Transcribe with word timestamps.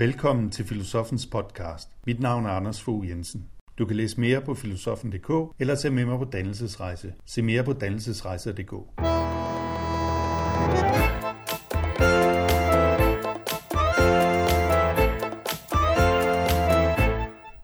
Velkommen 0.00 0.50
til 0.50 0.64
Filosofens 0.64 1.26
podcast. 1.26 1.88
Mit 2.06 2.20
navn 2.20 2.46
er 2.46 2.50
Anders 2.50 2.82
Fogh 2.82 3.08
Jensen. 3.08 3.46
Du 3.78 3.86
kan 3.86 3.96
læse 3.96 4.20
mere 4.20 4.40
på 4.40 4.54
filosofen.dk 4.54 5.54
eller 5.58 5.74
tage 5.74 5.94
med 5.94 6.04
mig 6.04 6.18
på 6.18 6.24
dannelsesrejse. 6.24 7.14
Se 7.26 7.42
mere 7.42 7.64
på 7.64 7.72
dannelsesrejser.dk. 7.72 8.72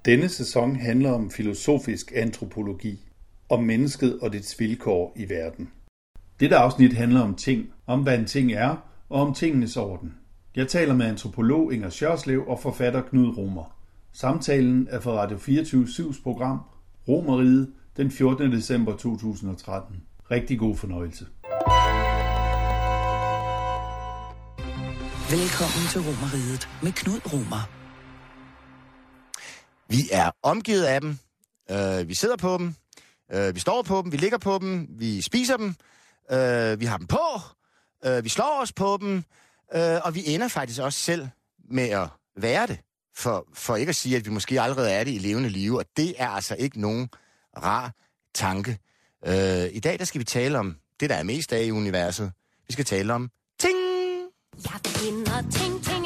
Denne 0.05 0.29
sæson 0.29 0.77
handler 0.77 1.13
om 1.13 1.31
filosofisk 1.31 2.13
antropologi, 2.15 3.09
om 3.49 3.63
mennesket 3.63 4.19
og 4.21 4.33
dets 4.33 4.61
vilkår 4.61 5.13
i 5.17 5.29
verden. 5.29 5.71
Dette 6.41 6.57
afsnit 6.57 6.93
handler 6.93 7.21
om 7.21 7.35
ting, 7.35 7.73
om 7.87 8.03
hvad 8.03 8.19
en 8.19 8.27
ting 8.27 8.53
er, 8.53 8.77
og 9.09 9.21
om 9.21 9.35
tingenes 9.35 9.77
orden. 9.77 10.15
Jeg 10.57 10.69
taler 10.69 10.95
med 10.95 11.07
antropolog 11.07 11.73
Inger 11.73 11.91
Sjørslev 11.91 12.45
og 12.49 12.61
forfatter 12.61 13.03
Knud 13.03 13.37
Romer. 13.37 13.77
Samtalen 14.13 14.89
er 14.91 15.01
fra 15.01 15.11
Radio 15.11 15.37
24-7's 15.37 16.23
program 16.23 16.61
Romeriet 17.09 17.73
den 17.97 18.11
14. 18.11 18.53
december 18.53 18.97
2013. 18.97 19.97
Rigtig 20.31 20.59
god 20.59 20.77
fornøjelse. 20.77 21.27
Velkommen 25.31 25.85
til 25.93 26.01
Romeriet 26.01 26.69
med 26.83 26.93
Knud 26.93 27.21
Romer. 27.33 27.69
Vi 29.89 29.99
er 30.13 30.31
omgivet 30.43 30.85
af 30.85 31.01
dem. 31.01 31.19
Øh, 31.71 32.09
vi 32.09 32.15
sidder 32.15 32.37
på 32.37 32.59
dem. 32.59 32.75
Øh, 33.33 33.55
vi 33.55 33.61
står 33.61 33.83
på 33.83 34.03
dem. 34.03 34.13
Vi 34.13 34.17
ligger 34.17 34.39
på 34.39 34.59
dem. 34.61 34.87
Vi 34.91 35.21
spiser 35.21 35.57
dem. 35.57 35.75
Øh, 36.33 36.81
vi 36.81 36.85
har 36.85 36.97
dem 36.97 37.07
på. 37.07 37.27
Øh, 38.07 38.25
vi 38.25 38.29
slår 38.29 38.61
os 38.63 38.73
på 38.73 38.99
dem. 39.01 39.25
Øh, 39.75 40.01
og 40.05 40.15
vi 40.15 40.23
ender 40.27 40.49
faktisk 40.49 40.81
også 40.81 40.99
selv 40.99 41.29
med 41.71 41.89
at 41.89 42.09
være 42.37 42.67
det. 42.67 42.79
For, 43.15 43.47
for 43.55 43.77
ikke 43.77 43.91
at 43.91 43.97
sige, 43.97 44.17
at 44.17 44.27
vi 44.27 44.31
måske 44.31 44.61
allerede 44.61 44.91
er 44.91 45.05
det 45.05 45.15
i 45.15 45.19
levende 45.19 45.49
liv. 45.49 45.75
Og 45.75 45.85
det 45.97 46.15
er 46.19 46.29
altså 46.29 46.57
ikke 46.59 46.81
nogen 46.81 47.11
rar 47.63 47.93
tanke. 48.35 48.79
Øh, 49.27 49.65
I 49.73 49.81
dag 49.81 49.99
der 49.99 50.05
skal 50.05 50.19
vi 50.19 50.25
tale 50.25 50.59
om 50.59 50.77
det, 51.01 51.11
der 51.11 51.17
er 51.17 51.23
mest 51.23 51.53
af 51.53 51.63
i 51.63 51.71
universet. 51.71 52.33
Vi 52.67 52.73
skal 52.73 52.85
tale 52.85 53.15
om 53.15 53.31
ting. 53.59 53.77
Jeg 54.65 54.81
finder 54.85 55.43
ting, 55.51 55.85
ting 55.85 56.06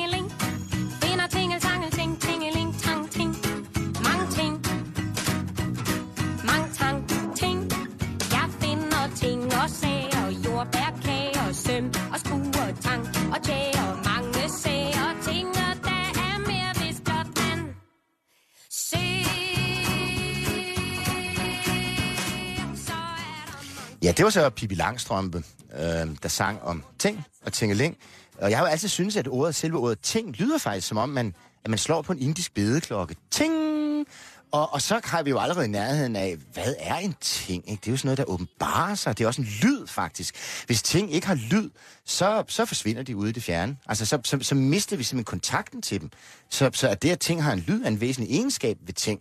Ja, 24.02 24.12
det 24.16 24.24
var 24.24 24.30
så 24.30 24.50
Pippi 24.50 24.74
Langstrømpe, 24.74 25.44
øh, 25.78 26.08
der 26.22 26.28
sang 26.28 26.62
om 26.62 26.84
ting 26.98 27.24
og 27.46 27.52
tingeling. 27.52 27.96
Og 28.38 28.50
jeg 28.50 28.58
har 28.58 28.64
jo 28.64 28.70
altid 28.70 28.88
syntes, 28.88 29.16
at 29.16 29.28
ordet, 29.28 29.54
selve 29.54 29.78
ordet 29.78 30.00
ting 30.00 30.36
lyder 30.36 30.58
faktisk 30.58 30.88
som 30.88 30.96
om, 30.96 31.08
man, 31.08 31.34
at 31.64 31.70
man 31.70 31.78
slår 31.78 32.02
på 32.02 32.12
en 32.12 32.18
indisk 32.18 32.54
bedeklokke. 32.54 33.16
Ting! 33.30 33.70
Og, 34.52 34.72
og 34.72 34.82
så 34.82 35.00
har 35.04 35.22
vi 35.22 35.30
jo 35.30 35.38
allerede 35.38 35.64
i 35.64 35.68
nærheden 35.68 36.16
af, 36.16 36.36
hvad 36.52 36.74
er 36.78 36.96
en 36.96 37.14
ting? 37.20 37.70
Ikke? 37.70 37.80
Det 37.80 37.88
er 37.88 37.92
jo 37.92 37.96
sådan 37.96 38.06
noget, 38.06 38.18
der 38.18 38.24
åbenbarer 38.24 38.94
sig. 38.94 39.18
Det 39.18 39.24
er 39.24 39.28
også 39.28 39.42
en 39.42 39.48
lyd, 39.62 39.86
faktisk. 39.86 40.34
Hvis 40.66 40.82
ting 40.82 41.12
ikke 41.12 41.26
har 41.26 41.34
lyd, 41.34 41.70
så, 42.04 42.44
så 42.48 42.64
forsvinder 42.64 43.02
de 43.02 43.16
ude 43.16 43.30
i 43.30 43.32
det 43.32 43.42
fjerne. 43.42 43.76
Altså, 43.86 44.06
så, 44.06 44.18
så, 44.24 44.38
så 44.42 44.54
mister 44.54 44.96
vi 44.96 45.02
simpelthen 45.02 45.24
kontakten 45.24 45.82
til 45.82 46.00
dem. 46.00 46.10
Så, 46.48 46.70
så 46.72 46.88
at 46.88 47.02
det, 47.02 47.10
at 47.10 47.20
ting 47.20 47.42
har 47.42 47.52
en 47.52 47.58
lyd, 47.58 47.82
er 47.82 47.88
en 47.88 48.00
væsentlig 48.00 48.34
egenskab 48.34 48.78
ved 48.86 48.94
ting. 48.94 49.20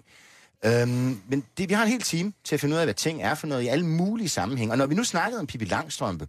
Øhm, 0.66 1.22
men 1.28 1.46
det, 1.58 1.70
vi 1.70 1.74
har 1.74 1.84
en 1.84 1.90
hel 1.90 2.02
time 2.02 2.34
til 2.44 2.56
at 2.56 2.62
finde 2.62 2.76
ud 2.76 2.80
af, 2.80 2.86
hvad 2.86 2.94
ting 2.94 3.22
er 3.22 3.36
for 3.36 3.48
noget 3.48 3.64
i 3.64 3.68
alle 3.68 3.86
mulige 3.86 4.30
sammenhænge. 4.30 4.74
Og 4.74 4.78
når 4.78 4.86
vi 4.86 4.96
nu 4.96 5.04
snakkede 5.04 5.40
om 5.40 5.48
Pippi 5.48 5.66
Langstrømpe, 5.66 6.28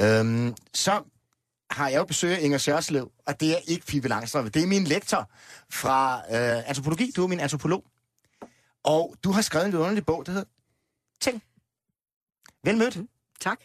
øhm, 0.00 0.54
så 0.74 1.02
har 1.70 1.88
jeg 1.88 1.98
jo 1.98 2.04
besøg 2.04 2.36
af 2.36 2.42
Inger 2.42 2.58
Sørslev, 2.58 3.10
og 3.26 3.40
det 3.40 3.50
er 3.52 3.58
ikke 3.66 3.86
Pippi 3.86 4.08
Langstrømpe. 4.08 4.50
Det 4.50 4.62
er 4.62 4.66
min 4.66 4.84
lektor 4.84 5.30
fra 5.70 6.16
øh, 6.30 6.68
antropologi. 6.68 7.12
Du 7.16 7.22
er 7.24 7.28
min 7.28 7.40
antropolog. 7.40 7.84
Og 8.84 9.14
du 9.24 9.32
har 9.32 9.42
skrevet 9.42 9.66
en 9.66 9.74
underlig 9.74 10.06
bog, 10.06 10.26
der 10.26 10.32
hedder 10.32 10.46
Ting. 11.20 11.42
Vel 12.64 12.76
mødt. 12.76 12.98
Tak. 13.40 13.58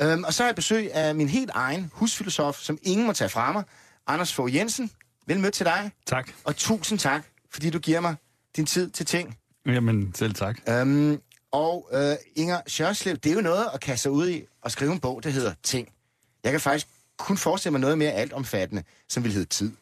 Øhm, 0.00 0.24
og 0.24 0.34
så 0.34 0.42
har 0.42 0.48
jeg 0.48 0.54
besøg 0.54 0.94
af 0.94 1.14
min 1.14 1.28
helt 1.28 1.50
egen 1.54 1.90
husfilosof, 1.92 2.58
som 2.58 2.78
ingen 2.82 3.06
må 3.06 3.12
tage 3.12 3.28
fra 3.28 3.52
mig, 3.52 3.64
Anders 4.06 4.34
Fogh 4.34 4.54
Jensen. 4.54 4.90
Vel 5.26 5.40
mødt 5.40 5.54
til 5.54 5.66
dig, 5.66 5.90
Tak. 6.06 6.30
og 6.44 6.56
tusind 6.56 6.98
tak, 6.98 7.24
fordi 7.50 7.70
du 7.70 7.78
giver 7.78 8.00
mig 8.00 8.16
din 8.56 8.66
tid 8.66 8.90
til 8.90 9.06
ting. 9.06 9.38
Jamen, 9.66 10.14
selv 10.14 10.34
tak. 10.34 10.58
Øhm, 10.68 11.20
og 11.52 11.88
øh, 11.92 12.16
Inger 12.36 12.60
Sjørslev, 12.66 13.16
det 13.16 13.30
er 13.30 13.34
jo 13.34 13.40
noget 13.40 13.66
at 13.74 13.80
kaste 13.80 14.02
sig 14.02 14.10
ud 14.10 14.28
i 14.28 14.44
og 14.62 14.70
skrive 14.70 14.92
en 14.92 15.00
bog, 15.00 15.22
der 15.24 15.30
hedder 15.30 15.54
Ting. 15.62 15.88
Jeg 16.44 16.52
kan 16.52 16.60
faktisk 16.60 16.88
kun 17.18 17.36
forestille 17.36 17.70
mig 17.72 17.80
noget 17.80 17.98
mere 17.98 18.12
altomfattende, 18.12 18.82
som 19.08 19.24
vil 19.24 19.32
hedde 19.32 19.46
tid, 19.46 19.72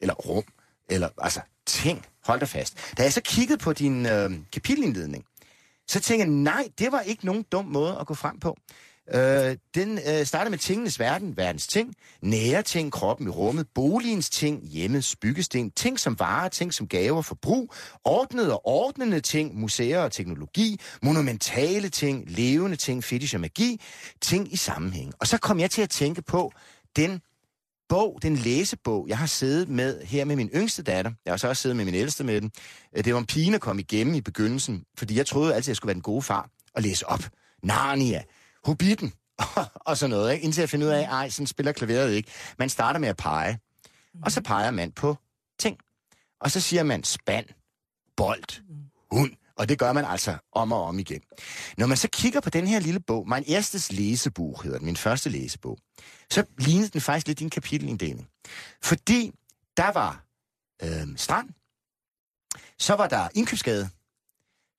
eller 0.00 0.14
rum, 0.14 0.44
eller 0.88 1.08
altså 1.18 1.40
ting. 1.66 2.06
Hold 2.24 2.40
dig 2.40 2.48
fast. 2.48 2.76
Da 2.98 3.02
jeg 3.02 3.12
så 3.12 3.20
kiggede 3.20 3.58
på 3.58 3.72
din 3.72 4.06
øh, 4.06 4.30
kapitelindledning, 4.52 5.24
så 5.88 6.00
tænkte 6.00 6.24
jeg, 6.24 6.34
nej, 6.34 6.68
det 6.78 6.92
var 6.92 7.00
ikke 7.00 7.26
nogen 7.26 7.42
dum 7.52 7.64
måde 7.64 7.96
at 8.00 8.06
gå 8.06 8.14
frem 8.14 8.38
på. 8.40 8.56
Øh, 9.14 9.56
den 9.74 9.98
øh, 10.08 10.26
starter 10.26 10.50
med 10.50 10.58
tingenes 10.58 11.00
verden, 11.00 11.36
verdens 11.36 11.66
ting, 11.66 11.94
nære 12.22 12.62
ting, 12.62 12.92
kroppen 12.92 13.26
i 13.26 13.30
rummet, 13.30 13.66
boligens 13.74 14.30
ting, 14.30 14.68
hjemmets 14.68 15.16
byggesten, 15.16 15.70
ting 15.70 16.00
som 16.00 16.18
varer, 16.18 16.48
ting 16.48 16.74
som 16.74 16.88
gaver, 16.88 17.22
forbrug, 17.22 17.74
ordnede 18.04 18.52
og 18.52 18.66
ordnende 18.66 19.20
ting, 19.20 19.60
museer 19.60 20.00
og 20.00 20.12
teknologi, 20.12 20.80
monumentale 21.02 21.88
ting, 21.88 22.24
levende 22.26 22.76
ting, 22.76 23.04
fetish 23.04 23.34
og 23.34 23.40
magi, 23.40 23.80
ting 24.20 24.52
i 24.52 24.56
sammenhæng. 24.56 25.12
Og 25.20 25.26
så 25.26 25.38
kom 25.38 25.60
jeg 25.60 25.70
til 25.70 25.82
at 25.82 25.90
tænke 25.90 26.22
på 26.22 26.52
den 26.96 27.20
bog, 27.88 28.18
den 28.22 28.36
læsebog, 28.36 29.08
jeg 29.08 29.18
har 29.18 29.26
siddet 29.26 29.68
med 29.68 30.02
her 30.04 30.24
med 30.24 30.36
min 30.36 30.50
yngste 30.54 30.82
datter. 30.82 31.12
Jeg 31.24 31.32
har 31.32 31.36
så 31.36 31.48
også 31.48 31.62
siddet 31.62 31.76
med 31.76 31.84
min 31.84 31.94
ældste 31.94 32.24
med 32.24 32.40
den. 32.40 32.50
Øh, 32.96 33.04
det 33.04 33.14
var 33.14 33.20
en 33.20 33.26
pine 33.26 33.54
at 33.54 33.60
komme 33.60 33.82
igennem 33.82 34.14
i 34.14 34.20
begyndelsen, 34.20 34.84
fordi 34.98 35.16
jeg 35.16 35.26
troede 35.26 35.54
altid, 35.54 35.64
at 35.64 35.68
jeg 35.68 35.76
skulle 35.76 35.88
være 35.88 35.94
den 35.94 36.02
gode 36.02 36.22
far 36.22 36.48
og 36.74 36.82
læse 36.82 37.08
op. 37.08 37.22
Narnia, 37.62 38.22
Hobbiten 38.68 39.12
og 39.88 39.96
sådan 39.96 40.10
noget, 40.10 40.32
ikke? 40.32 40.44
indtil 40.44 40.62
jeg 40.62 40.68
finder 40.68 40.86
ud 40.86 40.92
af, 40.92 41.02
ej, 41.02 41.28
sådan 41.28 41.46
spiller 41.46 41.72
klaveret 41.72 42.12
ikke. 42.12 42.30
Man 42.58 42.68
starter 42.68 43.00
med 43.00 43.08
at 43.08 43.16
pege, 43.16 43.58
og 44.22 44.32
så 44.32 44.42
peger 44.42 44.70
man 44.70 44.92
på 44.92 45.16
ting. 45.58 45.78
Og 46.40 46.50
så 46.50 46.60
siger 46.60 46.82
man 46.82 47.04
spand, 47.04 47.46
bold, 48.16 48.62
hund, 49.10 49.32
og 49.56 49.68
det 49.68 49.78
gør 49.78 49.92
man 49.92 50.04
altså 50.04 50.36
om 50.52 50.72
og 50.72 50.82
om 50.82 50.98
igen. 50.98 51.20
Når 51.78 51.86
man 51.86 51.96
så 51.96 52.08
kigger 52.12 52.40
på 52.40 52.50
den 52.50 52.66
her 52.66 52.80
lille 52.80 53.00
bog, 53.00 53.28
min 53.28 53.44
erstes 53.48 53.92
læsebog 53.92 54.62
hedder 54.62 54.78
den, 54.78 54.86
min 54.86 54.96
første 54.96 55.30
læsebog, 55.30 55.78
så 56.30 56.44
lignede 56.58 56.88
den 56.88 57.00
faktisk 57.00 57.26
lidt 57.26 57.38
din 57.38 57.50
kapitelinddeling. 57.50 58.28
Fordi 58.82 59.32
der 59.76 59.92
var 59.92 60.24
øh, 60.82 61.16
strand, 61.16 61.48
så 62.78 62.94
var 62.94 63.08
der 63.08 63.28
indkøbsgade, 63.34 63.88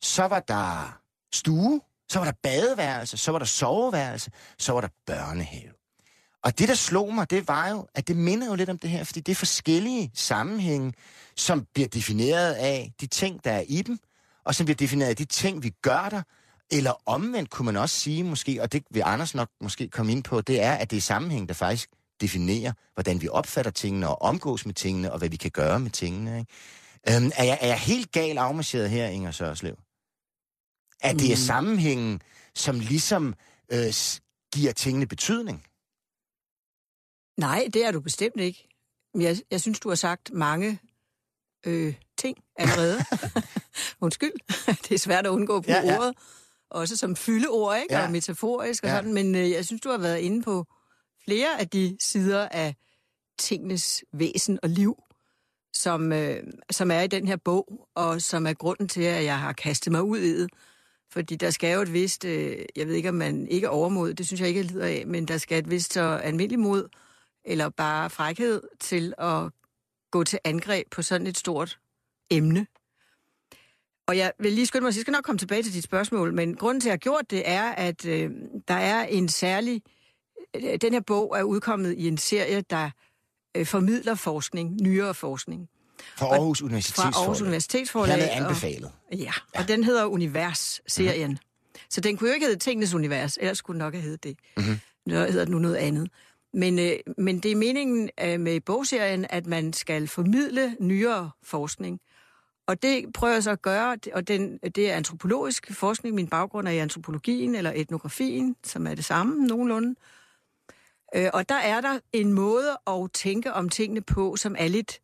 så 0.02 0.24
var 0.24 0.40
der 0.40 1.00
stue, 1.34 1.82
så 2.12 2.20
var 2.20 2.26
der 2.26 2.38
badeværelse, 2.44 3.18
så 3.18 3.32
var 3.32 3.40
der 3.40 3.46
soveværelse, 3.46 4.32
så 4.58 4.74
var 4.74 4.82
der 4.82 4.88
børnehave. 5.06 5.74
Og 6.44 6.60
det, 6.60 6.70
der 6.70 6.76
slog 6.76 7.14
mig, 7.14 7.30
det 7.30 7.48
var 7.48 7.70
jo, 7.70 7.88
at 7.96 8.08
det 8.08 8.16
minder 8.16 8.48
jo 8.48 8.56
lidt 8.56 8.70
om 8.70 8.78
det 8.78 8.90
her, 8.90 9.04
fordi 9.04 9.20
det 9.20 9.32
er 9.32 9.36
forskellige 9.36 10.12
sammenhænge, 10.14 10.94
som 11.36 11.66
bliver 11.74 11.90
defineret 11.90 12.54
af 12.54 12.92
de 13.02 13.08
ting, 13.08 13.44
der 13.44 13.52
er 13.52 13.64
i 13.68 13.82
dem, 13.82 14.00
og 14.46 14.56
som 14.56 14.66
bliver 14.66 14.76
defineret 14.76 15.10
af 15.10 15.16
de 15.16 15.26
ting, 15.26 15.64
vi 15.64 15.70
gør 15.82 16.10
der, 16.10 16.22
eller 16.72 17.02
omvendt 17.06 17.50
kunne 17.50 17.66
man 17.66 17.78
også 17.78 17.96
sige 17.96 18.24
måske, 18.24 18.62
og 18.62 18.72
det 18.72 18.84
vil 18.92 19.04
Anders 19.06 19.36
nok 19.36 19.50
måske 19.62 19.88
komme 19.88 20.12
ind 20.12 20.24
på, 20.24 20.42
det 20.42 20.62
er, 20.62 20.74
at 20.74 20.92
det 20.92 20.98
er 20.98 21.02
sammenhæng, 21.02 21.48
der 21.48 21.54
faktisk 21.54 21.90
definerer, 22.22 22.74
hvordan 22.94 23.22
vi 23.22 23.30
opfatter 23.30 23.72
tingene 23.72 24.08
og 24.08 24.22
omgås 24.22 24.66
med 24.66 24.74
tingene, 24.74 25.12
og 25.12 25.18
hvad 25.18 25.30
vi 25.30 25.38
kan 25.38 25.52
gøre 25.52 25.80
med 25.80 25.92
tingene. 25.92 26.40
Ikke? 26.40 27.18
Øhm, 27.18 27.32
er, 27.38 27.44
jeg, 27.44 27.58
er 27.62 27.68
jeg 27.68 27.80
helt 27.80 28.12
gal 28.12 28.38
afmarcheret 28.38 28.90
her, 28.90 29.08
Inger 29.08 29.32
Sørslev? 29.32 29.76
At 31.02 31.16
det 31.20 31.26
er 31.32 31.36
Mm. 31.36 31.36
sammenhængen, 31.36 32.22
som 32.56 32.80
ligesom 32.80 33.36
øh, 33.72 33.94
giver 34.54 34.72
tingene 34.72 35.08
betydning? 35.08 35.64
Nej, 37.38 37.68
det 37.74 37.86
er 37.86 37.92
du 37.92 38.00
bestemt 38.02 38.40
ikke. 38.40 38.68
Men 39.14 39.22
Jeg, 39.24 39.38
jeg 39.52 39.62
synes, 39.62 39.80
du 39.80 39.90
har 39.90 39.96
sagt 39.96 40.34
mange 40.34 40.80
øh, 41.66 41.96
ting 42.18 42.38
allerede. 42.56 43.00
Undskyld, 44.02 44.32
det 44.90 44.92
er 44.92 45.00
svært 45.00 45.26
at 45.26 45.30
undgå 45.30 45.62
på 45.62 45.66
Ja, 45.68 45.78
ja, 45.80 45.92
ja. 45.94 46.00
ordet. 46.00 46.16
Også 46.72 46.98
som 46.98 47.16
fyldeord, 47.16 47.78
ikke? 47.78 47.94
Ja. 47.96 48.06
Og 48.06 48.12
metaforisk 48.12 48.84
og 48.84 48.90
ja. 48.90 48.96
sådan. 48.96 49.14
Men 49.14 49.36
øh, 49.36 49.52
jeg 49.52 49.66
synes, 49.66 49.82
du 49.82 49.90
har 49.90 49.98
været 49.98 50.20
inde 50.20 50.44
på 50.44 50.66
flere 51.24 51.60
af 51.60 51.70
de 51.70 51.98
sider 52.02 52.48
af 52.48 52.76
tingenes 53.40 54.04
væsen 54.14 54.60
og 54.64 54.70
liv, 54.70 54.96
som, 55.74 56.12
øh, 56.14 56.44
som 56.72 56.92
er 56.92 57.02
i 57.02 57.08
den 57.08 57.28
her 57.28 57.36
bog, 57.46 57.88
og 57.96 58.22
som 58.22 58.48
er 58.48 58.54
grunden 58.54 58.88
til, 58.88 59.02
at 59.02 59.24
jeg 59.24 59.40
har 59.40 59.54
kastet 59.54 59.92
mig 59.92 60.04
ud 60.04 60.18
i 60.18 60.40
det. 60.42 60.50
Fordi 61.12 61.36
der 61.36 61.50
skal 61.50 61.74
jo 61.74 61.82
et 61.82 61.94
vist, 61.94 62.26
øh, 62.26 62.58
jeg 62.76 62.88
ved 62.88 62.94
ikke, 62.94 63.10
om 63.10 63.16
man 63.16 63.48
ikke 63.48 63.66
er 63.66 63.70
overmod, 63.70 64.14
det 64.14 64.28
synes 64.28 64.40
jeg 64.40 64.48
ikke, 64.48 64.60
jeg 64.60 64.66
lider 64.66 64.86
af, 64.86 65.04
men 65.08 65.28
der 65.28 65.38
skal 65.38 65.60
et 65.60 65.70
vist 65.70 65.94
så 65.94 66.02
almindelig 66.02 66.60
mod, 66.60 66.90
eller 67.46 67.70
bare 67.70 68.10
frækhed 68.10 68.62
til 68.80 69.14
at 69.18 69.52
gå 70.12 70.24
til 70.24 70.40
angreb 70.44 70.88
på 70.92 71.02
sådan 71.02 71.28
et 71.28 71.38
stort 71.38 71.80
emne. 72.30 72.68
Og 74.08 74.18
jeg 74.18 74.32
vil 74.40 74.54
lige 74.54 74.66
skynde 74.66 74.82
mig, 74.82 74.90
at 74.90 74.96
jeg 74.96 75.02
skal 75.02 75.12
nok 75.12 75.24
komme 75.24 75.40
tilbage 75.40 75.64
til 75.64 75.74
dit 75.74 75.84
spørgsmål, 75.84 76.34
men 76.34 76.56
grunden 76.56 76.82
til, 76.82 76.88
at 76.88 76.92
jeg 76.92 76.94
har 76.94 76.98
gjort 76.98 77.32
det, 77.32 77.42
er, 77.46 77.72
at 77.72 78.06
øh, 78.06 78.32
der 78.68 78.74
er 78.74 79.06
en 79.06 79.30
særlig... 79.30 79.82
Øh, 80.56 80.78
den 80.82 80.94
her 80.94 81.02
bog 81.02 81.40
er 81.40 81.44
udkommet 81.44 81.94
i 81.94 82.08
en 82.08 82.18
serie, 82.18 82.62
der 82.62 82.90
øh, 83.58 83.66
formidler 83.66 84.16
forskning, 84.16 84.82
nyere 84.82 85.14
forskning. 85.14 85.70
Fra 86.18 86.26
Aarhus 86.26 86.60
Fra 86.60 86.66
Universitetsforlag. 86.66 87.16
Aarhus 87.24 87.42
Universitetsforlag. 87.42 88.16
Hermed 88.16 88.30
og- 88.30 88.38
anbefalet. 88.38 88.92
Ja, 89.12 89.32
og 89.56 89.68
den 89.68 89.84
hedder 89.84 90.06
Univers-serien. 90.06 91.30
Mm-hmm. 91.32 91.80
Så 91.90 92.02
den 92.02 92.18
kunne 92.18 92.30
jo 92.30 92.34
ikke 92.34 92.46
hedde 92.46 92.60
Tingenes 92.60 92.94
Univers, 92.94 93.38
ellers 93.42 93.58
skulle 93.58 93.76
den 93.76 93.86
nok 93.86 93.94
have 93.94 94.04
heddet 94.04 94.24
det. 94.24 94.38
Mm-hmm. 94.58 94.80
Nu 95.06 95.16
hedder 95.16 95.46
den 95.46 95.52
nu 95.52 95.60
noget 95.60 95.76
andet. 95.76 96.10
Men, 96.54 96.80
øh, 96.80 96.94
men 97.18 97.40
det 97.40 97.52
er 97.52 97.56
meningen 97.56 98.10
øh, 98.24 98.40
med 98.40 98.62
bogserien, 98.62 99.26
at 99.30 99.46
man 99.46 99.74
skal 99.74 100.08
formidle 100.08 100.76
nyere 100.80 101.32
forskning. 101.44 102.00
Og 102.68 102.82
det 102.84 103.06
prøver 103.14 103.34
jeg 103.34 103.44
så 103.44 103.52
at 103.52 103.62
gøre, 103.62 103.98
og 104.14 104.28
den, 104.28 104.58
det 104.58 104.92
er 104.92 104.96
antropologisk 104.96 105.74
forskning. 105.74 106.16
Min 106.16 106.28
baggrund 106.28 106.68
er 106.68 106.72
i 106.72 106.78
antropologien 106.78 107.56
eller 107.56 107.72
etnografien, 107.76 108.56
som 108.64 108.88
er 108.88 108.96
det 108.96 109.06
samme 109.06 109.48
nogenlunde. 109.48 109.96
Øh, 111.16 111.30
og 111.34 111.50
der 111.50 111.56
er 111.56 111.82
der 111.82 112.00
en 112.14 112.34
måde 112.34 112.78
at 112.88 113.12
tænke 113.14 113.54
om 113.54 113.70
tingene 113.70 114.02
på, 114.02 114.36
som 114.36 114.56
er 114.60 114.68
lidt 114.68 115.00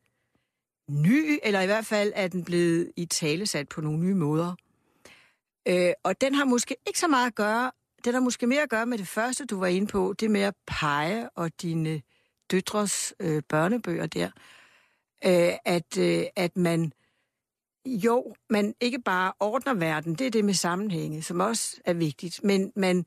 ny, 0.90 1.40
eller 1.44 1.62
i 1.62 1.66
hvert 1.66 1.86
fald 1.86 2.12
er 2.16 2.28
den 2.28 2.44
blevet 2.44 2.92
i 2.96 3.06
tale 3.06 3.46
sat 3.46 3.70
på 3.70 3.82
nogle 3.82 4.00
nye 4.00 4.16
måder. 4.16 4.56
Øh, 5.68 5.94
og 6.04 6.22
den 6.22 6.36
har 6.36 6.46
måske 6.46 6.76
ikke 6.88 7.00
så 7.00 7.08
meget 7.08 7.28
at 7.28 7.36
gøre, 7.36 7.72
den 8.06 8.14
har 8.14 8.22
måske 8.22 8.48
mere 8.48 8.62
at 8.62 8.70
gøre 8.70 8.86
med 8.86 8.98
det 8.98 9.08
første, 9.08 9.46
du 9.46 9.60
var 9.60 9.68
inde 9.68 9.88
på, 9.88 10.16
det 10.20 10.32
med 10.32 10.42
at 10.42 10.56
pege 10.68 11.30
og 11.30 11.62
dine 11.62 12.02
døtres 12.52 13.14
øh, 13.20 13.44
børnebøger 13.50 14.06
der, 14.06 14.30
øh, 15.26 15.54
at, 15.66 15.98
øh, 15.98 16.24
at 16.36 16.58
man 16.58 16.92
jo, 17.86 18.36
man 18.50 18.74
ikke 18.82 19.02
bare 19.02 19.34
ordner 19.40 19.74
verden, 19.74 20.16
det 20.16 20.28
er 20.28 20.32
det 20.32 20.46
med 20.46 20.54
sammenhænge, 20.54 21.22
som 21.22 21.40
også 21.40 21.82
er 21.86 21.94
vigtigt, 21.94 22.44
men 22.44 22.72
man, 22.76 23.06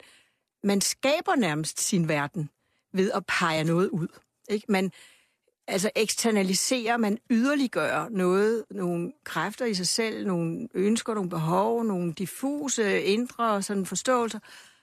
man 0.62 0.80
skaber 0.80 1.36
nærmest 1.36 1.80
sin 1.80 2.08
verden 2.08 2.50
ved 2.92 3.10
at 3.12 3.26
pege 3.26 3.64
noget 3.64 3.88
ud. 3.88 4.08
Ikke? 4.48 4.66
Man, 4.68 4.92
altså 5.68 5.90
eksternaliserer, 5.96 6.96
man 6.96 7.18
yderliggør 7.30 8.08
noget, 8.10 8.64
nogle 8.70 9.12
kræfter 9.24 9.64
i 9.64 9.74
sig 9.74 9.88
selv, 9.88 10.26
nogle 10.26 10.68
ønsker, 10.74 11.14
nogle 11.14 11.30
behov, 11.30 11.84
nogle 11.84 12.12
diffuse 12.12 13.02
indre 13.02 13.62
sådan 13.62 13.86
forståelser, 13.86 14.38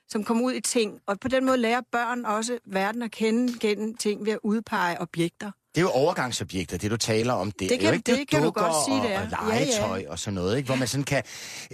som 0.08 0.24
kommer 0.24 0.44
ud 0.44 0.54
i 0.54 0.62
ting. 0.62 1.02
Og 1.06 1.20
på 1.20 1.28
den 1.28 1.46
måde 1.46 1.58
lærer 1.58 1.82
børn 1.92 2.26
også 2.26 2.60
verden 2.66 3.02
at 3.02 3.12
kende 3.12 3.54
gennem 3.60 3.98
ting 3.98 4.26
ved 4.26 4.34
at 4.34 4.40
udpege 4.44 5.02
objekter. 5.02 5.52
Det 5.76 5.82
er 5.82 5.86
jo 5.86 5.90
overgangsobjekter, 5.90 6.78
det 6.78 6.92
du 6.92 6.98
taler 6.98 7.34
om 7.34 7.52
der. 7.52 7.68
Det 7.68 7.80
kan- 7.80 7.88
jo, 7.90 7.94
ikke? 7.94 8.12
det 8.18 8.28
kan 8.30 8.42
du 8.44 8.52
godt 8.52 8.74
sige, 8.86 8.98
og, 8.98 9.04
det 9.08 9.14
er. 9.14 9.22
Og 9.22 9.50
Ja, 9.50 9.56
ja. 9.56 9.66
legetøj 9.66 10.06
og 10.10 10.20
sådan 10.20 10.34
noget, 10.36 10.58
ikke? 10.58 10.68
hvor 10.68 10.76
man 10.76 10.88
sådan 10.88 11.04
kan... 11.04 11.24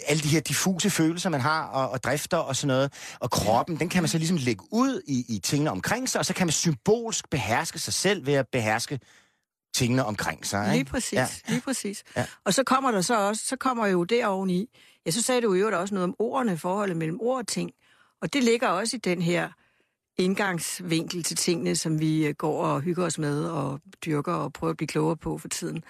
Alle 0.07 0.23
de 0.23 0.27
her 0.27 0.39
diffuse 0.39 0.89
følelser, 0.89 1.29
man 1.29 1.41
har, 1.41 1.63
og, 1.63 1.89
og 1.89 2.03
drifter 2.03 2.37
og 2.37 2.55
sådan 2.55 2.67
noget, 2.67 2.93
og 3.19 3.31
kroppen, 3.31 3.79
den 3.79 3.89
kan 3.89 4.03
man 4.03 4.09
så 4.09 4.17
ligesom 4.17 4.37
lægge 4.37 4.63
ud 4.71 5.01
i, 5.07 5.25
i 5.35 5.39
tingene 5.39 5.71
omkring 5.71 6.09
sig, 6.09 6.19
og 6.19 6.25
så 6.25 6.33
kan 6.33 6.47
man 6.47 6.51
symbolsk 6.51 7.29
beherske 7.29 7.79
sig 7.79 7.93
selv 7.93 8.25
ved 8.25 8.33
at 8.33 8.45
beherske 8.51 8.99
tingene 9.75 10.05
omkring 10.05 10.45
sig. 10.45 10.65
Ikke? 10.65 10.77
Lige 10.77 10.85
præcis, 10.91 11.13
Ja. 11.13 11.21
ja. 11.47 11.51
lige 11.51 11.61
præcis. 11.61 12.03
Ja. 12.15 12.21
Ja. 12.21 12.25
Og 12.45 12.53
så 12.53 12.63
kommer 12.63 12.91
der 12.91 13.01
så 13.01 13.27
også, 13.27 13.45
så 13.45 13.55
kommer 13.55 13.87
jo 13.87 14.03
det 14.03 14.25
oveni. 14.25 14.67
Ja, 15.05 15.11
så 15.11 15.21
sagde 15.21 15.41
du 15.41 15.53
jo 15.53 15.79
også 15.79 15.93
noget 15.93 16.03
om 16.03 16.15
ordene, 16.19 16.57
forholdet 16.57 16.97
mellem 16.97 17.17
ord 17.21 17.37
og 17.39 17.47
ting. 17.47 17.71
Og 18.21 18.33
det 18.33 18.43
ligger 18.43 18.67
også 18.67 18.95
i 18.95 18.99
den 18.99 19.21
her 19.21 19.49
indgangsvinkel 20.23 21.23
til 21.23 21.37
tingene, 21.37 21.75
som 21.75 21.99
vi 21.99 22.27
øh, 22.27 22.33
går 22.33 22.65
og 22.65 22.81
hygger 22.81 23.05
os 23.05 23.17
med 23.17 23.43
og 23.45 23.79
dyrker 24.05 24.33
og 24.33 24.53
prøver 24.53 24.71
at 24.71 24.77
blive 24.77 24.87
klogere 24.87 25.17
på 25.17 25.37
for 25.37 25.47
tiden. 25.47 25.83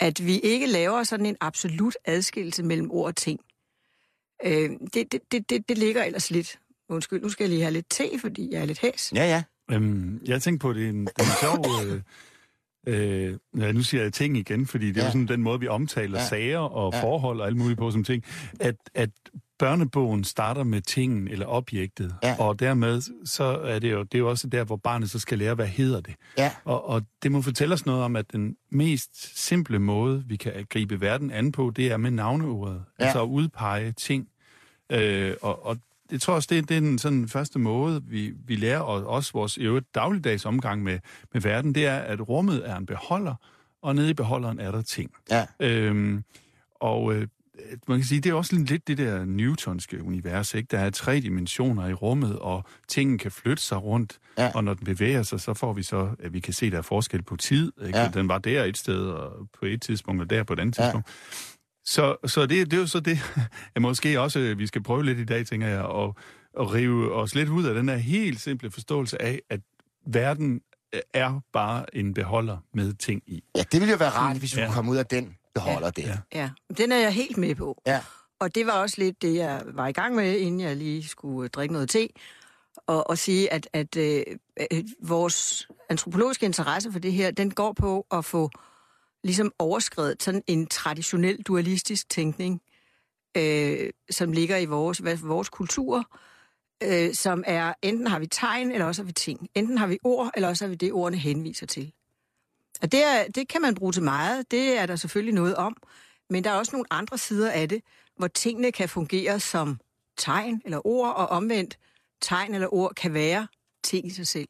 At 0.00 0.26
vi 0.26 0.38
ikke 0.38 0.66
laver 0.66 1.02
sådan 1.02 1.26
en 1.26 1.36
absolut 1.40 1.96
adskillelse 2.04 2.62
mellem 2.62 2.90
ord 2.90 3.06
og 3.06 3.16
ting. 3.16 3.40
Øh, 4.44 4.70
det, 4.94 5.12
det, 5.12 5.20
det, 5.32 5.50
det, 5.50 5.68
det 5.68 5.78
ligger 5.78 6.04
ellers 6.04 6.30
lidt. 6.30 6.58
Undskyld, 6.88 7.22
nu 7.22 7.28
skal 7.28 7.44
jeg 7.44 7.50
lige 7.50 7.62
have 7.62 7.72
lidt 7.72 7.86
te, 7.90 8.08
fordi 8.20 8.48
jeg 8.52 8.60
er 8.60 8.64
lidt 8.64 8.80
hæs. 8.80 9.12
Ja, 9.14 9.24
ja. 9.26 9.42
Øhm, 9.76 10.20
jeg 10.26 10.42
tænkte 10.42 10.62
på, 10.62 10.72
det 10.72 10.84
er 10.84 10.88
en, 10.90 11.06
det 11.06 11.12
er 11.18 11.22
en 11.22 11.30
sjov... 11.40 11.64
Øh, 12.86 13.28
øh, 13.30 13.38
ja, 13.58 13.72
nu 13.72 13.82
siger 13.82 14.02
jeg 14.02 14.12
ting 14.12 14.36
igen, 14.36 14.66
fordi 14.66 14.86
det 14.88 14.96
er 14.96 15.00
Ja. 15.00 15.06
jo 15.06 15.12
sådan 15.12 15.28
den 15.28 15.42
måde, 15.42 15.60
vi 15.60 15.68
omtaler 15.68 16.18
Ja. 16.18 16.26
sager 16.26 16.58
og 16.58 16.92
ja. 16.94 17.02
forhold 17.02 17.40
og 17.40 17.46
alt 17.46 17.56
muligt 17.56 17.78
på 17.78 17.90
som 17.90 18.04
ting. 18.04 18.24
At, 18.60 18.76
at 18.94 19.10
børnebogen 19.58 20.24
starter 20.24 20.64
med 20.64 20.80
tingen 20.80 21.28
eller 21.28 21.46
objektet, 21.46 22.14
Ja. 22.22 22.36
og 22.38 22.60
dermed 22.60 23.02
så 23.26 23.44
er 23.44 23.78
det 23.78 23.92
jo, 23.92 24.02
det 24.02 24.14
er 24.14 24.18
jo 24.18 24.28
også 24.30 24.46
der, 24.46 24.64
hvor 24.64 24.76
barnet 24.76 25.10
så 25.10 25.18
skal 25.18 25.38
lære, 25.38 25.54
hvad 25.54 25.66
hedder 25.66 26.00
det. 26.00 26.14
Ja. 26.38 26.52
Og, 26.64 26.88
og 26.88 27.02
det 27.22 27.32
må 27.32 27.42
fortælle 27.42 27.72
os 27.74 27.86
noget 27.86 28.02
om, 28.02 28.16
at 28.16 28.32
den 28.32 28.56
mest 28.70 29.38
simple 29.44 29.78
måde, 29.78 30.24
vi 30.26 30.36
kan 30.36 30.66
gribe 30.70 31.00
verden 31.00 31.30
an 31.30 31.52
på, 31.52 31.72
det 31.76 31.92
er 31.92 31.96
med 31.96 32.10
navneordet. 32.10 32.84
Ja. 33.00 33.04
Altså 33.04 33.22
at 33.22 33.26
udpege 33.26 33.92
ting. 33.92 34.28
Øh, 34.90 35.34
og, 35.42 35.66
og 35.66 35.76
det 36.10 36.22
tror 36.22 36.32
jeg 36.32 36.36
også, 36.36 36.48
det, 36.52 36.68
det 36.68 36.76
er 36.76 36.80
den 36.80 36.98
sådan, 36.98 37.28
første 37.28 37.58
måde, 37.58 38.02
vi, 38.04 38.32
vi 38.46 38.56
lærer, 38.56 38.80
og 38.80 39.06
også 39.06 39.32
vores 39.32 39.58
øvrigt 39.58 39.94
dagligdags 39.94 40.44
omgang 40.44 40.82
med, 40.82 40.98
med 41.32 41.40
verden, 41.42 41.74
det 41.74 41.86
er, 41.86 41.96
at 41.98 42.28
rummet 42.28 42.68
er 42.70 42.76
en 42.76 42.86
beholder, 42.86 43.34
og 43.82 43.94
nede 43.94 44.10
i 44.10 44.14
beholderen 44.14 44.60
er 44.60 44.70
der 44.70 44.82
ting. 44.82 45.10
Ja. 45.30 45.46
Øhm, 45.60 46.24
og 46.74 47.14
øh, 47.14 47.26
man 47.88 47.98
kan 47.98 48.04
sige, 48.06 48.20
det 48.20 48.30
er 48.30 48.34
også 48.34 48.56
lidt 48.56 48.88
det 48.88 48.98
der 48.98 49.24
newtonske 49.24 50.02
univers, 50.02 50.54
ikke? 50.54 50.66
Der 50.70 50.78
er 50.78 50.90
tre 50.90 51.20
dimensioner 51.20 51.88
i 51.88 51.92
rummet, 51.92 52.38
og 52.38 52.64
tingene 52.88 53.18
kan 53.18 53.30
flytte 53.30 53.62
sig 53.62 53.82
rundt, 53.82 54.18
Ja. 54.38 54.50
og 54.54 54.64
når 54.64 54.74
den 54.74 54.84
bevæger 54.84 55.22
sig, 55.22 55.40
så 55.40 55.54
får 55.54 55.72
vi 55.72 55.82
så, 55.82 56.10
at 56.18 56.32
vi 56.32 56.40
kan 56.40 56.52
se, 56.54 56.70
der 56.70 56.78
er 56.78 56.82
forskel 56.82 57.22
på 57.22 57.36
tid. 57.36 57.72
Ikke? 57.86 57.98
Ja. 57.98 58.08
Den 58.14 58.28
var 58.28 58.38
der 58.38 58.64
et 58.64 58.76
sted, 58.78 59.06
og 59.06 59.48
på 59.60 59.66
et 59.66 59.82
tidspunkt, 59.82 60.22
og 60.22 60.30
der 60.30 60.42
på 60.42 60.52
et 60.52 60.60
andet 60.60 60.78
Ja. 60.78 60.82
tidspunkt. 60.84 61.08
Så, 61.86 62.16
så 62.26 62.40
det, 62.46 62.70
det 62.70 62.72
er 62.76 62.80
jo 62.80 62.86
så 62.86 63.00
det, 63.00 63.18
at 63.76 63.82
måske 63.82 64.20
også, 64.20 64.38
øh, 64.40 64.58
vi 64.58 64.66
skal 64.66 64.82
prøve 64.82 65.04
lidt 65.04 65.18
i 65.18 65.24
dag, 65.24 65.46
tænker 65.46 65.68
jeg, 65.68 65.80
at, 65.84 66.10
at 66.60 66.72
rive 66.74 67.14
os 67.14 67.34
lidt 67.34 67.48
ud 67.48 67.64
af 67.64 67.74
den 67.74 67.88
her 67.88 67.96
helt 67.96 68.40
simple 68.40 68.70
forståelse 68.70 69.22
af, 69.22 69.40
at 69.50 69.60
verden 70.06 70.60
er 71.14 71.40
bare 71.52 71.96
en 71.96 72.14
beholder 72.14 72.56
med 72.74 72.92
ting 72.92 73.22
i. 73.26 73.44
ja, 73.56 73.62
det 73.72 73.80
ville 73.80 73.90
jo 73.92 73.96
være 73.98 74.10
rart, 74.10 74.36
hvis 74.36 74.56
vi 74.56 74.60
Ja. 74.60 74.66
kunne 74.66 74.74
komme 74.74 74.90
ud 74.90 74.96
af 74.96 75.06
den 75.06 75.36
beholder 75.54 75.90
der. 75.90 76.16
Ja. 76.34 76.40
Ja, 76.40 76.50
den 76.78 76.92
er 76.92 76.98
jeg 76.98 77.12
helt 77.12 77.36
med 77.36 77.54
på. 77.54 77.82
Ja. 77.86 78.00
Og 78.40 78.54
det 78.54 78.66
var 78.66 78.72
også 78.72 78.96
lidt 78.98 79.22
det, 79.22 79.34
jeg 79.34 79.62
var 79.66 79.86
i 79.86 79.92
gang 79.92 80.14
med, 80.14 80.38
inden 80.38 80.60
jeg 80.60 80.76
lige 80.76 81.08
skulle 81.08 81.44
øh, 81.44 81.50
drikke 81.50 81.72
noget 81.72 81.88
te. 81.88 82.08
Og, 82.86 83.10
og 83.10 83.18
sige, 83.18 83.52
at, 83.52 83.68
at 83.72 83.96
øh, 83.96 84.22
vores 85.02 85.68
antropologiske 85.88 86.46
interesse 86.46 86.92
for 86.92 86.98
det 86.98 87.12
her, 87.12 87.30
den 87.30 87.50
går 87.50 87.72
på 87.72 88.06
at 88.10 88.24
få 88.24 88.50
ligesom 89.24 89.52
overskrevet 89.58 90.22
sådan 90.22 90.42
en 90.46 90.66
traditionel 90.66 91.42
dualistisk 91.42 92.08
tænkning, 92.08 92.62
øh, 93.36 93.90
som 94.10 94.32
ligger 94.32 94.56
i 94.56 94.64
vores, 94.64 95.02
vores 95.22 95.48
kultur, 95.48 96.18
øh, 96.82 97.14
som 97.14 97.44
er, 97.46 97.74
enten 97.82 98.06
har 98.06 98.18
vi 98.18 98.26
tegn, 98.26 98.72
eller 98.72 98.86
også 98.86 99.02
har 99.02 99.06
vi 99.06 99.12
ting. 99.12 99.48
Enten 99.54 99.78
har 99.78 99.86
vi 99.86 99.98
ord, 100.04 100.30
eller 100.34 100.48
også 100.48 100.64
har 100.64 100.68
vi 100.68 100.74
det, 100.74 100.92
ordene 100.92 101.18
henviser 101.18 101.66
til. 101.66 101.92
Og 102.82 102.92
det, 102.92 103.04
er, 103.04 103.28
det 103.34 103.48
kan 103.48 103.62
man 103.62 103.74
bruge 103.74 103.92
til 103.92 104.02
meget, 104.02 104.50
det 104.50 104.78
er 104.78 104.86
der 104.86 104.96
selvfølgelig 104.96 105.34
noget 105.34 105.56
om, 105.56 105.76
men 106.30 106.44
der 106.44 106.50
er 106.50 106.54
også 106.54 106.72
nogle 106.72 106.86
andre 106.90 107.18
sider 107.18 107.50
af 107.50 107.68
det, 107.68 107.82
hvor 108.16 108.28
tingene 108.28 108.72
kan 108.72 108.88
fungere 108.88 109.40
som 109.40 109.80
tegn 110.16 110.62
eller 110.64 110.86
ord, 110.86 111.14
og 111.14 111.26
omvendt 111.26 111.78
tegn 112.20 112.54
eller 112.54 112.74
ord 112.74 112.94
kan 112.94 113.14
være 113.14 113.46
ting 113.84 114.06
i 114.06 114.10
sig 114.10 114.26
selv. 114.26 114.48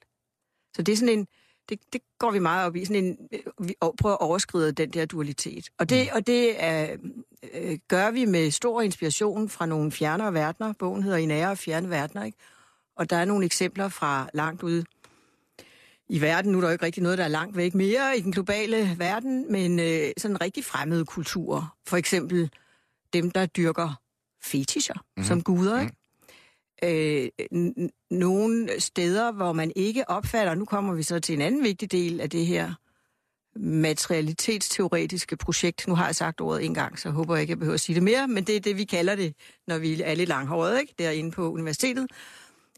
Så 0.77 0.83
det 0.83 0.93
er 0.93 0.97
sådan 0.97 1.19
en, 1.19 1.27
det, 1.69 1.81
det 1.93 2.01
går 2.19 2.31
vi 2.31 2.39
meget 2.39 2.67
op 2.67 2.77
i, 2.77 2.85
sådan 2.85 3.05
en, 3.05 3.19
vi 3.59 3.75
prøver 3.99 4.15
at 4.15 4.21
overskride 4.21 4.73
den 4.73 4.91
der 4.91 5.07
dualitet. 5.07 5.69
Og 5.79 5.89
det, 5.91 6.11
og 6.13 6.27
det 6.27 6.65
er, 6.65 6.97
øh, 7.55 7.79
gør 7.89 8.11
vi 8.11 8.25
med 8.25 8.51
stor 8.51 8.83
inspiration 8.83 9.49
fra 9.49 9.67
nogle 9.67 9.93
fjernere 9.93 10.35
verdener. 10.35 10.73
Bogen 10.79 11.03
hedder 11.03 11.19
I 11.19 11.27
nære 11.27 11.51
og 11.51 11.59
fjerne 11.59 11.91
verdener, 11.91 12.25
ikke? 12.25 12.39
Og 12.97 13.11
der 13.11 13.17
er 13.17 13.25
nogle 13.25 13.45
eksempler 13.45 13.89
fra 13.89 14.29
langt 14.35 14.63
ude 14.63 14.85
i 16.09 16.21
verden. 16.21 16.53
Nu 16.53 16.59
er 16.59 16.63
der 16.63 16.69
jo 16.69 16.73
ikke 16.73 16.85
rigtig 16.85 17.03
noget, 17.03 17.19
der 17.19 17.25
er 17.25 17.29
langt 17.29 17.57
væk 17.57 17.75
mere 17.75 18.19
i 18.19 18.21
den 18.21 18.33
globale 18.33 18.95
verden, 18.99 19.53
men 19.53 19.81
øh, 19.81 20.13
sådan 20.17 20.41
rigtig 20.41 20.65
fremmede 20.65 21.05
kulturer. 21.05 21.77
For 21.87 21.97
eksempel 21.97 22.51
dem, 23.13 23.31
der 23.31 23.47
dyrker 23.47 24.01
fetischer 24.43 24.95
mm-hmm. 24.95 25.25
som 25.25 25.43
guder, 25.43 25.81
ikke? 25.81 25.95
Øh, 26.83 27.29
n- 27.53 27.73
n- 27.83 28.07
nogle 28.11 28.81
steder, 28.81 29.33
hvor 29.33 29.53
man 29.53 29.73
ikke 29.77 30.11
opfatter, 30.11 30.55
nu 30.55 30.65
kommer 30.65 30.95
vi 30.95 31.03
så 31.03 31.21
til 31.21 31.33
en 31.35 31.41
anden 31.41 31.63
vigtig 31.65 31.93
del 31.93 32.21
af 32.21 32.31
det 32.31 32.47
her 32.47 32.75
materialitetsteoretiske 33.57 35.37
projekt. 35.37 35.89
Nu 35.89 35.95
har 35.95 36.07
jeg 36.07 36.17
sagt 36.17 36.41
ordet 36.41 36.65
en 36.65 36.75
gang, 36.75 36.99
så 36.99 37.11
håber 37.11 37.35
jeg 37.35 37.41
ikke, 37.41 37.51
jeg 37.51 37.59
behøver 37.59 37.75
at 37.75 37.81
sige 37.81 37.95
det 37.95 38.03
mere, 38.03 38.29
men 38.29 38.45
det 38.45 38.57
er 38.57 38.61
det, 38.61 38.77
vi 38.77 38.85
kalder 38.85 39.15
det, 39.15 39.35
når 39.67 39.79
vi 39.79 40.03
er 40.03 40.15
lidt 40.15 40.29
langhåret, 40.29 40.81
ikke? 40.81 40.95
Derinde 40.99 41.31
på 41.31 41.53
universitetet. 41.53 42.07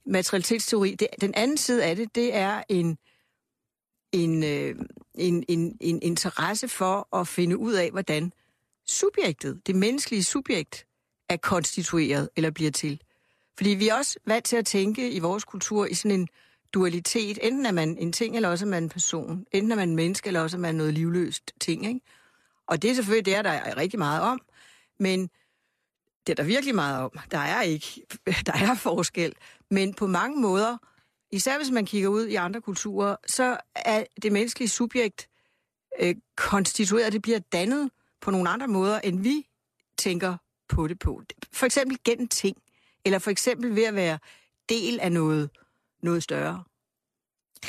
Materialitetsteori, 0.07 0.95
det, 0.95 1.09
den 1.21 1.35
anden 1.35 1.57
side 1.57 1.85
af 1.85 1.97
det, 1.97 2.15
det 2.15 2.35
er 2.35 2.63
en, 2.69 2.99
en, 4.13 4.45
øh, 4.45 4.77
en, 5.15 5.45
en, 5.49 5.77
en 5.81 6.03
interesse 6.03 6.69
for 6.69 7.17
at 7.17 7.29
finde 7.29 7.59
ud 7.59 7.73
af, 7.73 7.91
hvordan 7.91 8.33
subjektet, 8.87 9.67
det 9.67 9.75
menneskelige 9.75 10.25
subjekt, 10.25 10.87
er 11.29 11.37
konstitueret 11.37 12.29
eller 12.37 12.51
bliver 12.51 12.71
til. 12.71 13.01
Fordi 13.57 13.71
vi 13.71 13.89
er 13.89 13.95
også 13.95 14.19
vant 14.27 14.45
til 14.45 14.57
at 14.57 14.67
tænke 14.67 15.11
i 15.11 15.19
vores 15.19 15.45
kultur 15.45 15.87
i 15.87 15.95
sådan 15.95 16.21
en 16.21 16.29
dualitet. 16.73 17.39
Enten 17.43 17.67
er 17.67 17.73
man 17.73 17.99
en 17.99 18.13
ting, 18.13 18.37
eller 18.37 18.49
også 18.49 18.65
er 18.65 18.69
man 18.69 18.83
en 18.83 18.89
person. 18.89 19.47
Enten 19.53 19.73
er 19.73 19.77
man 19.77 19.89
en 19.89 19.97
menneske, 19.97 20.27
eller 20.27 20.41
også 20.41 20.57
er 20.57 20.61
man 20.61 20.75
noget 20.75 20.95
livløst 20.95 21.53
ting. 21.61 21.87
Ikke? 21.87 22.01
Og 22.67 22.83
det 22.83 22.91
er 22.91 22.95
selvfølgelig 22.95 23.27
det, 23.27 23.35
er 23.37 23.43
der 23.43 23.51
er 23.51 23.77
rigtig 23.77 23.99
meget 23.99 24.23
om. 24.23 24.41
Men 24.99 25.31
det 26.27 26.33
er 26.33 26.35
der 26.35 26.43
virkelig 26.43 26.75
meget 26.75 27.05
om. 27.05 27.11
Der 27.31 27.39
er 27.39 27.63
ikke, 27.63 28.07
der 28.47 28.53
er 28.53 28.75
forskel. 28.75 29.33
Men 29.71 29.95
på 29.95 30.07
mange 30.07 30.41
måder, 30.41 30.77
især 31.33 31.57
hvis 31.57 31.71
man 31.71 31.87
kigger 31.87 32.09
ud 32.09 32.27
i 32.27 32.35
andre 32.35 32.61
kulturer, 32.61 33.17
så 33.27 33.57
er 33.75 34.05
det 34.23 34.33
menneskelige 34.33 34.69
subjekt 34.69 35.29
øh, 36.01 36.15
konstitueret, 36.37 37.13
det 37.13 37.23
bliver 37.23 37.39
dannet 37.39 37.91
på 38.21 38.31
nogle 38.31 38.51
andre 38.51 38.69
måder, 38.69 39.01
end 39.01 39.21
vi 39.23 39.47
tænker 39.99 40.37
på 40.69 40.89
det 40.89 40.99
på. 40.99 41.23
For 41.53 41.67
eksempel 41.67 41.99
gennem 42.05 42.29
ting, 42.29 42.57
eller 43.05 43.19
for 43.19 43.31
eksempel 43.31 43.77
ved 43.77 43.85
at 43.85 43.95
være 43.95 44.19
del 44.69 45.01
af 45.01 45.13
noget, 45.13 45.51
noget 46.03 46.23
større. 46.23 46.65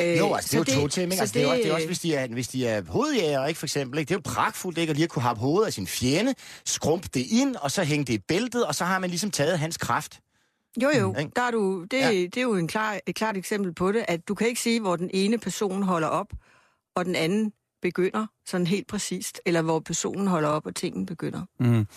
Øh, 0.02 0.18
Jo, 0.18 0.34
altså, 0.34 0.60
det 0.64 0.70
er 0.70 0.76
jo 0.76 0.82
to 0.82 0.88
ting, 0.88 1.04
ikke? 1.04 1.16
så 1.16 1.22
Altså, 1.22 1.34
det, 1.34 1.44
er 1.44 1.48
også, 1.48 1.58
det 1.64 1.70
er 1.70 1.74
også, 1.74 1.88
hvis 1.88 2.00
de 2.00 2.16
er, 2.16 2.28
hvis 2.28 2.48
de 2.48 2.68
er 2.68 2.82
hovedjæger, 2.88 3.46
ikke, 3.46 3.58
for 3.58 3.66
eksempel. 3.66 4.00
Ikke? 4.00 4.10
Det 4.10 4.16
er 4.16 4.20
jo 4.26 4.34
pragtfuldt, 4.34 4.78
ikke? 4.78 4.92
At 4.92 4.96
lige 4.96 5.04
at 5.04 5.10
kunne 5.10 5.24
have 5.24 5.36
hovedet 5.36 5.68
af 5.68 5.74
sin 5.74 5.88
fjende, 5.88 6.36
skrumpe 6.66 7.08
det 7.14 7.26
ind, 7.30 7.56
og 7.56 7.72
så 7.72 7.84
hænge 7.84 8.06
det 8.06 8.14
i 8.14 8.18
bæltet, 8.18 8.66
og 8.66 8.76
så 8.76 8.86
har 8.86 9.00
man 9.00 9.10
ligesom 9.10 9.32
taget 9.32 9.60
hans 9.60 9.78
kraft. 9.78 10.20
Jo, 10.84 10.90
jo, 11.00 11.16
ikke? 11.20 11.32
der 11.36 11.42
er 11.42 11.52
du, 11.52 11.84
det, 11.92 11.98
Ja. 11.98 12.12
det 12.12 12.38
er 12.38 12.42
jo 12.42 12.56
en 12.56 12.68
klar, 12.68 13.00
et 13.08 13.16
klart 13.16 13.38
eksempel 13.38 13.74
på 13.74 13.92
det, 13.92 14.06
at 14.08 14.28
du 14.28 14.36
kan 14.36 14.48
ikke 14.48 14.62
sige, 14.62 14.80
hvor 14.82 14.96
den 14.96 15.10
ene 15.14 15.38
person 15.38 15.84
holder 15.84 16.08
op, 16.08 16.34
og 16.96 17.06
den 17.06 17.16
anden 17.16 17.54
begynder, 17.82 18.26
sådan 18.46 18.68
helt 18.68 18.88
præcist, 18.88 19.42
eller 19.46 19.62
hvor 19.62 19.80
personen 19.80 20.28
holder 20.28 20.50
op, 20.50 20.66
og 20.66 20.76
tingen 20.76 21.06
begynder. 21.06 21.42
Mm. 21.60 21.88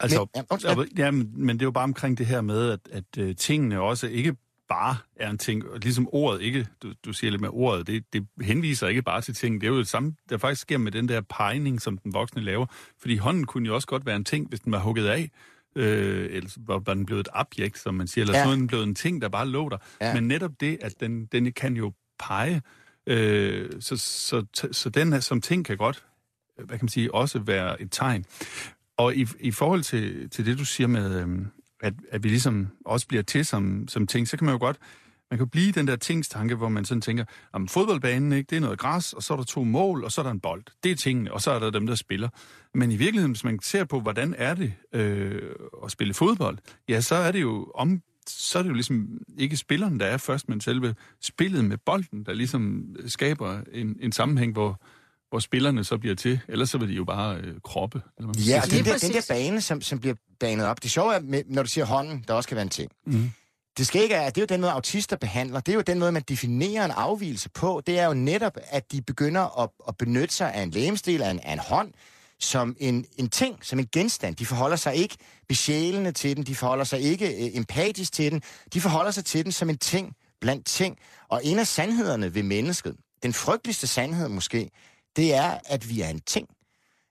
Altså, 0.00 0.18
Men- 0.20 0.28
ja, 0.36 0.42
undskyld. 0.50 0.76
men, 0.76 0.88
ja, 0.98 1.10
men, 1.10 1.32
men 1.36 1.56
det 1.56 1.62
er 1.62 1.66
jo 1.66 1.70
bare 1.70 1.84
omkring 1.84 2.18
det 2.18 2.26
her 2.26 2.40
med, 2.40 2.70
at, 2.70 2.80
at 2.92 3.04
uh, 3.28 3.36
tingene 3.36 3.80
også 3.80 4.06
ikke 4.06 4.36
bare 4.68 4.96
er 5.16 5.30
en 5.30 5.38
ting, 5.38 5.68
og 5.68 5.78
ligesom 5.78 6.08
ordet 6.12 6.42
ikke, 6.42 6.66
du, 6.82 6.92
du 7.04 7.12
siger 7.12 7.30
lidt 7.30 7.40
med 7.40 7.48
ordet, 7.52 7.86
det, 7.86 8.04
det 8.12 8.26
henviser 8.42 8.88
ikke 8.88 9.02
bare 9.02 9.20
til 9.20 9.34
ting, 9.34 9.60
det 9.60 9.66
er 9.66 9.70
jo 9.70 9.78
det 9.78 9.88
samme, 9.88 10.14
der 10.28 10.38
faktisk 10.38 10.62
sker 10.62 10.78
med 10.78 10.92
den 10.92 11.08
der 11.08 11.20
pegning, 11.20 11.80
som 11.82 11.98
den 11.98 12.14
voksne 12.14 12.42
laver, 12.42 12.66
fordi 12.98 13.16
hånden 13.16 13.44
kunne 13.46 13.66
jo 13.66 13.74
også 13.74 13.86
godt 13.88 14.06
være 14.06 14.16
en 14.16 14.24
ting, 14.24 14.48
hvis 14.48 14.60
den 14.60 14.72
var 14.72 14.78
hugget 14.78 15.06
af, 15.06 15.30
øh, 15.76 16.28
eller 16.30 16.50
var 16.66 16.78
den 16.78 17.06
blevet 17.06 17.20
et 17.20 17.28
objekt, 17.32 17.78
som 17.78 17.94
man 17.94 18.06
siger, 18.06 18.22
eller 18.22 18.34
Ja. 18.34 18.38
ja. 18.38 18.44
så 18.44 18.50
er 18.50 18.54
den 18.56 18.66
blevet 18.66 18.84
en 18.84 18.94
ting, 18.94 19.22
der 19.22 19.28
bare 19.28 19.48
lå 19.48 19.68
der. 19.68 19.76
Ja. 20.00 20.14
Men 20.14 20.28
netop 20.28 20.50
det, 20.60 20.78
at 20.80 20.94
den, 21.00 21.26
den 21.26 21.52
kan 21.52 21.76
jo 21.76 21.92
pege, 22.18 22.62
øh, 23.06 23.70
så, 23.80 23.96
så, 23.96 24.44
så, 24.54 24.68
så 24.72 24.90
den 24.90 25.12
her 25.12 25.20
som 25.20 25.40
ting 25.40 25.64
kan 25.64 25.76
godt, 25.76 26.04
hvad 26.56 26.66
kan 26.78 26.84
man 26.84 26.88
sige, 26.88 27.14
også 27.14 27.38
være 27.38 27.82
et 27.82 27.88
tegn. 27.90 28.24
Og 28.96 29.14
i, 29.16 29.26
i 29.40 29.50
forhold 29.50 29.82
til, 29.82 30.30
til 30.30 30.46
det, 30.46 30.58
du 30.58 30.64
siger 30.64 30.86
med, 30.88 31.20
øhm, 31.20 31.46
at, 31.80 31.94
at 32.10 32.22
vi 32.24 32.28
ligesom 32.28 32.68
også 32.84 33.06
bliver 33.06 33.22
til 33.22 33.46
som, 33.46 33.88
som 33.88 34.06
ting, 34.06 34.28
så 34.28 34.36
kan 34.36 34.44
man 34.44 34.52
jo 34.54 34.58
godt, 34.58 34.76
man 35.32 35.38
kan 35.38 35.48
blive 35.48 35.72
den 35.72 35.86
der 35.86 35.96
tingstanke, 35.96 36.54
hvor 36.54 36.68
man 36.68 36.84
sådan 36.84 37.00
tænker, 37.00 37.24
om 37.52 37.68
fodboldbanen, 37.68 38.32
ikke, 38.32 38.46
det 38.50 38.56
er 38.56 38.60
noget 38.60 38.78
græs, 38.78 39.12
og 39.12 39.22
så 39.22 39.32
er 39.32 39.36
der 39.36 39.44
to 39.44 39.64
mål, 39.64 40.04
og 40.04 40.12
så 40.12 40.20
er 40.20 40.22
der 40.22 40.30
en 40.30 40.40
bold. 40.40 40.62
Det 40.82 40.90
er 40.90 40.96
tingene, 40.96 41.32
og 41.32 41.42
så 41.42 41.50
er 41.50 41.58
der 41.58 41.70
dem, 41.70 41.86
der 41.86 41.94
spiller. 41.94 42.28
Men 42.74 42.90
i 42.90 42.96
virkeligheden, 42.96 43.32
hvis 43.32 43.44
man 43.44 43.58
ser 43.62 43.84
på, 43.84 44.00
hvordan 44.00 44.34
er 44.38 44.54
det 44.54 44.72
øh, 44.92 45.42
at 45.84 45.90
spille 45.90 46.14
fodbold, 46.14 46.58
ja, 46.88 47.00
så 47.00 47.14
er 47.14 47.32
det 47.32 47.40
jo 47.40 47.72
om 47.74 48.02
så 48.28 48.58
er 48.58 48.62
det 48.62 48.70
jo 48.70 48.74
ligesom 48.74 49.08
ikke 49.38 49.56
spilleren, 49.56 50.00
der 50.00 50.06
er 50.06 50.16
først, 50.16 50.48
men 50.48 50.60
selve 50.60 50.94
spillet 51.22 51.64
med 51.64 51.76
bolden, 51.86 52.24
der 52.26 52.32
ligesom 52.32 52.84
skaber 53.06 53.60
en, 53.72 53.96
en 54.00 54.12
sammenhæng, 54.12 54.52
hvor, 54.52 54.80
hvor 55.30 55.38
spillerne 55.38 55.84
så 55.84 55.98
bliver 55.98 56.14
til. 56.14 56.40
Ellers 56.48 56.70
så 56.70 56.78
vil 56.78 56.88
de 56.88 56.94
jo 56.94 57.04
bare 57.04 57.36
øh, 57.36 57.54
kroppe. 57.64 58.02
Eller 58.18 58.26
man 58.26 58.36
Ja, 58.36 58.58
og 58.58 58.64
sige. 58.64 58.78
den 58.78 58.84
der, 58.84 58.90
den 58.92 59.00
præcis. 59.10 59.26
der 59.26 59.34
bane, 59.34 59.60
som, 59.60 59.80
som 59.80 59.98
bliver 59.98 60.14
banet 60.40 60.66
op. 60.66 60.82
Det 60.82 60.90
sjove 60.90 61.14
er, 61.14 61.20
med, 61.20 61.42
når 61.46 61.62
du 61.62 61.68
siger 61.68 61.84
hånden, 61.84 62.24
der 62.28 62.34
også 62.34 62.48
kan 62.48 62.54
være 62.54 62.62
en 62.62 62.68
ting. 62.68 62.90
Mhm. 63.06 63.30
Det 63.78 63.86
skal 63.86 64.02
ikke, 64.02 64.14
det 64.14 64.38
er 64.38 64.42
jo 64.42 64.46
den 64.46 64.60
måde, 64.60 64.72
autister 64.72 65.16
behandler. 65.16 65.60
Det 65.60 65.72
er 65.72 65.76
jo 65.76 65.80
den 65.80 65.98
måde, 65.98 66.12
man 66.12 66.22
definerer 66.22 66.84
en 66.84 66.90
afvielse 66.90 67.48
på. 67.48 67.82
Det 67.86 67.98
er 67.98 68.06
jo 68.06 68.14
netop, 68.14 68.56
at 68.70 68.92
de 68.92 69.02
begynder 69.02 69.60
at, 69.62 69.70
at 69.88 69.96
benytte 69.96 70.34
sig 70.34 70.54
af 70.54 70.62
en 70.62 70.70
lægemstil, 70.70 71.22
af 71.22 71.30
en, 71.30 71.40
af 71.40 71.52
en 71.52 71.58
hånd, 71.58 71.92
som 72.40 72.76
en, 72.80 73.06
en 73.16 73.30
ting, 73.30 73.64
som 73.64 73.78
en 73.78 73.88
genstand. 73.92 74.36
De 74.36 74.46
forholder 74.46 74.76
sig 74.76 74.94
ikke 74.94 75.16
besjælende 75.48 76.12
til 76.12 76.36
den, 76.36 76.46
de 76.46 76.54
forholder 76.54 76.84
sig 76.84 77.00
ikke 77.00 77.26
øh, 77.26 77.56
empatisk 77.56 78.12
til 78.12 78.32
den, 78.32 78.42
de 78.74 78.80
forholder 78.80 79.10
sig 79.10 79.24
til 79.24 79.44
den 79.44 79.52
som 79.52 79.70
en 79.70 79.78
ting 79.78 80.16
blandt 80.40 80.66
ting. 80.66 80.98
Og 81.28 81.40
en 81.44 81.58
af 81.58 81.66
sandhederne 81.66 82.34
ved 82.34 82.42
mennesket, 82.42 82.96
den 83.22 83.32
frygteligste 83.32 83.86
sandhed 83.86 84.28
måske, 84.28 84.70
det 85.16 85.34
er, 85.34 85.58
at 85.64 85.88
vi 85.88 86.00
er 86.00 86.08
en 86.08 86.20
ting. 86.20 86.48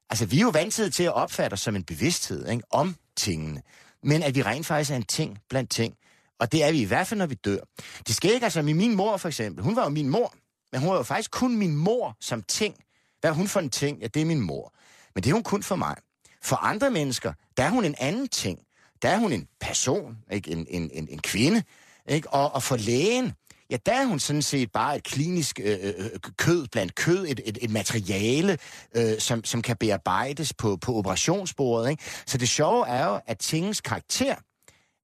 Altså, 0.09 0.25
vi 0.25 0.37
er 0.37 0.41
jo 0.41 0.49
vant 0.49 0.73
til 0.73 1.03
at 1.03 1.13
opfatte 1.13 1.53
os 1.53 1.59
som 1.59 1.75
en 1.75 1.83
bevidsthed 1.83 2.49
ikke, 2.49 2.63
om 2.71 2.95
tingene. 3.15 3.61
Men 4.03 4.23
at 4.23 4.35
vi 4.35 4.41
rent 4.41 4.65
faktisk 4.65 4.91
er 4.91 4.95
en 4.95 5.03
ting 5.03 5.37
blandt 5.49 5.69
ting. 5.69 5.95
Og 6.41 6.51
det 6.51 6.63
er 6.63 6.71
vi 6.71 6.81
i 6.81 6.85
hvert 6.85 7.07
fald, 7.07 7.17
når 7.17 7.25
vi 7.25 7.35
dør. 7.35 7.59
Det 8.07 8.15
sker 8.15 8.33
ikke 8.33 8.43
altså 8.43 8.61
med 8.61 8.73
min 8.73 8.95
mor, 8.95 9.17
for 9.17 9.27
eksempel. 9.27 9.63
Hun 9.63 9.75
var 9.75 9.83
jo 9.83 9.89
min 9.89 10.09
mor, 10.09 10.33
men 10.71 10.81
hun 10.81 10.89
var 10.89 10.97
jo 10.97 11.03
faktisk 11.03 11.31
kun 11.31 11.57
min 11.57 11.75
mor 11.75 12.17
som 12.21 12.43
ting. 12.43 12.75
Hvad 13.19 13.31
er 13.31 13.35
hun 13.35 13.47
for 13.47 13.59
en 13.59 13.69
ting? 13.69 13.99
Ja, 13.99 14.07
det 14.07 14.21
er 14.21 14.25
min 14.25 14.41
mor. 14.41 14.73
Men 15.15 15.23
det 15.23 15.29
er 15.29 15.33
hun 15.33 15.43
kun 15.43 15.63
for 15.63 15.75
mig. 15.75 15.95
For 16.43 16.55
andre 16.55 16.91
mennesker, 16.91 17.33
der 17.57 17.63
er 17.63 17.69
hun 17.69 17.85
en 17.85 17.95
anden 17.97 18.27
ting. 18.27 18.59
Der 19.01 19.09
er 19.09 19.17
hun 19.17 19.31
en 19.31 19.47
person, 19.61 20.17
ikke? 20.31 20.51
En, 20.51 20.67
en, 20.69 20.89
en, 20.93 21.07
en 21.11 21.19
kvinde. 21.19 21.63
Ikke? 22.09 22.29
Og, 22.29 22.55
og 22.55 22.63
for 22.63 22.77
lægen, 22.77 23.33
ja, 23.69 23.77
der 23.85 23.93
er 23.93 24.05
hun 24.05 24.19
sådan 24.19 24.41
set 24.41 24.71
bare 24.71 24.95
et 24.95 25.03
klinisk 25.03 25.59
øh, 25.63 25.77
øh, 25.81 25.93
øh 25.97 26.19
kød 26.37 26.67
blandt 26.67 26.95
kød, 26.95 27.25
et, 27.27 27.41
et, 27.45 27.57
et 27.61 27.69
materiale, 27.69 28.57
øh, 28.95 29.19
som, 29.19 29.43
som 29.43 29.61
kan 29.61 29.77
bearbejdes 29.77 30.53
på, 30.53 30.77
på 30.77 30.95
operationsbordet. 30.95 31.89
Ikke? 31.89 32.03
Så 32.25 32.37
det 32.37 32.49
sjove 32.49 32.87
er 32.87 33.05
jo, 33.05 33.19
at 33.27 33.37
tingens 33.37 33.81
karakter 33.81 34.35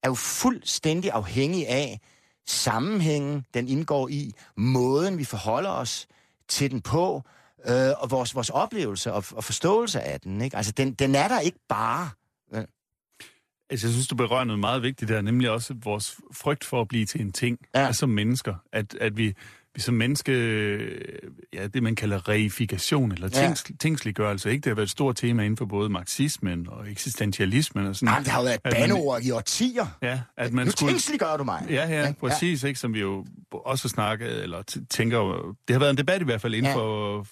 er 0.08 0.12
jo 0.12 0.16
fuldstændig 0.16 1.12
afhængig 1.12 1.68
af 1.68 2.00
sammenhængen, 2.48 3.46
den 3.54 3.68
indgår 3.68 4.08
i, 4.08 4.32
måden 4.58 5.18
vi 5.18 5.24
forholder 5.24 5.70
os 5.70 6.08
til 6.48 6.72
den 6.72 6.82
på, 6.82 7.24
øh, 7.68 7.92
og 7.98 8.12
vores, 8.12 8.36
vores 8.36 8.50
oplevelse 8.50 9.14
og, 9.14 9.24
og 9.32 9.44
forståelse 9.44 10.02
af 10.02 10.20
den. 10.22 10.42
Ikke? 10.42 10.58
Altså, 10.58 10.72
den, 10.72 10.94
den 10.94 11.16
er 11.16 11.28
der 11.28 11.40
ikke 11.40 11.60
bare. 11.70 12.10
Altså, 13.70 13.88
jeg 13.88 13.94
synes, 13.94 14.08
du 14.08 14.16
berører 14.16 14.44
noget 14.44 14.60
meget 14.60 14.82
vigtigt 14.82 15.10
der, 15.10 15.22
nemlig 15.22 15.50
også 15.50 15.76
vores 15.84 16.18
frygt 16.34 16.64
for 16.64 16.82
at 16.82 16.88
blive 16.88 17.06
til 17.06 17.22
en 17.22 17.32
ting, 17.32 17.60
Ja. 17.76 17.86
altså 17.88 18.00
som 18.00 18.10
mennesker. 18.10 18.56
At, 18.74 18.96
at 19.02 19.18
vi 19.18 19.34
som 19.78 19.94
menneske, 19.94 20.32
ja, 21.54 21.68
det 21.68 21.84
man 21.84 21.96
kalder 21.96 22.30
reifikation, 22.30 23.12
eller 23.12 23.30
Ja. 23.36 23.46
tings, 23.48 23.64
tingsliggørelse, 23.80 24.52
ikke? 24.52 24.62
Det 24.64 24.70
har 24.70 24.76
været 24.76 24.86
et 24.86 24.92
stort 24.92 25.16
tema 25.16 25.44
inden 25.44 25.58
for 25.58 25.66
både 25.66 25.90
marxismen 25.90 26.68
og 26.70 26.92
eksistentialismen 26.92 27.88
og 27.88 27.96
sådan. 27.96 28.08
Jamen, 28.14 28.24
det 28.24 28.32
har 28.32 28.40
jo 28.40 28.46
været 28.46 28.60
man- 28.64 28.74
bandeord 28.74 29.22
i 29.24 29.32
årtier. 29.32 29.86
Ja, 30.02 30.20
at 30.38 30.54
man 30.54 30.66
Nu 30.66 30.72
skulle... 30.72 30.92
tingsliggør 30.94 31.38
du 31.38 31.44
mig. 31.44 31.66
Ja, 31.70 31.88
ja, 32.02 32.14
præcis, 32.20 32.64
ikke, 32.64 32.80
som 32.80 32.94
vi 32.94 33.00
jo 33.00 33.26
også 33.52 33.84
har 33.84 33.90
snakket, 33.90 34.44
eller 34.44 34.64
tænker 34.90 35.18
jo, 35.18 35.54
det 35.68 35.74
har 35.74 35.80
været 35.80 35.92
en 35.92 35.98
debat 35.98 36.22
i 36.22 36.26
hvert 36.26 36.42
fald 36.42 36.54
inden 36.56 36.72
Ja. 36.72 36.78
for 36.78 37.28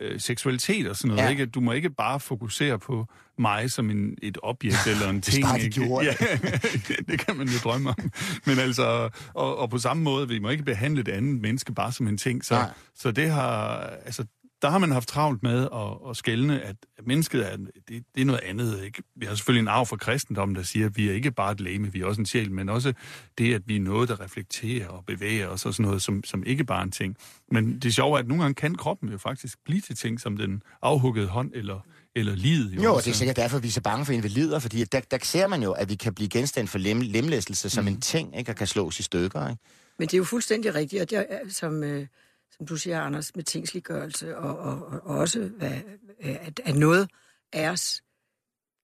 øh, 0.00 0.20
seksualitet 0.20 0.88
og 0.88 0.96
sådan 0.96 1.08
noget, 1.08 1.22
ja. 1.22 1.28
ikke? 1.28 1.46
Du 1.46 1.60
må 1.60 1.72
ikke 1.72 1.90
bare 1.90 2.20
fokusere 2.20 2.78
på 2.78 3.06
mig 3.38 3.70
som 3.70 3.90
en, 3.90 4.18
et 4.22 4.38
objekt 4.42 4.86
eller 4.92 5.10
en 5.10 5.20
ting. 5.20 5.44
bare 5.44 5.58
de 5.58 5.64
ikke? 5.64 5.80
gjorde 5.80 6.06
ja, 6.06 6.14
det 7.08 7.18
kan 7.18 7.36
man 7.36 7.48
jo 7.48 7.58
drømme 7.64 7.90
om. 7.90 8.10
Men 8.46 8.58
altså, 8.58 9.10
og, 9.34 9.58
og 9.58 9.70
på 9.70 9.78
samme 9.78 10.02
måde, 10.02 10.28
vi 10.28 10.38
må 10.38 10.48
ikke 10.48 10.64
behandle 10.64 11.02
det 11.02 11.12
andet 11.12 11.40
menneske 11.40 11.74
bare 11.74 11.92
som 11.92 12.06
en 12.06 12.18
ting. 12.18 12.44
Så, 12.44 12.54
Nej. 12.54 12.70
så 12.94 13.10
det 13.10 13.30
har, 13.30 13.76
altså, 14.04 14.24
der 14.62 14.70
har 14.70 14.78
man 14.78 14.90
haft 14.90 15.08
travlt 15.08 15.42
med 15.42 15.68
at, 15.74 16.10
at 16.10 16.16
skælne, 16.16 16.62
at 16.62 16.76
mennesket 17.06 17.52
er, 17.52 17.56
det, 17.56 18.04
det 18.14 18.20
er 18.20 18.24
noget 18.24 18.40
andet. 18.40 18.84
Ikke? 18.84 19.02
Vi 19.16 19.26
har 19.26 19.34
selvfølgelig 19.34 19.60
en 19.60 19.68
arv 19.68 19.86
fra 19.86 19.96
kristendommen, 19.96 20.56
der 20.56 20.62
siger, 20.62 20.86
at 20.86 20.96
vi 20.96 21.08
er 21.08 21.12
ikke 21.12 21.30
bare 21.30 21.52
et 21.52 21.60
læme, 21.60 21.92
vi 21.92 22.00
er 22.00 22.06
også 22.06 22.20
en 22.20 22.26
sjæl, 22.26 22.52
men 22.52 22.68
også 22.68 22.92
det, 23.38 23.54
at 23.54 23.62
vi 23.66 23.76
er 23.76 23.80
noget, 23.80 24.08
der 24.08 24.20
reflekterer 24.20 24.88
og 24.88 25.04
bevæger 25.06 25.48
os 25.48 25.66
og 25.66 25.74
sådan 25.74 25.86
noget, 25.86 26.02
som, 26.02 26.24
som 26.24 26.44
ikke 26.46 26.64
bare 26.64 26.82
en 26.82 26.90
ting. 26.90 27.16
Men 27.50 27.78
det 27.78 27.94
sjove 27.94 28.16
er, 28.16 28.20
at 28.20 28.28
nogle 28.28 28.42
gange 28.42 28.54
kan 28.54 28.74
kroppen 28.74 29.08
jo 29.08 29.18
faktisk 29.18 29.58
blive 29.64 29.80
til 29.80 29.96
ting, 29.96 30.20
som 30.20 30.36
den 30.36 30.62
afhuggede 30.82 31.26
hånd 31.26 31.50
eller, 31.54 31.80
eller 32.16 32.34
livet. 32.34 32.84
Jo, 32.84 32.94
også. 32.94 33.04
det 33.04 33.10
er 33.10 33.14
sikkert 33.16 33.36
derfor, 33.36 33.58
vi 33.58 33.68
er 33.68 33.72
så 33.72 33.80
bange 33.80 34.04
for 34.06 34.12
invalider, 34.12 34.58
fordi 34.58 34.84
der, 34.84 35.00
der 35.00 35.18
ser 35.22 35.46
man 35.46 35.62
jo, 35.62 35.72
at 35.72 35.88
vi 35.88 35.94
kan 35.94 36.14
blive 36.14 36.28
genstand 36.28 36.68
for 36.68 36.78
lem, 36.78 37.00
lemlæstelse 37.00 37.70
som 37.70 37.84
Mhm. 37.84 37.94
en 37.94 38.00
ting, 38.00 38.38
ikke? 38.38 38.52
og 38.52 38.56
kan 38.56 38.66
slås 38.66 39.00
i 39.00 39.02
stykker. 39.02 39.48
Ikke? 39.48 39.62
Men 39.98 40.08
det 40.08 40.14
er 40.14 40.18
jo 40.18 40.24
fuldstændig 40.24 40.74
rigtigt, 40.74 41.02
og 41.02 41.10
det 41.10 41.18
er, 41.28 41.38
som, 41.48 41.84
øh, 41.84 42.06
som 42.56 42.66
du 42.66 42.76
siger, 42.76 43.00
Anders, 43.00 43.36
med 43.36 43.44
tingsliggørelse, 43.44 44.36
og, 44.36 44.58
og, 44.58 44.86
og 44.88 45.16
også, 45.16 45.40
hvad, 45.58 45.72
at, 46.20 46.60
at 46.64 46.74
noget 46.76 47.08
af 47.52 47.68
os 47.70 48.02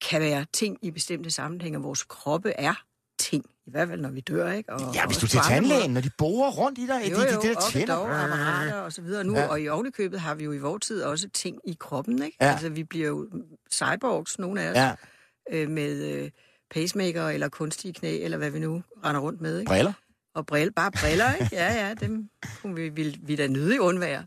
kan 0.08 0.20
være 0.20 0.46
ting 0.52 0.78
i 0.82 0.90
bestemte 0.90 1.30
sammenhænge, 1.30 1.78
og 1.78 1.82
vores 1.82 2.02
kroppe 2.02 2.50
er 2.50 2.74
ting, 3.18 3.44
i 3.66 3.70
hvert 3.70 3.88
fald 3.88 4.00
når 4.00 4.10
vi 4.10 4.20
dør, 4.20 4.52
ikke? 4.52 4.72
Og, 4.72 4.94
Ja, 4.94 5.06
hvis 5.06 5.16
du 5.18 5.26
til 5.26 5.40
tandlægen, 5.48 5.90
når 5.90 6.00
de 6.00 6.10
borer 6.18 6.50
rundt 6.50 6.78
i 6.78 6.86
dig, 6.86 7.00
Jo, 7.10 7.16
de, 7.16 7.20
jo, 7.20 7.40
de, 7.40 7.42
de 7.48 7.48
der 7.48 7.56
og 7.56 7.62
tænder. 7.72 7.94
dog, 7.94 8.22
apparater 8.24 8.74
og 8.74 8.92
så 8.92 9.02
videre. 9.02 9.24
Nu, 9.24 9.34
Ja. 9.36 9.46
og 9.46 9.60
i 9.60 9.68
ovenikøbet 9.68 10.20
har 10.20 10.34
vi 10.34 10.44
jo 10.44 10.52
i 10.52 10.58
vores 10.58 10.86
tid 10.86 11.02
også 11.02 11.28
ting 11.34 11.58
i 11.66 11.76
kroppen, 11.80 12.22
ikke? 12.22 12.36
Ja. 12.40 12.50
Altså, 12.50 12.68
vi 12.68 12.84
bliver 12.84 13.08
jo 13.08 13.28
cyborgs, 13.72 14.38
nogle 14.38 14.62
af 14.62 14.70
os, 14.70 14.76
Ja, 14.76 14.92
øh, 15.52 15.70
med 15.70 16.12
øh, 16.12 16.30
pacemaker 16.70 17.28
eller 17.28 17.48
kunstige 17.48 17.94
knæ, 17.94 18.18
eller 18.24 18.38
hvad 18.38 18.50
vi 18.50 18.58
nu 18.58 18.82
render 19.04 19.20
rundt 19.20 19.40
med, 19.40 19.58
ikke? 19.58 19.68
briller. 19.68 19.92
Og 20.34 20.46
brille, 20.46 20.72
bare 20.72 20.90
briller, 20.92 21.34
ikke? 21.34 21.48
Ja, 21.56 21.86
ja, 21.86 21.94
dem 21.94 22.28
kunne 22.62 22.74
vi, 22.74 22.88
vil 22.88 23.18
vi 23.22 23.36
da 23.36 23.46
nødig 23.46 23.80
undvære. 23.80 24.26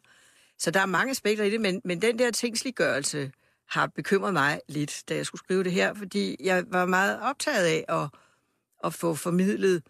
Så 0.59 0.71
der 0.71 0.79
er 0.79 0.85
mange 0.85 1.11
aspekter 1.11 1.43
i 1.43 1.49
det, 1.49 1.61
men, 1.61 1.81
men 1.85 2.01
den 2.01 2.19
der 2.19 2.31
tingsliggørelse 2.31 3.31
har 3.69 3.87
bekymret 3.95 4.33
mig 4.33 4.59
lidt, 4.69 5.03
da 5.09 5.15
jeg 5.15 5.25
skulle 5.25 5.39
skrive 5.39 5.63
det 5.63 5.71
her, 5.71 5.93
fordi 5.93 6.35
jeg 6.43 6.63
var 6.71 6.85
meget 6.85 7.19
optaget 7.21 7.65
af 7.65 7.85
at, 7.89 8.09
at 8.85 8.93
få 8.93 9.15
formidlet 9.15 9.83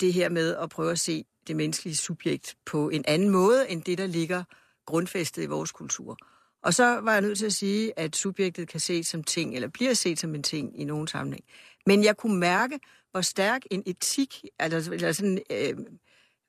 det 0.00 0.12
her 0.12 0.28
med 0.28 0.56
at 0.56 0.70
prøve 0.70 0.90
at 0.92 0.98
se 0.98 1.24
det 1.46 1.56
menneskelige 1.56 1.96
subjekt 1.96 2.56
på 2.66 2.88
en 2.88 3.04
anden 3.08 3.30
måde, 3.30 3.70
end 3.70 3.82
det, 3.82 3.98
der 3.98 4.06
ligger 4.06 4.44
grundfæstet 4.86 5.42
i 5.42 5.46
vores 5.46 5.72
kultur. 5.72 6.16
Og 6.62 6.74
så 6.74 7.00
var 7.00 7.12
jeg 7.12 7.20
nødt 7.20 7.38
til 7.38 7.46
at 7.46 7.52
sige, 7.52 7.98
at 7.98 8.16
subjektet 8.16 8.68
kan 8.68 8.80
ses 8.80 9.06
som 9.06 9.24
ting, 9.24 9.54
eller 9.54 9.68
bliver 9.68 9.94
set 9.94 10.18
som 10.18 10.34
en 10.34 10.42
ting 10.42 10.80
i 10.80 10.84
nogen 10.84 11.06
sammenhæng. 11.06 11.44
Men 11.86 12.04
jeg 12.04 12.16
kunne 12.16 12.36
mærke, 12.38 12.80
hvor 13.10 13.20
stærk 13.20 13.62
en 13.70 13.82
etik, 13.86 14.44
eller, 14.60 14.90
eller 14.92 15.12
sådan, 15.12 15.38
øh, 15.50 15.76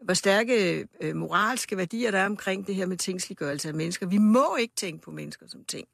hvor 0.03 0.13
stærke 0.13 0.87
øh, 1.01 1.15
moralske 1.15 1.77
værdier 1.77 2.11
der 2.11 2.17
er 2.17 2.25
omkring 2.25 2.67
det 2.67 2.75
her 2.75 2.85
med 2.85 2.97
tingsliggørelse 2.97 3.67
af 3.67 3.73
mennesker. 3.73 4.05
Vi 4.05 4.17
må 4.17 4.55
ikke 4.55 4.75
tænke 4.75 5.01
på 5.01 5.11
mennesker 5.11 5.47
som 5.47 5.65
ting. 5.65 5.87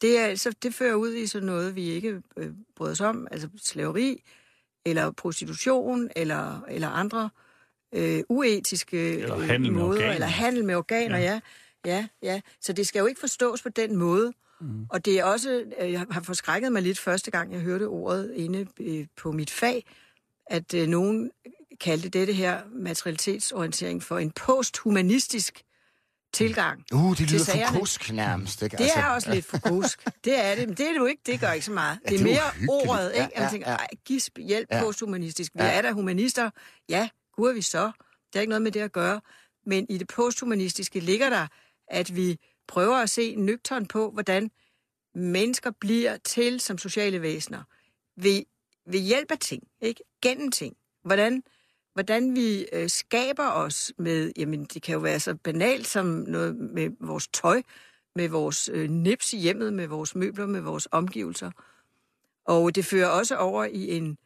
Det, 0.00 0.18
er, 0.18 0.34
så 0.34 0.54
det 0.62 0.74
fører 0.74 0.94
ud 0.94 1.14
i 1.14 1.26
sådan 1.26 1.46
noget, 1.46 1.74
vi 1.74 1.84
ikke 1.84 2.22
øh, 2.36 2.50
bryder 2.76 2.92
os 2.92 3.00
om, 3.00 3.26
altså 3.30 3.48
slaveri, 3.56 4.22
eller 4.86 5.10
prostitution, 5.10 6.10
eller, 6.16 6.60
eller 6.68 6.88
andre 6.88 7.30
øh, 7.94 8.22
uetiske 8.28 9.18
Eller 9.18 9.36
øh, 9.36 9.42
handel 9.42 9.72
med 9.72 9.80
måder, 9.80 9.92
organer. 9.92 10.14
eller 10.14 10.26
handel 10.26 10.64
med 10.64 10.74
organer, 10.74 11.18
ja. 11.18 11.24
ja. 11.24 11.40
Ja, 11.86 12.06
ja. 12.22 12.40
Så 12.60 12.72
det 12.72 12.86
skal 12.86 13.00
jo 13.00 13.06
ikke 13.06 13.20
forstås 13.20 13.62
på 13.62 13.68
den 13.68 13.96
måde. 13.96 14.32
Mm. 14.60 14.86
Og 14.90 15.04
det 15.04 15.18
er 15.18 15.24
også, 15.24 15.64
øh, 15.80 15.92
jeg 15.92 16.06
har 16.10 16.20
forskrækket 16.20 16.72
mig 16.72 16.82
lidt 16.82 16.98
første 16.98 17.30
gang, 17.30 17.52
jeg 17.52 17.60
hørte 17.60 17.84
ordet 17.88 18.32
inde 18.34 18.66
øh, 18.80 19.06
på 19.16 19.32
mit 19.32 19.50
fag, 19.50 19.84
at 20.46 20.72
nogen 20.88 21.30
kaldte 21.80 22.08
dette 22.08 22.32
her 22.32 22.60
materialitetsorientering 22.72 24.02
for 24.02 24.18
en 24.18 24.30
posthumanistisk 24.30 25.62
tilgang. 26.32 26.84
Uh, 26.94 27.08
det 27.10 27.16
til 27.18 27.26
lyder 27.32 27.44
sagerne. 27.44 27.66
for 27.72 27.78
kusk 27.80 28.12
nærmest. 28.12 28.62
Ikke? 28.62 28.76
Det 28.76 28.90
er 28.96 29.06
også 29.06 29.30
lidt 29.34 29.44
for 29.44 29.58
kusk. 29.58 30.04
Det 30.24 30.44
er 30.44 30.54
det, 30.54 30.68
men 30.68 30.76
det 30.76 30.86
er 30.86 30.92
det 30.92 30.98
jo 30.98 31.06
ikke. 31.06 31.22
Det 31.26 31.40
gør 31.40 31.52
ikke 31.52 31.66
så 31.66 31.72
meget. 31.72 31.98
Ja, 32.04 32.10
det 32.10 32.20
er 32.20 32.24
det 32.24 32.32
er 32.32 32.34
mere 32.34 32.42
uhyggeligt. 32.70 32.90
ordet, 32.90 33.08
ikke? 33.14 33.18
Ja, 33.20 33.24
At 33.24 33.32
man 33.36 33.42
ja, 33.44 33.50
tænker, 33.50 33.70
ja. 33.70 33.76
ej, 33.76 33.88
gisp, 34.04 34.38
hjælp, 34.38 34.68
Ja. 34.72 34.80
posthumanistisk. 34.82 35.52
Vi 35.54 35.62
Ja. 35.62 35.70
er 35.72 35.82
da 35.82 35.92
humanister. 35.92 36.50
Ja, 36.88 37.08
gud 37.32 37.48
er 37.50 37.54
vi 37.54 37.62
så. 37.62 37.92
Det 38.32 38.36
er 38.36 38.40
ikke 38.40 38.48
noget 38.50 38.62
med 38.62 38.72
det 38.72 38.80
at 38.80 38.92
gøre. 38.92 39.20
Men 39.66 39.86
i 39.90 39.98
det 39.98 40.08
posthumanistiske 40.08 41.00
ligger 41.00 41.30
der, 41.30 41.46
at 41.88 42.16
vi 42.16 42.38
prøver 42.68 42.96
at 42.96 43.10
se 43.10 43.34
nøgtern 43.34 43.86
på, 43.86 44.10
hvordan 44.10 44.50
mennesker 45.14 45.70
bliver 45.80 46.16
til 46.16 46.60
som 46.60 46.78
sociale 46.78 47.22
væsener 47.22 47.62
ved, 48.16 48.42
ved 48.90 49.00
hjælp 49.00 49.30
af 49.30 49.38
ting, 49.38 49.62
ikke? 49.80 50.00
Gennem 50.22 50.50
ting. 50.50 50.74
Hvordan, 51.04 51.42
hvordan 51.96 52.34
vi 52.34 52.66
øh, 52.72 52.88
skaber 52.88 53.50
os 53.50 53.92
med, 53.98 54.32
jamen 54.36 54.64
det 54.64 54.82
kan 54.82 54.92
jo 54.92 54.98
være 54.98 55.20
så 55.20 55.34
banalt 55.34 55.86
som 55.86 56.06
noget 56.06 56.56
med 56.56 56.90
vores 57.00 57.28
tøj, 57.28 57.62
med 58.14 58.28
vores 58.28 58.70
øh, 58.72 58.90
nips 58.90 59.32
i 59.32 59.38
hjemmet, 59.38 59.72
med 59.72 59.86
vores 59.86 60.14
møbler, 60.14 60.46
med 60.46 60.60
vores 60.60 60.88
omgivelser. 60.90 61.50
Og 62.44 62.74
det 62.74 62.84
fører 62.84 63.08
også 63.08 63.36
over 63.36 63.64
i 63.64 63.96
en, 63.96 64.18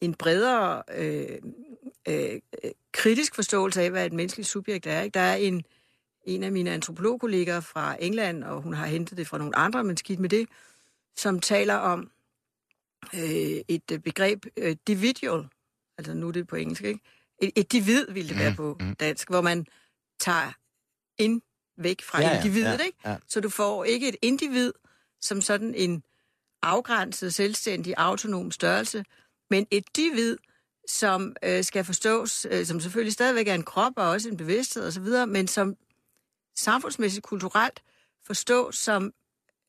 en 0.00 0.14
bredere 0.14 0.82
øh, 0.96 1.38
øh, 2.08 2.40
kritisk 2.92 3.34
forståelse 3.34 3.82
af, 3.82 3.90
hvad 3.90 4.06
et 4.06 4.12
menneskeligt 4.12 4.48
subjekt 4.48 4.86
er. 4.86 5.00
Ikke? 5.00 5.14
Der 5.14 5.20
er 5.20 5.36
en, 5.36 5.64
en 6.24 6.42
af 6.42 6.52
mine 6.52 6.70
antropologkolleger 6.70 7.60
fra 7.60 7.96
England, 8.00 8.44
og 8.44 8.62
hun 8.62 8.74
har 8.74 8.86
hentet 8.86 9.18
det 9.18 9.26
fra 9.26 9.38
nogle 9.38 9.56
andre, 9.56 9.84
men 9.84 9.96
skidt 9.96 10.20
med 10.20 10.28
det, 10.28 10.48
som 11.16 11.40
taler 11.40 11.74
om 11.74 12.10
øh, 13.14 13.60
et 13.68 14.00
begreb, 14.04 14.46
øh, 14.56 14.76
dividual, 14.86 15.48
altså 15.98 16.14
nu 16.14 16.28
er 16.28 16.32
det 16.32 16.46
på 16.46 16.56
engelsk, 16.56 16.82
ikke? 16.82 17.00
Et, 17.42 17.52
et 17.56 17.72
divid 17.72 18.06
ville 18.12 18.28
det 18.28 18.38
være 18.38 18.54
på 18.54 18.78
dansk, 19.00 19.28
hvor 19.28 19.40
man 19.40 19.66
tager 20.20 20.52
ind 21.18 21.42
væk 21.76 22.02
fra 22.02 22.20
Ja, 22.20 22.26
ja, 22.26 22.32
ja, 22.32 22.38
individet, 22.40 22.78
ja, 22.78 22.84
ikke? 22.84 22.98
ja. 23.04 23.16
Så 23.28 23.40
du 23.40 23.48
får 23.48 23.84
ikke 23.84 24.08
et 24.08 24.16
individ 24.22 24.72
som 25.20 25.40
sådan 25.40 25.74
en 25.74 26.02
afgrænset, 26.62 27.34
selvstændig, 27.34 27.94
autonom 27.96 28.50
størrelse, 28.50 29.04
men 29.50 29.66
et 29.70 29.96
divid, 29.96 30.36
som 30.88 31.36
øh, 31.42 31.64
skal 31.64 31.84
forstås, 31.84 32.46
øh, 32.50 32.66
som 32.66 32.80
selvfølgelig 32.80 33.12
stadigvæk 33.12 33.48
er 33.48 33.54
en 33.54 33.62
krop 33.62 33.92
og 33.96 34.08
også 34.08 34.28
en 34.28 34.36
bevidsthed 34.36 34.86
osv., 34.86 35.26
men 35.28 35.48
som 35.48 35.76
samfundsmæssigt, 36.56 37.24
kulturelt 37.26 37.82
forstås 38.26 38.76
som 38.76 39.04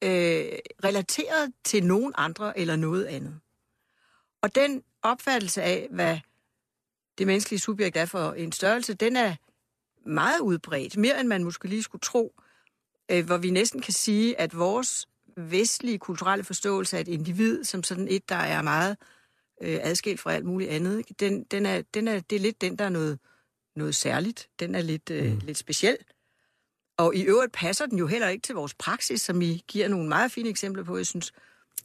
øh, 0.04 0.46
relateret 0.84 1.54
til 1.64 1.84
nogen 1.84 2.14
andre 2.18 2.60
eller 2.60 2.76
noget 2.76 3.06
andet. 3.06 3.40
Og 4.42 4.56
den 4.56 4.84
opfattelse 5.02 5.62
af, 5.62 5.88
hvad 5.92 6.20
det 7.20 7.28
menneskelige 7.28 7.60
subjekt 7.60 7.98
er 7.98 8.06
for 8.06 8.34
en 8.34 8.52
størrelse, 8.52 8.94
den 8.94 9.16
er 9.16 9.36
meget 10.06 10.40
udbredt, 10.40 10.98
mere 10.98 11.20
end 11.20 11.28
man 11.28 11.44
måske 11.44 11.68
lige 11.68 11.84
skulle 11.84 12.02
tro, 12.02 12.34
øh, 13.12 13.26
hvor 13.26 13.38
vi 13.38 13.50
næsten 13.50 13.82
kan 13.82 13.94
sige, 13.94 14.40
at 14.40 14.58
vores 14.58 15.08
vestlige 15.38 15.98
kulturelle 15.98 16.44
forståelse 16.44 16.98
af 16.98 17.02
et 17.02 17.08
individ, 17.08 17.64
som 17.64 17.84
sådan 17.84 18.08
et, 18.10 18.30
der 18.30 18.36
er 18.36 18.62
meget 18.62 18.98
øh, 19.62 19.80
adskilt 19.82 20.20
fra 20.20 20.34
alt 20.34 20.46
muligt 20.46 20.70
andet, 20.70 20.98
ikke? 20.98 21.16
den, 21.20 21.44
den 21.44 21.66
er, 21.66 21.82
den 21.94 22.08
er, 22.08 22.20
det 22.20 22.36
er 22.36 22.40
lidt 22.40 22.62
den, 22.62 22.76
der 22.76 22.86
er 22.86 22.90
noget, 22.90 23.20
noget 23.76 23.96
særligt. 23.96 24.50
Den 24.60 24.76
er 24.76 24.82
lidt, 24.82 25.10
øh, 25.12 25.32
mm. 25.32 25.40
lidt 25.44 25.58
speciel. 25.58 25.98
Og 26.98 27.16
i 27.16 27.22
øvrigt 27.22 27.52
passer 27.52 27.86
den 27.86 27.98
jo 27.98 28.08
heller 28.08 28.28
ikke 28.28 28.42
til 28.42 28.56
vores 28.56 28.74
praksis, 28.74 29.22
som 29.22 29.42
I 29.42 29.64
giver 29.68 29.88
nogle 29.88 30.10
meget 30.10 30.32
fine 30.32 30.50
eksempler 30.50 30.84
på. 30.84 30.98
Jeg 30.98 31.06
synes, 31.06 31.32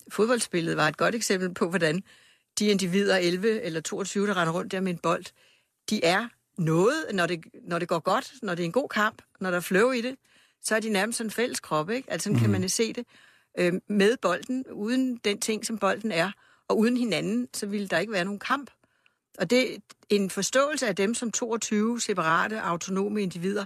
fodboldspillet 0.09 0.77
var 0.77 0.88
et 0.88 0.97
godt 0.97 1.14
eksempel 1.14 1.55
på, 1.55 1.68
hvordan 1.68 2.03
de 2.59 2.67
individer, 2.67 3.17
11 3.17 3.62
eller 3.62 3.81
22, 3.81 4.27
der 4.27 4.37
render 4.37 4.53
rundt 4.53 4.73
der 4.73 4.81
med 4.81 4.93
en 4.93 4.99
bold, 4.99 5.25
de 5.90 6.05
er 6.05 6.29
noget, 6.59 7.07
når 7.12 7.27
det, 7.27 7.45
når 7.62 7.79
det 7.79 7.88
går 7.88 7.99
godt, 7.99 8.33
når 8.43 8.55
det 8.55 8.62
er 8.62 8.67
en 8.67 8.73
god 8.73 8.88
kamp, 8.88 9.23
når 9.40 9.51
der 9.51 9.57
er 9.57 9.61
flow 9.61 9.90
i 9.90 10.01
det, 10.01 10.17
så 10.62 10.77
er 10.77 10.81
de 10.81 10.88
nærmest 10.88 11.21
en 11.21 11.31
fælles 11.31 11.61
krop, 11.61 11.90
ikke? 11.90 12.11
Altså 12.11 12.25
sådan 12.25 12.37
mm. 12.37 12.40
kan 12.40 12.51
man 12.51 12.69
se 12.69 12.93
det 12.93 13.07
øh, 13.59 13.73
med 13.88 14.17
bolden, 14.17 14.64
uden 14.73 15.17
den 15.17 15.40
ting, 15.40 15.67
som 15.67 15.79
bolden 15.79 16.12
er, 16.12 16.31
og 16.69 16.79
uden 16.79 16.97
hinanden, 16.97 17.49
så 17.55 17.67
ville 17.67 17.88
der 17.88 17.99
ikke 17.99 18.12
være 18.12 18.25
nogen 18.25 18.40
kamp. 18.40 18.71
Og 19.38 19.51
det 19.51 19.83
en 20.11 20.31
forståelse 20.31 20.87
af 20.87 20.97
dem 20.97 21.14
som 21.14 21.31
22 21.31 22.01
separate, 22.01 22.61
autonome 22.61 23.23
individer, 23.23 23.64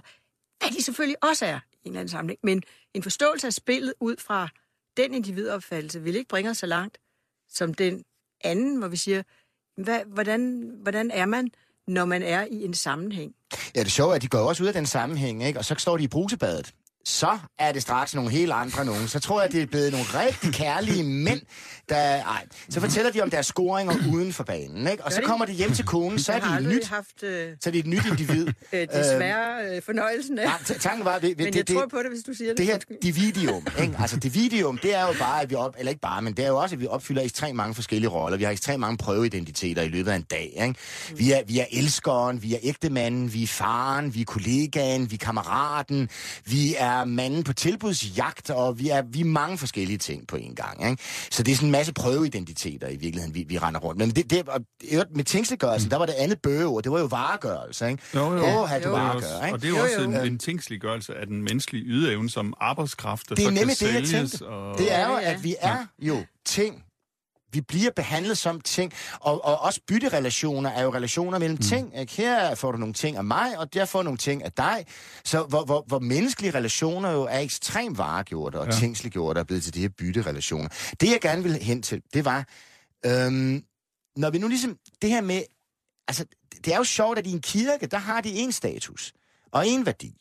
hvad 0.59 0.69
de 0.69 0.83
selvfølgelig 0.83 1.23
også 1.23 1.45
er 1.45 1.59
i 1.83 1.87
en 1.87 1.91
eller 1.91 1.99
anden 1.99 2.09
sammenhæng, 2.09 2.39
men 2.43 2.63
en 2.93 3.03
forståelse 3.03 3.47
af 3.47 3.53
spillet 3.53 3.93
ud 3.99 4.15
fra 4.17 4.49
den 4.97 5.13
individopfattelse 5.13 6.01
vil 6.01 6.15
ikke 6.15 6.29
bringe 6.29 6.49
os 6.49 6.57
så 6.57 6.65
langt 6.65 6.97
som 7.49 7.73
den 7.73 8.03
anden, 8.43 8.77
hvor 8.77 8.87
vi 8.87 8.97
siger, 8.97 9.23
hvad, 9.83 9.99
hvordan, 10.13 10.71
hvordan 10.81 11.11
er 11.11 11.25
man, 11.25 11.49
når 11.87 12.05
man 12.05 12.23
er 12.23 12.45
i 12.51 12.65
en 12.65 12.73
sammenhæng? 12.73 13.33
Ja, 13.75 13.83
det 13.83 13.91
sjove 13.91 14.11
er, 14.11 14.15
at 14.15 14.21
de 14.21 14.27
går 14.27 14.39
også 14.39 14.63
ud 14.63 14.67
af 14.67 14.73
den 14.73 14.85
sammenhæng, 14.85 15.43
ikke? 15.43 15.59
og 15.59 15.65
så 15.65 15.75
står 15.77 15.97
de 15.97 16.03
i 16.03 16.07
brusebadet. 16.07 16.73
Så 17.05 17.39
er 17.59 17.71
det 17.71 17.81
straks 17.81 18.15
nogle 18.15 18.31
helt 18.31 18.51
andre 18.51 18.85
nogen. 18.85 19.07
Så 19.07 19.19
tror 19.19 19.41
jeg, 19.41 19.51
det 19.51 19.61
er 19.61 19.65
blevet 19.65 19.91
nogle 19.91 20.05
rigtig 20.05 20.53
kærlige 20.53 21.03
mænd, 21.03 21.41
der... 21.89 21.97
Ej, 21.97 22.45
så 22.69 22.79
fortæller 22.79 23.11
de 23.11 23.21
om 23.21 23.29
deres 23.29 23.45
scoringer 23.45 23.93
uden 24.13 24.33
for 24.33 24.43
banen, 24.43 24.87
ikke? 24.87 25.05
Og 25.05 25.11
så 25.11 25.21
kommer 25.21 25.45
de 25.45 25.51
hjem 25.51 25.71
til 25.71 25.85
konen, 25.85 26.19
så 26.19 26.31
er 26.33 26.39
de 26.39 26.57
et 26.59 26.67
nyt, 26.67 26.87
haft 26.87 27.23
øh, 27.23 27.51
så 27.61 27.69
er 27.69 27.71
de 27.71 27.79
et 27.79 27.87
nyt 27.87 28.05
individ. 28.05 28.47
øh, 28.73 28.87
desværre 28.93 29.75
øh, 29.75 29.81
fornøjelsen 29.81 30.39
af. 30.39 30.45
Nej, 30.45 30.77
tanken 30.79 31.05
var, 31.05 31.19
det, 31.19 31.37
men 31.37 31.47
det, 31.47 31.55
jeg 31.55 31.67
det, 31.67 31.75
tror 31.75 31.87
på 31.87 31.97
det, 31.97 32.11
hvis 32.11 32.23
du 32.23 32.33
siger 32.33 32.49
det. 32.49 32.57
det 32.57 32.65
her 32.65 32.77
dividium, 33.01 33.67
ikke? 33.81 33.95
altså 33.99 34.17
dividium, 34.17 34.77
det 34.77 34.95
er 34.95 35.01
jo 35.01 35.13
bare, 35.19 35.41
at 35.41 35.49
vi 35.49 35.55
op, 35.55 35.75
eller 35.77 35.89
ikke 35.89 36.01
bare, 36.01 36.21
men 36.21 36.33
det 36.33 36.45
er 36.45 36.49
jo 36.49 36.57
også, 36.57 36.75
at 36.75 36.81
vi 36.81 36.87
opfylder 36.87 37.21
ekstremt 37.21 37.55
mange 37.55 37.75
forskellige 37.75 38.09
roller. 38.09 38.37
Vi 38.37 38.43
har 38.43 38.51
ekstremt 38.51 38.79
mange 38.79 38.97
prøveidentiteter 38.97 39.81
i 39.81 39.87
løbet 39.87 40.11
af 40.11 40.15
en 40.15 40.21
dag. 40.21 40.53
Ikke? 40.61 40.75
Vi, 41.15 41.31
er, 41.31 41.41
vi 41.47 41.59
er 41.59 41.65
elskeren, 41.71 42.43
vi 42.43 42.53
er 42.53 42.59
ægtemanden, 42.63 43.33
vi 43.33 43.43
er 43.43 43.47
faren, 43.47 44.15
vi 44.15 44.21
er 44.21 44.25
kollegaen, 44.25 45.11
vi 45.11 45.15
er 45.15 45.25
kammeraten, 45.25 46.09
vi 46.45 46.75
er 46.77 46.88
manden 47.05 47.43
på 47.43 47.53
tilbudsjagt, 47.53 48.49
og 48.49 48.79
vi 48.79 48.89
er, 48.89 49.01
vi 49.11 49.21
er 49.21 49.25
mange 49.25 49.57
forskellige 49.57 49.97
ting 49.97 50.27
på 50.27 50.35
en 50.35 50.55
gang. 50.55 50.89
Ikke? 50.89 51.03
Så 51.31 51.43
det 51.43 51.51
er 51.51 51.55
sådan 51.55 51.67
en 51.67 51.71
masse 51.71 51.93
prøveidentiteter 51.93 52.87
i 52.87 52.95
virkeligheden, 52.95 53.35
vi, 53.35 53.45
vi 53.47 53.57
render 53.57 53.79
rundt. 53.79 53.97
Men 53.99 54.09
det, 54.09 54.29
det, 54.31 54.49
og, 54.49 54.59
med 55.15 55.23
tingsliggørelsen, 55.23 55.85
mm. 55.87 55.89
der 55.89 55.97
var 55.97 56.05
det 56.05 56.13
andet 56.17 56.39
bøgeord, 56.43 56.83
det 56.83 56.91
var 56.91 56.99
jo 56.99 57.05
varegørelse. 57.05 57.89
Ikke? 57.89 58.03
Jo, 58.15 58.19
jo. 58.19 58.43
Åh, 58.43 58.43
Jo. 58.43 58.61
du 58.61 58.73
Det 58.73 58.85
er 58.85 58.89
varegør, 58.89 59.45
ikke? 59.45 59.55
og 59.55 59.61
det 59.61 59.67
er 59.67 59.69
jo, 59.69 59.75
Jo, 59.77 59.83
også 59.83 60.01
jo. 60.01 60.09
en, 60.09 60.15
en 60.31 60.39
tingsliggørelse 60.39 61.15
af 61.15 61.27
den 61.27 61.43
menneskelige 61.43 61.83
ydeevne 61.85 62.29
som 62.29 62.53
arbejdskraft, 62.61 63.29
der 63.29 63.35
Det 63.35 63.41
er 63.43 63.47
så 63.47 63.53
nemlig 63.53 63.77
kan 63.77 63.87
det, 63.87 63.93
jeg 63.93 64.07
sælges. 64.07 64.31
tænkte. 64.31 64.47
Og... 64.47 64.77
Det 64.77 64.93
er 64.93 65.07
jo, 65.07 65.13
Ja, 65.13 65.19
ja. 65.21 65.33
at 65.33 65.43
vi 65.43 65.55
er 65.61 65.77
jo 65.99 66.17
ting. 66.45 66.83
Vi 67.51 67.61
bliver 67.61 67.91
behandlet 67.95 68.37
som 68.37 68.61
ting, 68.61 68.93
og, 69.19 69.45
og 69.45 69.61
også 69.61 69.81
bytterelationer 69.87 70.69
er 70.69 70.83
jo 70.83 70.93
relationer 70.93 71.39
mellem 71.39 71.55
mm. 71.55 71.63
ting. 71.63 71.99
Ikke? 71.99 72.13
Her 72.13 72.55
får 72.55 72.71
du 72.71 72.77
nogle 72.77 72.93
ting 72.93 73.17
af 73.17 73.23
mig, 73.23 73.57
og 73.57 73.73
der 73.73 73.85
får 73.85 73.99
du 73.99 74.03
nogle 74.03 74.17
ting 74.17 74.43
af 74.43 74.51
dig. 74.51 74.85
Så 75.25 75.43
hvor, 75.43 75.65
hvor, 75.65 75.83
hvor 75.87 75.99
menneskelige 75.99 76.51
relationer 76.51 77.11
jo 77.11 77.23
er 77.23 77.39
ekstremt 77.39 77.97
varegjorte 77.97 78.59
og 78.59 78.65
ja. 78.65 78.71
Tingsliggjorte 78.71 79.39
er 79.39 79.43
blevet 79.43 79.63
til 79.63 79.73
de 79.73 79.81
her 79.81 79.89
bytterelationer. 79.89 80.69
Det 81.01 81.09
jeg 81.09 81.19
gerne 81.21 81.43
ville 81.43 81.59
hen 81.59 81.81
til, 81.81 82.01
det 82.13 82.25
var, 82.25 82.47
øhm, 83.05 83.63
når 84.15 84.29
vi 84.29 84.37
nu 84.37 84.47
ligesom, 84.47 84.77
det 85.01 85.09
her 85.09 85.21
med, 85.21 85.41
altså 86.07 86.25
det 86.65 86.73
er 86.73 86.77
jo 86.77 86.83
sjovt, 86.83 87.17
at 87.17 87.27
i 87.27 87.31
en 87.31 87.41
kirke, 87.41 87.87
der 87.87 87.97
har 87.97 88.21
de 88.21 88.29
en 88.29 88.51
status 88.51 89.13
og 89.51 89.67
en 89.67 89.85
værdi. 89.85 90.15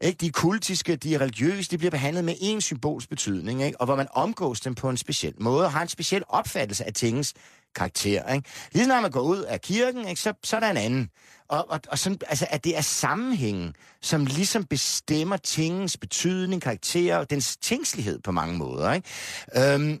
Ikke? 0.00 0.18
De 0.18 0.26
er 0.26 0.30
kultiske, 0.30 0.96
de 0.96 1.14
er 1.14 1.20
religiøse, 1.20 1.70
de 1.70 1.78
bliver 1.78 1.90
behandlet 1.90 2.24
med 2.24 2.34
en 2.40 2.60
symbols 2.60 3.06
betydning, 3.06 3.62
ikke? 3.62 3.80
og 3.80 3.86
hvor 3.86 3.96
man 3.96 4.08
omgås 4.12 4.60
dem 4.60 4.74
på 4.74 4.90
en 4.90 4.96
speciel 4.96 5.34
måde, 5.40 5.64
og 5.64 5.72
har 5.72 5.82
en 5.82 5.88
speciel 5.88 6.22
opfattelse 6.28 6.84
af 6.84 6.94
tingens 6.94 7.34
karakter. 7.74 8.32
Ikke? 8.32 8.48
Lige 8.72 8.86
når 8.86 9.00
man 9.00 9.10
går 9.10 9.20
ud 9.20 9.38
af 9.38 9.60
kirken, 9.60 10.08
ikke? 10.08 10.20
Så, 10.20 10.32
så 10.44 10.56
er 10.56 10.60
der 10.60 10.70
en 10.70 10.76
anden. 10.76 11.10
Og, 11.48 11.70
og, 11.70 11.80
og 11.88 11.98
sådan, 11.98 12.18
altså, 12.28 12.46
at 12.50 12.64
det 12.64 12.76
er 12.76 12.80
sammenhængen, 12.80 13.74
som 14.02 14.26
ligesom 14.26 14.64
bestemmer 14.64 15.36
tingens 15.36 15.96
betydning, 15.96 16.62
karakter 16.62 17.16
og 17.16 17.30
dens 17.30 17.56
tingslighed 17.56 18.20
på 18.20 18.32
mange 18.32 18.58
måder. 18.58 18.92
Ikke? 18.92 19.74
Øhm, 19.74 20.00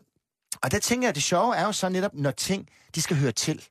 og 0.62 0.70
der 0.70 0.78
tænker 0.78 1.06
jeg, 1.06 1.08
at 1.08 1.14
det 1.14 1.22
sjove 1.22 1.56
er 1.56 1.64
jo 1.64 1.72
så 1.72 1.88
netop, 1.88 2.14
når 2.14 2.30
ting, 2.30 2.68
de 2.94 3.02
skal 3.02 3.16
høre 3.16 3.32
til. 3.32 3.64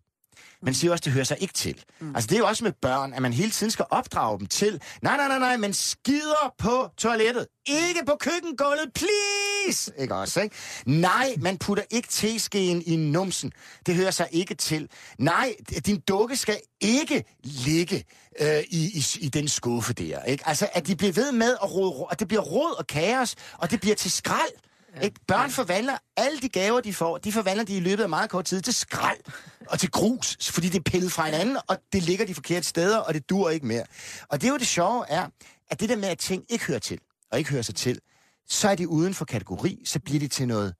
Man 0.63 0.73
siger 0.73 0.91
også, 0.91 1.01
det 1.05 1.13
hører 1.13 1.23
sig 1.23 1.37
ikke 1.39 1.53
til. 1.53 1.83
Mm. 1.99 2.15
Altså 2.15 2.27
det 2.27 2.35
er 2.35 2.39
jo 2.39 2.47
også 2.47 2.63
med 2.63 2.71
børn, 2.81 3.13
at 3.13 3.21
man 3.21 3.33
hele 3.33 3.51
tiden 3.51 3.71
skal 3.71 3.85
opdrage 3.89 4.39
dem 4.39 4.47
til, 4.47 4.81
nej, 5.01 5.17
nej, 5.17 5.27
nej, 5.27 5.39
nej, 5.39 5.57
man 5.57 5.73
skider 5.73 6.53
på 6.57 6.89
toilettet. 6.97 7.47
Ikke 7.65 8.05
på 8.05 8.15
køkkengulvet, 8.19 8.91
please! 8.95 9.91
Ikke 9.97 10.15
også, 10.15 10.41
ikke? 10.41 10.55
Nej, 10.85 11.35
man 11.37 11.57
putter 11.57 11.83
ikke 11.91 12.07
teskeen 12.07 12.83
i 12.85 12.95
numsen. 12.95 13.51
Det 13.85 13.95
hører 13.95 14.11
sig 14.11 14.27
ikke 14.31 14.55
til. 14.55 14.89
Nej, 15.17 15.55
din 15.85 15.99
dukke 15.99 16.37
skal 16.37 16.59
ikke 16.81 17.23
ligge 17.43 18.03
øh, 18.39 18.59
i, 18.69 18.97
i, 18.97 19.03
i 19.19 19.29
den 19.29 19.47
skuffe 19.47 19.93
der. 19.93 20.23
Ikke? 20.23 20.47
Altså, 20.47 20.69
at 20.73 20.87
de 20.87 20.95
bliver 20.95 21.13
ved 21.13 21.31
med 21.31 21.51
at 21.63 21.71
rode, 21.73 22.07
at 22.11 22.19
det 22.19 22.27
bliver 22.27 22.41
rod 22.43 22.75
og 22.77 22.87
kaos, 22.87 23.35
og 23.57 23.71
det 23.71 23.81
bliver 23.81 23.95
til 23.95 24.11
skrald. 24.11 24.51
Ja. 24.95 24.99
Ikke? 25.01 25.19
Børn 25.27 25.49
forvandler 25.51 25.97
alle 26.17 26.39
de 26.39 26.49
gaver, 26.49 26.79
de 26.81 26.93
får, 26.93 27.17
de 27.17 27.31
forvandler 27.31 27.63
de 27.65 27.77
i 27.77 27.79
løbet 27.79 28.03
af 28.03 28.09
meget 28.09 28.29
kort 28.29 28.45
tid 28.45 28.61
til 28.61 28.73
skrald 28.73 29.19
og 29.67 29.79
til 29.79 29.91
grus, 29.91 30.37
fordi 30.51 30.67
det 30.69 30.77
er 30.79 30.83
pillet 30.91 31.11
fra 31.11 31.25
hinanden, 31.25 31.57
og 31.67 31.77
det 31.93 32.03
ligger 32.03 32.25
de 32.25 32.33
forkerte 32.33 32.67
steder, 32.67 32.97
og 32.97 33.13
det 33.13 33.29
dur 33.29 33.49
ikke 33.49 33.65
mere. 33.65 33.83
Og 34.29 34.41
det 34.41 34.47
er 34.47 34.51
jo 34.51 34.57
det 34.57 34.67
sjove 34.67 35.05
er, 35.09 35.27
at 35.69 35.79
det 35.79 35.89
der 35.89 35.95
med, 35.95 36.09
at 36.09 36.17
ting 36.17 36.43
ikke 36.49 36.65
hører 36.65 36.79
til, 36.79 36.99
og 37.31 37.37
ikke 37.37 37.49
hører 37.51 37.61
sig 37.61 37.75
til, 37.75 37.99
så 38.47 38.69
er 38.69 38.75
de 38.75 38.87
uden 38.87 39.13
for 39.13 39.25
kategori, 39.25 39.81
så 39.85 39.99
bliver 39.99 40.19
de 40.19 40.27
til 40.27 40.47
noget 40.47 40.73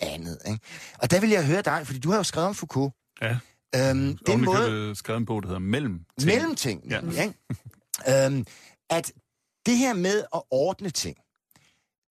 andet. 0.00 0.38
Ikke? 0.46 0.60
Og 0.98 1.10
der 1.10 1.20
vil 1.20 1.30
jeg 1.30 1.46
høre 1.46 1.62
dig, 1.62 1.82
fordi 1.86 1.98
du 1.98 2.10
har 2.10 2.16
jo 2.16 2.22
skrevet 2.22 2.48
om 2.48 2.54
Foucault. 2.54 2.94
Ja. 3.22 3.38
Øhm, 3.76 4.16
den 4.26 4.44
måde, 4.44 4.70
måde... 4.70 4.96
skrevet 4.96 5.18
en 5.20 5.26
bog, 5.26 5.42
der 5.42 5.48
hedder 5.48 5.60
Mellem. 5.60 6.00
mellemting, 6.24 6.82
Ja. 6.90 7.00
ja. 7.12 7.22
ikke? 7.22 8.24
øhm, 8.26 8.46
at 8.90 9.12
det 9.66 9.78
her 9.78 9.94
med 9.94 10.24
at 10.34 10.42
ordne 10.50 10.90
ting, 10.90 11.16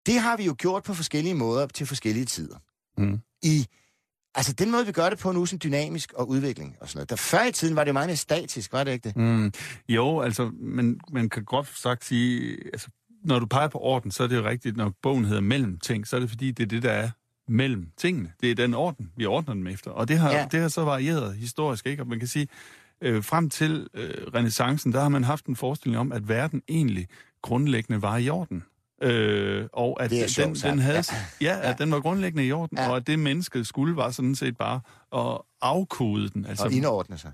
det 0.08 0.20
har 0.20 0.38
vi 0.38 0.44
jo 0.46 0.56
gjort 0.58 0.84
på 0.84 0.94
forskellige 0.94 1.36
måder 1.36 1.68
til 1.68 1.88
forskellige 1.88 2.26
tider. 2.26 2.58
Mm. 2.98 3.20
I, 3.44 3.66
altså 4.36 4.54
den 4.54 4.72
måde, 4.72 4.86
vi 4.86 4.92
gør 4.92 5.10
det 5.10 5.20
på 5.20 5.32
nu, 5.32 5.46
som 5.46 5.60
dynamisk 5.60 6.14
og 6.14 6.30
udvikling 6.30 6.76
og 6.82 6.90
sådan 6.90 6.98
noget. 6.98 7.10
Der 7.10 7.16
før 7.16 7.44
i 7.44 7.52
tiden 7.52 7.76
var 7.76 7.84
det 7.84 7.94
meget 7.94 8.08
mere 8.08 8.16
statisk, 8.18 8.74
var 8.74 8.84
det 8.84 8.92
ikke 8.92 9.10
det? 9.10 9.18
Mm. 9.18 9.52
Jo, 9.90 10.20
altså, 10.22 10.52
man, 10.60 11.00
man 11.12 11.30
kan 11.30 11.46
groft 11.46 11.80
sagt 11.80 12.06
sige, 12.06 12.58
altså, 12.74 12.88
når 13.26 13.40
du 13.40 13.46
peger 13.46 13.68
på 13.68 13.80
orden, 13.80 14.12
så 14.12 14.24
er 14.24 14.28
det 14.28 14.36
jo 14.38 14.44
rigtigt, 14.44 14.78
når 14.78 14.94
bogen 15.02 15.26
hedder 15.26 15.42
mellem 15.42 15.78
ting, 15.80 16.08
så 16.08 16.16
er 16.16 16.20
det 16.20 16.30
fordi, 16.30 16.52
det 16.52 16.64
er 16.64 16.68
det, 16.68 16.84
der 16.84 16.92
er 16.92 17.10
mellem 17.48 17.88
tingene. 17.98 18.32
Det 18.42 18.52
er 18.52 18.56
den 18.56 18.74
orden, 18.74 19.12
vi 19.18 19.26
ordner 19.26 19.54
dem 19.54 19.68
efter. 19.68 19.92
Og 19.92 20.08
det 20.08 20.18
har, 20.20 20.32
Ja. 20.32 20.38
ja. 20.40 20.48
det 20.52 20.60
har 20.62 20.68
så 20.68 20.84
varieret 20.84 21.36
historisk, 21.36 21.86
ikke? 21.86 22.04
Og 22.04 22.08
man 22.08 22.20
kan 22.20 22.28
sige, 22.28 22.48
øh, 23.02 23.24
frem 23.24 23.50
til 23.50 23.88
øh, 23.94 24.28
renaissancen, 24.34 24.94
der 24.94 25.02
har 25.02 25.10
man 25.10 25.24
haft 25.24 25.46
en 25.46 25.56
forestilling 25.56 26.00
om, 26.00 26.12
at 26.12 26.30
verden 26.30 26.62
egentlig 26.68 27.08
grundlæggende 27.42 28.02
var 28.02 28.18
i 28.18 28.30
orden. 28.30 28.64
Øh, 29.02 29.66
og 29.74 30.04
at 30.04 30.10
Det 30.10 30.20
den, 30.22 30.30
sjovt 30.30 30.64
den 30.64 30.80
havde, 30.80 30.98
Ja. 30.98 31.04
ja. 31.42 31.58
ja, 31.58 31.70
at 31.72 31.78
den 31.80 31.92
var 31.92 32.00
grundlæggende 32.00 32.46
i 32.46 32.52
orden, 32.52 32.78
Ja. 32.78 32.90
og 32.90 32.98
at 32.98 33.08
det 33.08 33.20
mennesket 33.20 33.68
skulle 33.68 33.96
var 33.96 34.12
sådan 34.12 34.36
set 34.36 34.58
bare 34.58 34.80
at 35.16 35.42
afkode 35.62 36.30
den. 36.30 36.46
Altså, 36.46 36.66
Og 36.66 36.72
indordne 36.74 37.18
sig. 37.18 37.32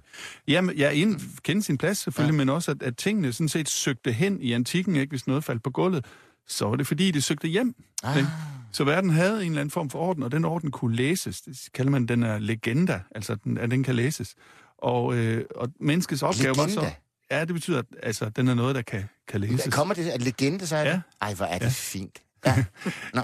Jamen, 0.48 0.76
ja, 0.76 0.90
ind, 0.90 1.20
kende 1.44 1.64
sin 1.64 1.78
plads 1.78 1.98
selvfølgelig, 1.98 2.34
ja. 2.34 2.38
men 2.38 2.50
også, 2.50 2.72
at, 2.72 2.84
at 2.84 2.98
tingene 2.98 3.34
sådan 3.34 3.50
set 3.50 3.70
søgte 3.70 4.12
hen 4.12 4.42
i 4.42 4.54
antikken, 4.54 4.96
ikke? 4.96 5.10
hvis 5.10 5.28
noget 5.28 5.44
faldt 5.44 5.64
på 5.64 5.70
gulvet, 5.70 6.06
så 6.48 6.66
var 6.66 6.76
det 6.76 6.88
fordi, 6.88 7.12
det 7.12 7.24
søgte 7.24 7.48
hjem. 7.48 7.76
Ah. 8.04 8.18
Ikke? 8.18 8.30
Så 8.72 8.84
verden 8.84 9.10
havde 9.10 9.34
en 9.46 9.52
eller 9.52 9.62
anden 9.62 9.72
form 9.72 9.90
for 9.90 10.00
orden, 10.00 10.24
og 10.24 10.32
den 10.32 10.46
orden 10.46 10.72
kunne 10.72 10.96
læses. 10.96 11.42
Det 11.42 11.70
kalder 11.74 11.92
man 11.92 12.06
den 12.06 12.24
er 12.24 12.40
legenda, 12.40 13.02
altså 13.16 13.36
den, 13.36 13.58
at 13.58 13.72
den 13.72 13.84
kan 13.84 13.96
læses. 13.96 14.36
Og, 14.78 15.16
øh, 15.16 15.46
og 15.56 15.70
menneskets 15.80 16.24
opgave 16.24 16.58
var 16.58 16.68
så... 16.68 16.92
Ja, 17.32 17.46
det 17.46 17.54
betyder, 17.54 17.80
at 17.80 17.86
altså, 18.04 18.30
den 18.30 18.48
er 18.48 18.54
noget, 18.54 18.76
der 18.76 18.82
kan, 18.82 19.04
kan 19.28 19.42
læses. 19.42 19.74
Kommer 19.76 19.94
det, 19.94 20.10
at 20.10 20.22
legende, 20.22 20.68
så 20.68 20.76
er 20.76 20.84
det? 20.84 20.92
Ja. 20.92 21.02
Ej, 21.22 21.34
hvor 21.34 21.46
er 21.46 21.58
det 21.58 21.66
Ja. 21.66 21.70
fint. 21.74 22.22
Ja. 22.46 22.66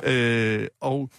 Øh, 0.14 0.68
og 0.82 1.10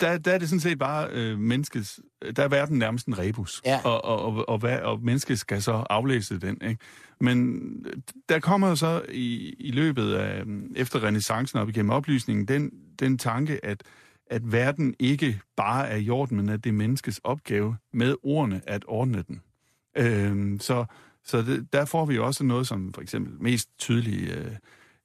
der, 0.00 0.18
der 0.18 0.32
er 0.32 0.38
det 0.38 0.48
sådan 0.48 0.60
set 0.60 0.78
bare 0.78 1.08
øh, 1.12 1.38
menneskets... 1.38 2.00
Der 2.36 2.42
er 2.44 2.48
verden 2.48 2.78
nærmest 2.78 3.06
en 3.06 3.18
rebus. 3.18 3.62
Ja. 3.64 3.80
Og, 3.84 4.04
og, 4.04 4.22
og, 4.36 4.48
og, 4.48 4.58
hvad, 4.58 4.78
og 4.78 5.00
mennesket 5.02 5.38
skal 5.38 5.62
så 5.62 5.72
aflæse 5.72 6.38
den. 6.38 6.58
Ikke? 6.62 6.76
Men 7.20 7.60
der 8.28 8.38
kommer 8.40 8.74
så 8.74 9.02
i, 9.12 9.54
i 9.58 9.70
løbet 9.70 10.14
af... 10.14 10.40
øhm, 10.40 10.72
Efter 10.76 11.04
renaissancen 11.04 11.58
op 11.58 11.68
igennem 11.68 11.90
oplysningen, 11.90 12.48
den, 12.48 12.70
den 12.98 13.18
tanke, 13.18 13.64
at, 13.64 13.82
at 14.30 14.52
verden 14.52 14.94
ikke 14.98 15.40
bare 15.56 15.88
er 15.88 15.96
i 15.96 16.10
orden, 16.10 16.36
men 16.36 16.48
at 16.48 16.64
det 16.64 16.70
er 16.70 16.74
menneskets 16.74 17.20
opgave 17.24 17.76
med 17.92 18.14
ordene 18.22 18.60
at 18.66 18.84
ordne 18.88 19.24
den. 19.28 19.42
Øh, 19.98 20.60
så 20.60 20.84
så 21.26 21.42
det, 21.42 21.72
der 21.72 21.84
får 21.84 22.06
vi 22.06 22.18
også 22.18 22.44
noget 22.44 22.66
som 22.66 22.92
for 22.94 23.02
eksempel 23.02 23.42
mest 23.42 23.68
tydeligt... 23.78 24.30
Øh, 24.32 24.46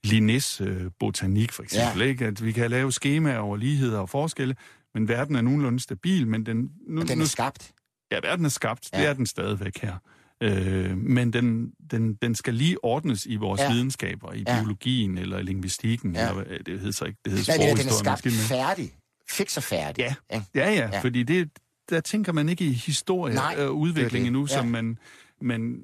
Linnés 0.08 0.64
øh, 0.64 0.92
botanik, 1.00 1.52
for 1.52 1.64
eksempel. 1.64 2.02
Ja. 2.02 2.08
Ikke? 2.08 2.26
At 2.26 2.46
vi 2.46 2.52
kan 2.52 2.70
lave 2.72 2.92
skemaer 2.92 3.38
over 3.38 3.58
ligheder 3.58 4.00
og 4.00 4.10
forskelle, 4.10 4.56
men 4.94 5.08
verden 5.08 5.36
er 5.36 5.42
nogenlunde 5.42 5.80
stabil, 5.80 6.28
men 6.28 6.46
den... 6.46 6.72
Nu, 6.88 7.02
Og 7.02 7.08
den 7.08 7.22
er 7.22 7.26
skabt. 7.26 7.72
ja, 8.12 8.20
verden 8.24 8.46
er 8.46 8.50
skabt, 8.50 8.90
ja. 8.94 9.00
Det 9.00 9.08
er 9.08 9.14
den 9.14 9.26
stadigvæk 9.26 9.78
her. 9.82 9.96
Øh, 10.44 10.98
men 10.98 11.34
den, 11.34 11.72
den, 11.92 12.14
den 12.14 12.36
skal 12.36 12.54
lige 12.54 12.84
ordnes 12.86 13.26
i 13.26 13.36
vores 13.36 13.62
Ja. 13.62 13.72
videnskaber, 13.74 14.34
i 14.34 14.44
Ja. 14.48 14.60
biologien 14.60 15.18
eller 15.18 15.42
lingvistikken, 15.42 16.16
Ja. 16.16 16.30
eller 16.30 16.44
det 16.66 16.80
hedder 16.80 16.92
så 16.92 17.06
ikke, 17.06 17.20
det 17.26 17.34
hedder 17.34 17.54
er, 17.54 17.76
den 17.76 17.88
er 17.88 17.92
skabt 17.92 18.26
måske, 18.26 18.30
men- 18.30 18.58
færdig. 18.58 18.92
Fix 19.32 19.58
og 19.58 19.64
færdig. 19.64 20.02
Ja. 20.02 20.16
Ja, 20.32 20.42
ja, 20.56 20.90
Ja. 20.94 21.00
fordi 21.02 21.24
det, 21.24 21.50
der 21.90 22.00
tænker 22.00 22.32
man 22.34 22.50
ikke 22.50 22.66
i 22.66 22.72
historie 22.74 23.36
Nej, 23.36 23.56
og 23.60 23.78
udvikling 23.78 24.28
endnu, 24.28 24.42
Ja. 24.50 24.56
som 24.58 24.68
man, 24.68 24.98
man 25.42 25.82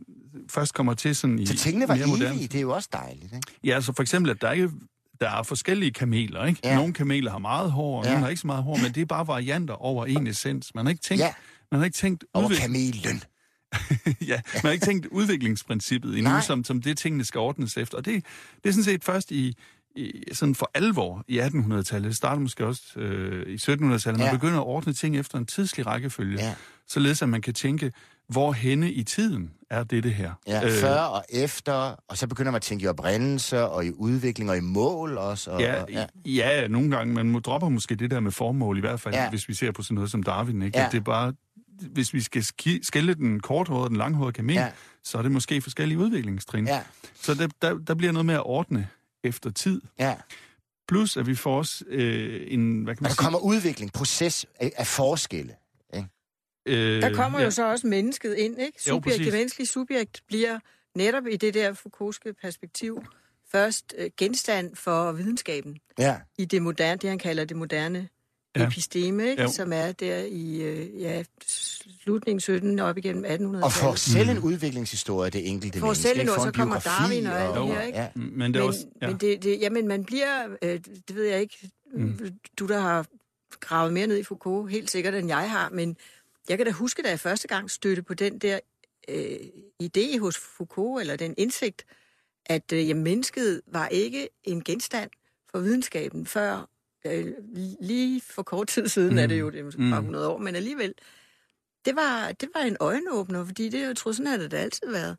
først 0.49 0.73
kommer 0.73 0.93
til 0.93 1.15
sådan 1.15 1.39
i 1.39 1.45
Så 1.45 1.55
tingene 1.57 1.87
var 1.87 1.95
mere 1.95 2.07
moderne 2.07 2.35
evige, 2.35 2.47
det 2.47 2.55
er 2.57 2.61
jo 2.61 2.71
også 2.75 2.89
dejligt. 2.93 3.23
Ikke? 3.33 3.47
Ja, 3.63 3.75
altså 3.75 3.93
for 3.93 4.01
eksempel, 4.03 4.31
at 4.31 4.41
der 4.41 4.51
ikke 4.51 4.69
der 5.21 5.29
er 5.29 5.43
forskellige 5.43 5.91
kameler, 5.91 6.45
ikke? 6.45 6.59
Ja. 6.63 6.75
Nogle 6.75 6.93
kameler 6.93 7.31
har 7.31 7.37
meget 7.39 7.71
hår, 7.71 7.97
og 7.99 8.03
Ja. 8.05 8.09
nogle 8.09 8.23
har 8.23 8.29
ikke 8.29 8.41
så 8.41 8.47
meget 8.47 8.63
hår, 8.63 8.77
men 8.83 8.91
det 8.91 9.01
er 9.01 9.05
bare 9.05 9.27
varianter 9.27 9.73
over 9.73 10.05
en 10.05 10.27
essens. 10.27 10.75
Man 10.75 10.85
har 10.85 10.89
ikke 10.91 11.01
tænkt, 11.03 11.21
Ja. 11.23 11.33
man 11.71 11.79
har 11.79 11.85
ikke 11.85 11.95
tænkt, 11.95 12.23
Over 12.33 12.45
udvik- 12.49 12.57
kamelen. 12.61 13.23
ja, 14.31 14.41
man 14.53 14.61
har 14.61 14.69
ikke 14.69 14.85
tænkt 14.85 15.05
udviklingsprincippet 15.05 16.17
endnu, 16.17 16.31
Nej. 16.31 16.41
som, 16.41 16.63
som 16.63 16.81
det 16.81 16.97
tingene 16.97 17.25
skal 17.25 17.39
ordnes 17.39 17.77
efter. 17.77 17.97
Og 17.97 18.05
det, 18.05 18.25
det 18.63 18.69
er 18.69 18.73
sådan 18.73 18.83
set 18.83 19.03
først 19.03 19.31
i, 19.31 19.53
i 19.95 20.11
sådan 20.33 20.55
for 20.55 20.71
alvor 20.73 21.23
i 21.27 21.39
1800-tallet. 21.39 22.07
Det 22.09 22.15
starter 22.17 22.41
måske 22.41 22.65
også 22.65 22.99
øh, 22.99 23.47
i 23.49 23.55
1700-tallet. 23.55 24.05
Man 24.05 24.19
ja. 24.27 24.31
begynder 24.33 24.57
at 24.57 24.65
ordne 24.65 24.93
ting 24.93 25.17
efter 25.17 25.37
en 25.37 25.45
tidslig 25.45 25.85
rækkefølge, 25.87 26.39
Ja. 26.43 26.53
Således 26.87 27.21
at 27.21 27.29
man 27.29 27.41
kan 27.41 27.53
tænke, 27.53 27.91
hvor 28.29 28.51
henne 28.51 28.91
i 28.91 29.03
tiden 29.03 29.51
er 29.69 29.83
det 29.83 30.03
det 30.03 30.13
her? 30.13 30.31
Ja, 30.47 30.65
Øh, 30.65 30.71
før 30.71 30.95
og 30.99 31.25
efter, 31.29 31.95
og 32.07 32.17
så 32.17 32.27
begynder 32.27 32.51
man 32.51 32.55
at 32.57 32.61
tænke 32.61 32.83
i 32.83 32.87
oprindelse 32.87 33.65
og 33.65 33.85
i 33.85 33.91
udvikling 33.91 34.49
og 34.49 34.57
i 34.57 34.61
mål 34.61 35.17
også. 35.17 35.51
Og, 35.51 35.59
Ja, 35.61 35.81
og, 35.83 35.89
ja. 35.91 36.05
ja, 36.25 36.67
nogle 36.67 36.91
gange. 36.91 37.13
Man 37.13 37.29
må 37.29 37.39
dropper 37.39 37.69
måske 37.69 37.95
det 37.95 38.11
der 38.11 38.19
med 38.19 38.31
formål, 38.31 38.77
i 38.77 38.81
hvert 38.81 38.99
fald, 38.99 39.15
Ja. 39.15 39.29
hvis 39.29 39.49
vi 39.49 39.53
ser 39.53 39.71
på 39.71 39.81
sådan 39.83 39.95
noget 39.95 40.11
som 40.11 40.23
Darwin. 40.23 40.61
Ikke? 40.61 40.77
Ja. 40.77 40.85
At 40.85 40.91
det 40.91 40.97
er 40.97 41.01
bare, 41.03 41.33
hvis 41.91 42.13
vi 42.13 42.21
skal 42.21 42.43
ski- 42.43 42.83
skille 42.83 43.13
den 43.13 43.39
korthårede 43.39 43.83
og 43.83 43.89
den 43.89 43.97
langhårede 43.97 44.33
kamel, 44.33 44.55
Ja. 44.55 44.71
så 45.03 45.17
er 45.17 45.21
det 45.21 45.31
måske 45.31 45.61
forskellige 45.61 45.97
udviklingstrin. 45.99 46.67
Ja, 46.67 46.81
Så 47.21 47.33
der, 47.33 47.47
der, 47.61 47.77
der 47.77 47.93
bliver 47.95 48.11
noget 48.13 48.25
med 48.25 48.35
at 48.35 48.43
ordne 48.45 48.87
efter 49.23 49.49
tid. 49.49 49.81
ja. 49.99 50.15
Plus, 50.87 51.17
at 51.17 51.27
vi 51.27 51.35
får 51.35 51.57
også 51.57 51.83
øh, 51.87 52.41
en... 52.47 52.83
Hvad 52.83 52.95
kan 52.95 53.03
man 53.03 53.09
der 53.09 53.15
kommer 53.15 53.39
udvikling, 53.39 53.93
proces 53.93 54.45
af, 54.59 54.71
af 54.77 54.87
forskelle. 54.87 55.53
Øh, 56.67 57.01
Der 57.01 57.13
kommer 57.13 57.39
ja. 57.39 57.45
jo 57.45 57.51
så 57.51 57.65
også 57.71 57.87
mennesket 57.87 58.35
ind, 58.35 58.61
ikke? 58.61 58.79
Jo, 58.87 58.93
Subjekt, 58.93 59.17
det 59.17 59.25
præcis. 59.25 59.33
menneskelige 59.33 59.67
subjekt 59.67 60.21
bliver 60.27 60.59
netop 60.95 61.27
i 61.27 61.35
det 61.37 61.53
der 61.53 61.73
Foucaultske 61.73 62.33
perspektiv 62.41 63.03
først 63.51 63.93
øh, 63.97 64.09
genstand 64.17 64.75
for 64.75 65.11
videnskaben 65.11 65.77
Ja, 65.99 66.15
i 66.37 66.45
det 66.45 66.61
moderne, 66.61 66.97
det 67.01 67.09
han 67.09 67.19
kalder 67.19 67.45
det 67.45 67.57
moderne 67.57 68.09
Ja. 68.55 68.65
episteme, 68.67 69.29
ikke? 69.29 69.41
Jo. 69.43 69.49
som 69.51 69.73
er 69.73 69.91
der 69.91 70.17
i 70.17 70.61
øh, 70.61 71.01
ja, 71.01 71.23
slutningen 72.01 72.39
17 72.39 72.79
op 72.79 72.97
igennem 72.97 73.25
1800-tallet. 73.25 73.63
og 73.63 73.71
får 73.71 73.95
selv 73.95 74.29
en 74.29 74.39
udviklingshistorie, 74.39 75.29
det 75.29 75.47
enkelte 75.49 75.79
Får 75.79 75.85
menneske. 75.87 76.01
selv 76.07 76.19
en, 76.21 76.27
Får 76.27 76.35
og 76.35 76.41
så 76.41 76.51
kommer 76.51 76.75
biografi 76.75 77.03
Darwin 77.03 77.25
og 77.27 77.41
alt 77.41 77.55
det 77.55 77.67
her, 77.75 77.81
ikke? 77.81 77.99
Ja. 77.99 78.07
Men 78.15 78.53
det 78.53 78.59
er 78.59 78.63
men, 78.63 78.67
også... 78.67 78.85
Ja. 79.01 79.07
men, 79.07 79.17
det, 79.17 79.43
det, 79.43 79.59
jamen, 79.61 79.87
man 79.87 80.05
bliver, 80.05 80.47
øh, 80.61 80.69
det 81.07 81.15
ved 81.15 81.23
jeg 81.25 81.41
ikke, 81.41 81.69
mm. 81.93 82.19
du 82.59 82.67
der 82.67 82.79
har 82.79 83.05
gravet 83.59 83.93
mere 83.93 84.07
ned 84.07 84.17
i 84.17 84.23
Foucault, 84.23 84.71
helt 84.71 84.91
sikkert 84.91 85.15
end 85.15 85.27
jeg 85.27 85.51
har, 85.51 85.69
men 85.69 85.97
jeg 86.49 86.57
kan 86.57 86.65
da 86.65 86.71
huske, 86.71 87.03
da 87.03 87.09
jeg 87.09 87.19
første 87.19 87.47
gang 87.47 87.71
stødte 87.71 88.03
på 88.03 88.13
den 88.13 88.39
der 88.39 88.59
øh, 89.09 89.39
idé 89.83 90.19
hos 90.19 90.37
Foucault, 90.37 91.01
eller 91.01 91.15
den 91.15 91.33
indsigt, 91.37 91.85
at 92.45 92.73
øh, 92.73 92.89
jamen, 92.89 93.03
mennesket 93.03 93.61
var 93.67 93.87
ikke 93.87 94.29
en 94.43 94.63
genstand 94.63 95.09
for 95.51 95.59
videnskaben 95.59 96.25
før 96.25 96.69
øh, 97.05 97.25
lige 97.81 98.21
for 98.21 98.43
kort 98.43 98.67
tid 98.67 98.87
siden, 98.87 99.11
mm. 99.11 99.17
er 99.17 99.27
det 99.27 99.39
jo, 99.39 99.49
det 99.49 99.59
er 99.59 99.63
bare 99.63 100.01
Mm. 100.01 100.07
100 100.07 100.27
år, 100.29 100.37
men 100.37 100.55
alligevel, 100.55 100.93
det 101.85 101.95
var, 101.95 102.31
det 102.31 102.49
var 102.55 102.61
en 102.61 102.77
øjenåbner, 102.79 103.45
fordi 103.45 103.69
det, 103.69 103.81
jeg 103.81 103.97
tror, 103.97 104.11
sådan 104.11 104.27
har 104.27 104.37
det 104.37 104.51
da 104.51 104.57
altid 104.57 104.91
været. 104.91 105.17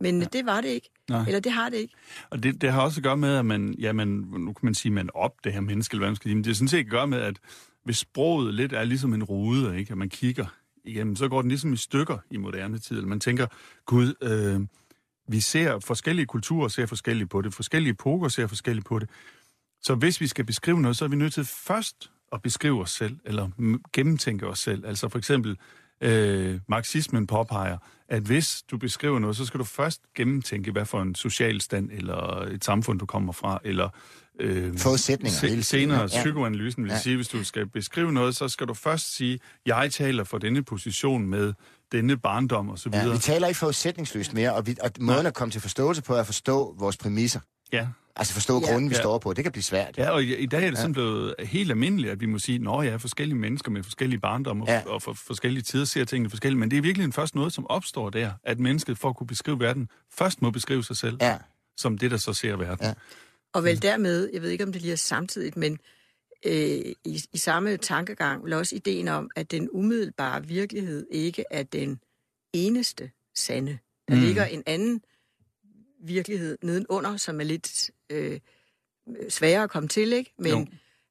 Men 0.00 0.20
ja. 0.20 0.26
det 0.32 0.46
var 0.46 0.60
det 0.60 0.68
ikke. 0.68 0.90
Nej. 1.10 1.24
Eller 1.26 1.40
det 1.40 1.52
har 1.52 1.68
det 1.68 1.76
ikke. 1.76 1.94
Og 2.30 2.42
det, 2.42 2.60
det 2.60 2.72
har 2.72 2.82
også 2.82 3.00
at 3.00 3.04
gøre 3.04 3.16
med, 3.16 3.36
at 3.36 3.46
man, 3.46 3.74
ja, 3.78 3.92
man, 3.92 4.08
nu 4.38 4.52
kan 4.52 4.66
man 4.66 4.74
sige, 4.74 4.92
man 4.92 5.08
op 5.14 5.44
det 5.44 5.52
her 5.52 5.60
menneske, 5.60 5.94
eller 5.94 6.00
hvad 6.00 6.08
man 6.08 6.16
skal 6.16 6.28
sige, 6.28 6.34
men 6.34 6.44
det 6.44 6.50
er 6.50 6.54
sådan 6.54 6.68
set 6.68 6.78
at 6.78 6.90
gøre 6.90 7.06
med, 7.06 7.18
at 7.20 7.36
hvis 7.84 7.96
sproget 7.96 8.54
lidt 8.54 8.72
er 8.72 8.84
ligesom 8.84 9.14
en 9.14 9.24
rude, 9.24 9.78
ikke, 9.78 9.90
at 9.90 9.98
man 9.98 10.08
kigger 10.08 10.46
jamen 10.84 11.16
så 11.16 11.28
går 11.28 11.40
den 11.42 11.48
ligesom 11.48 11.72
i 11.72 11.76
stykker 11.76 12.18
i 12.30 12.36
moderne 12.36 12.78
tid. 12.78 12.96
Eller 12.96 13.08
man 13.08 13.20
tænker, 13.20 13.46
gud, 13.86 14.14
øh, 14.22 14.60
vi 15.28 15.40
ser 15.40 15.78
forskellige 15.78 16.26
kulturer, 16.26 16.68
ser 16.68 16.86
forskelligt 16.86 17.30
på 17.30 17.42
det, 17.42 17.54
forskellige 17.54 17.90
epoker 17.90 18.28
ser 18.28 18.46
forskelligt 18.46 18.86
på 18.86 18.98
det. 18.98 19.10
Så 19.82 19.94
hvis 19.94 20.20
vi 20.20 20.26
skal 20.26 20.44
beskrive 20.44 20.80
noget, 20.80 20.96
så 20.96 21.04
er 21.04 21.08
vi 21.08 21.16
nødt 21.16 21.32
til 21.32 21.44
først 21.44 22.10
at 22.32 22.42
beskrive 22.42 22.80
os 22.80 22.90
selv, 22.90 23.16
eller 23.24 23.50
gennemtænke 23.92 24.46
os 24.46 24.58
selv. 24.58 24.86
Altså 24.86 25.08
for 25.08 25.18
eksempel, 25.18 25.56
Øh, 26.02 26.60
marxismen 26.68 27.26
påpeger, 27.26 27.78
at 28.08 28.22
hvis 28.22 28.62
du 28.70 28.78
beskriver 28.78 29.18
noget, 29.18 29.36
så 29.36 29.44
skal 29.44 29.60
du 29.60 29.64
først 29.64 30.00
gennemtænke, 30.14 30.72
hvad 30.72 30.84
for 30.84 31.02
en 31.02 31.14
social 31.14 31.60
stand 31.60 31.90
eller 31.92 32.42
et 32.42 32.64
samfund, 32.64 32.98
du 32.98 33.06
kommer 33.06 33.32
fra, 33.32 33.60
eller 33.64 33.88
øh, 34.40 34.78
Forudsætninger 34.78 35.40
hele 35.40 35.50
tiden, 35.52 35.62
senere 35.62 36.00
ja. 36.00 36.06
psykoanalysen 36.06 36.84
vil 36.84 36.90
Ja. 36.90 36.98
sige, 36.98 37.16
hvis 37.16 37.28
du 37.28 37.44
skal 37.44 37.66
beskrive 37.66 38.12
noget, 38.12 38.36
så 38.36 38.48
skal 38.48 38.66
du 38.68 38.74
først 38.74 39.16
sige, 39.16 39.38
jeg 39.66 39.92
taler 39.92 40.24
for 40.24 40.38
denne 40.38 40.62
position 40.64 41.26
med 41.26 41.52
denne 41.92 42.16
barndom 42.16 42.68
og 42.68 42.78
så 42.78 42.90
Ja, 42.92 43.00
videre. 43.00 43.14
vi 43.16 43.20
taler 43.20 43.48
ikke 43.48 43.58
forudsætningsløst 43.58 44.34
mere, 44.34 44.54
og, 44.54 44.66
vi, 44.66 44.76
og 44.82 44.90
måden 45.00 45.26
at 45.26 45.34
komme 45.34 45.52
til 45.52 45.60
forståelse 45.60 46.02
på 46.02 46.14
er 46.14 46.20
at 46.20 46.26
forstå 46.26 46.74
vores 46.78 46.96
præmisser. 46.96 47.40
Ja. 47.72 47.86
Altså 48.16 48.34
forstå 48.34 48.60
Ja. 48.60 48.72
grunden, 48.72 48.90
vi 48.90 48.94
Ja. 48.94 49.00
står 49.00 49.18
på. 49.18 49.32
Det 49.32 49.44
kan 49.44 49.52
blive 49.52 49.62
svært. 49.62 49.98
Ja, 49.98 50.10
og 50.10 50.22
i, 50.22 50.36
i 50.36 50.46
dag 50.46 50.64
er 50.66 50.68
det 50.70 50.78
sådan 50.78 50.92
blevet 50.92 51.34
helt 51.40 51.70
almindeligt, 51.70 52.12
at 52.12 52.20
vi 52.20 52.26
må 52.26 52.38
sige, 52.38 52.68
at 52.78 52.84
jeg 52.84 52.92
er 52.92 52.98
forskellige 52.98 53.38
mennesker 53.38 53.70
med 53.70 53.82
forskellige 53.82 54.20
barndomme 54.20 54.62
og, 54.64 54.68
Ja. 54.68 54.74
ja. 54.74 54.88
og 54.88 55.02
for 55.02 55.12
forskellige 55.12 55.62
tider 55.62 55.84
ser 55.84 56.04
tingene 56.04 56.30
forskelligt. 56.30 56.58
Men 56.60 56.70
det 56.70 56.78
er 56.78 56.82
virkelig 56.82 57.14
først 57.14 57.34
noget, 57.34 57.52
som 57.52 57.66
opstår 57.66 58.10
der, 58.10 58.32
at 58.44 58.60
mennesket 58.60 58.98
for 58.98 59.08
at 59.08 59.16
kunne 59.16 59.26
beskrive 59.26 59.60
verden, 59.60 59.88
først 60.18 60.42
må 60.42 60.50
beskrive 60.50 60.84
sig 60.84 60.96
selv 60.96 61.18
Ja. 61.20 61.36
som 61.76 61.98
det, 61.98 62.10
der 62.10 62.16
så 62.16 62.32
ser 62.32 62.56
verden. 62.56 62.86
Ja. 62.86 62.92
Og 63.52 63.64
vel 63.64 63.82
dermed, 63.82 64.30
jeg 64.32 64.42
ved 64.42 64.50
ikke, 64.50 64.64
om 64.64 64.72
det 64.72 64.82
lige 64.82 64.92
er 64.92 64.96
samtidigt, 64.96 65.56
men 65.56 65.78
øh, 66.46 66.52
i, 67.04 67.24
i 67.32 67.38
samme 67.38 67.76
tankegang 67.76 68.44
vel 68.44 68.52
også 68.52 68.76
ideen 68.76 69.08
om, 69.08 69.30
at 69.36 69.50
den 69.50 69.68
umiddelbare 69.72 70.46
virkelighed 70.46 71.06
ikke 71.10 71.44
er 71.50 71.62
den 71.62 72.00
eneste 72.52 73.10
sande. 73.34 73.78
Der 74.08 74.14
Mm. 74.14 74.20
ligger 74.20 74.44
en 74.44 74.62
anden 74.66 75.02
virkelighed 76.04 76.58
nedenunder, 76.62 77.16
som 77.16 77.40
er 77.40 77.44
lidt 77.44 77.90
øh, 78.10 78.40
sværere 79.28 79.62
at 79.62 79.70
komme 79.70 79.88
til, 79.88 80.12
ikke? 80.12 80.32
Men 80.38 80.52
Jo. 80.52 80.66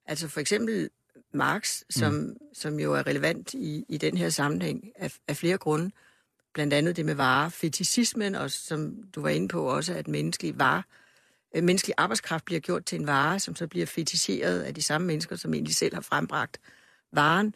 altså 0.06 0.27
for 0.27 0.39
eksempel 0.39 0.89
Marx, 1.34 1.82
som, 1.89 2.13
mm. 2.13 2.38
som 2.54 2.80
jo 2.80 2.93
er 2.93 3.08
relevant 3.08 3.54
i, 3.54 3.86
i 3.89 3.97
den 3.97 4.17
her 4.17 4.30
sammenhæng 4.30 4.91
af, 4.95 5.13
af 5.27 5.38
flere 5.38 5.58
grunde, 5.58 5.91
blandt 6.54 6.73
andet 6.73 6.95
det 6.95 7.06
med 7.06 7.13
varer, 7.15 7.49
fetisismen, 7.49 8.36
og 8.36 8.51
som 8.51 9.04
du 9.15 9.21
var 9.21 9.30
inde 9.30 9.47
på 9.47 9.63
også, 9.63 9.93
at 9.93 10.08
menneskelig 10.08 10.60
varer 10.60 10.82
øh, 11.55 11.63
menneskelig 11.63 11.93
arbejdskraft 11.97 12.45
bliver 12.45 12.59
gjort 12.59 12.85
til 12.85 12.99
en 12.99 13.07
vare, 13.07 13.39
som 13.39 13.55
så 13.55 13.67
bliver 13.67 13.85
fetiseret 13.85 14.61
af 14.61 14.73
de 14.73 14.81
samme 14.81 15.07
mennesker, 15.07 15.35
som 15.35 15.53
egentlig 15.53 15.75
selv 15.75 15.93
har 15.93 16.01
frembragt 16.01 16.59
varen. 17.11 17.55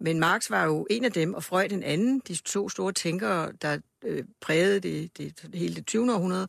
Men 0.00 0.20
Marx 0.20 0.50
var 0.50 0.64
jo 0.64 0.86
en 0.90 1.04
af 1.04 1.12
dem, 1.12 1.34
og 1.34 1.44
Freud 1.44 1.70
en 1.70 1.82
anden, 1.82 2.22
de 2.28 2.34
to 2.34 2.68
store 2.68 2.92
tænkere, 2.92 3.52
der 3.62 3.78
øh, 4.04 4.24
prægede 4.40 4.80
det, 4.80 5.18
det, 5.18 5.50
hele 5.54 5.74
det 5.74 5.86
20. 5.86 6.14
århundrede, 6.14 6.48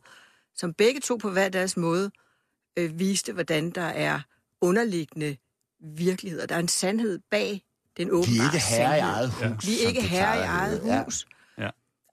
som 0.54 0.74
begge 0.74 1.00
to 1.00 1.16
på 1.16 1.30
hver 1.30 1.48
deres 1.48 1.76
måde 1.76 2.10
øh, 2.76 2.98
viste, 2.98 3.32
hvordan 3.32 3.70
der 3.70 3.82
er 3.82 4.20
underliggende 4.60 5.36
virkeligheder. 5.80 6.46
Der 6.46 6.54
er 6.54 6.58
en 6.58 6.68
sandhed 6.68 7.18
bag 7.30 7.64
den 7.96 8.10
åbenbare 8.10 8.34
Vi 8.34 8.40
er 8.40 8.44
ikke 8.44 8.60
herre 8.60 8.96
i 8.96 9.00
eget 9.00 9.30
hus. 9.30 9.66
Vi 9.66 9.84
er 9.84 9.88
ikke 9.88 10.02
herre 10.02 10.38
i 10.38 10.40
eget 10.40 10.80
hus. 10.80 11.26
Ja. 11.30 11.34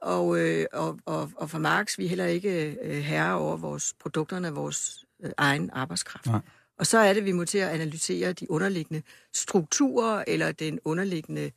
Og, 0.02 0.40
øh, 0.40 0.66
og, 0.74 1.00
og, 1.06 1.32
og 1.36 1.50
for 1.50 1.58
Marx, 1.60 1.98
vi 1.98 2.06
er 2.06 2.10
heller 2.10 2.26
ikke 2.26 2.78
øh, 2.82 2.98
herre 2.98 3.36
over 3.36 3.58
vores 3.58 3.94
produkterne 4.00 4.48
af 4.48 4.56
vores 4.56 5.06
øh, 5.24 5.32
egen 5.38 5.70
arbejdskraft. 5.74 6.26
Nej. 6.26 6.40
Og 6.78 6.88
så 6.88 6.98
er 6.98 7.14
det, 7.14 7.26
vi 7.26 7.32
må 7.32 7.46
til 7.46 7.58
at 7.58 7.70
analysere 7.70 8.34
de 8.34 8.52
underliggende 8.52 9.04
strukturer, 9.34 10.24
eller 10.28 10.52
den 10.52 10.80
underliggende, 10.86 11.52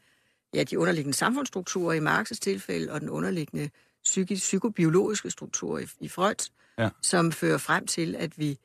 ja, 0.55 0.63
de 0.63 0.79
underliggende 0.79 1.17
samfundsstrukturer 1.17 1.93
i 1.95 2.01
Marx' 2.01 2.39
tilfælde, 2.41 2.93
og 2.93 3.01
den 3.01 3.11
underliggende 3.11 3.71
psykisk, 4.05 4.43
psykobiologiske 4.43 5.31
struktur 5.31 5.79
i, 5.79 5.87
i 6.01 6.09
Freud, 6.09 6.51
Ja. 6.79 6.89
som 7.01 7.33
fører 7.33 7.59
frem 7.59 7.87
til, 7.87 8.17
at 8.17 8.39
vi 8.39 8.59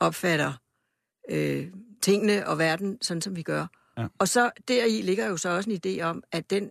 opfatter 0.00 0.52
øh, 1.30 1.66
tingene 2.02 2.48
og 2.48 2.58
verden 2.58 2.98
sådan, 3.02 3.20
som 3.20 3.36
vi 3.36 3.42
gør. 3.42 3.66
Ja. 3.98 4.06
Og 4.18 4.28
så 4.28 4.50
deri 4.68 5.02
ligger 5.02 5.26
jo 5.26 5.36
så 5.36 5.48
også 5.48 5.70
en 5.70 5.80
idé 5.86 6.02
om, 6.02 6.22
at 6.32 6.50
den 6.50 6.70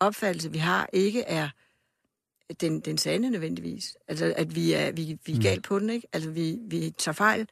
opfattelse, 0.00 0.52
vi 0.52 0.58
har, 0.58 0.88
ikke 0.92 1.22
er 1.22 1.48
den, 2.60 2.80
den 2.80 2.98
sande 2.98 3.30
nødvendigvis. 3.30 3.96
Altså, 4.08 4.34
at 4.36 4.54
vi 4.54 4.72
er, 4.72 4.92
vi, 4.92 5.18
vi 5.26 5.32
er 5.32 5.36
Mm. 5.36 5.42
galt 5.42 5.64
på 5.64 5.78
den, 5.78 5.90
ikke? 5.90 6.06
Altså, 6.12 6.30
vi, 6.30 6.56
vi 6.68 6.92
tager 6.98 7.14
fejl. 7.14 7.46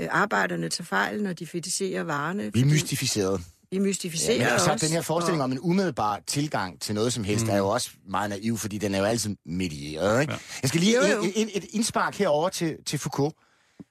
Øh, 0.00 0.08
arbejderne 0.10 0.68
tager 0.68 0.84
fejl, 0.86 1.22
når 1.22 1.32
de 1.32 1.46
fetiserer 1.46 2.02
varerne. 2.02 2.42
Vi 2.42 2.46
er 2.48 2.50
fordi 2.52 2.64
mystificeret. 2.64 3.40
Vi 3.70 3.78
mystificerer 3.78 4.36
Ja, 4.36 4.50
men 4.50 4.60
så 4.60 4.70
også. 4.72 4.86
den 4.86 4.94
her 4.94 5.02
forestilling 5.02 5.40
og- 5.40 5.44
om 5.44 5.52
en 5.52 5.58
umiddelbar 5.60 6.20
tilgang 6.26 6.80
til 6.80 6.94
noget 6.94 7.12
som 7.12 7.24
helst, 7.24 7.44
mm. 7.46 7.50
er 7.52 7.56
jo 7.56 7.68
også 7.68 7.90
meget 8.10 8.30
naiv, 8.30 8.58
fordi 8.58 8.78
den 8.78 8.94
er 8.94 8.98
jo 8.98 9.04
altid 9.04 9.36
medieret. 9.46 10.20
Ikke? 10.20 10.32
Ja. 10.32 10.38
Jeg 10.62 10.68
skal 10.68 10.80
lige 10.80 10.96
Jo, 11.10 11.16
jo. 11.16 11.22
et, 11.22 11.32
et, 11.42 11.50
et 11.56 11.64
indspark 11.70 12.14
herover 12.14 12.48
til, 12.48 12.76
til 12.86 12.98
Foucault, 12.98 13.34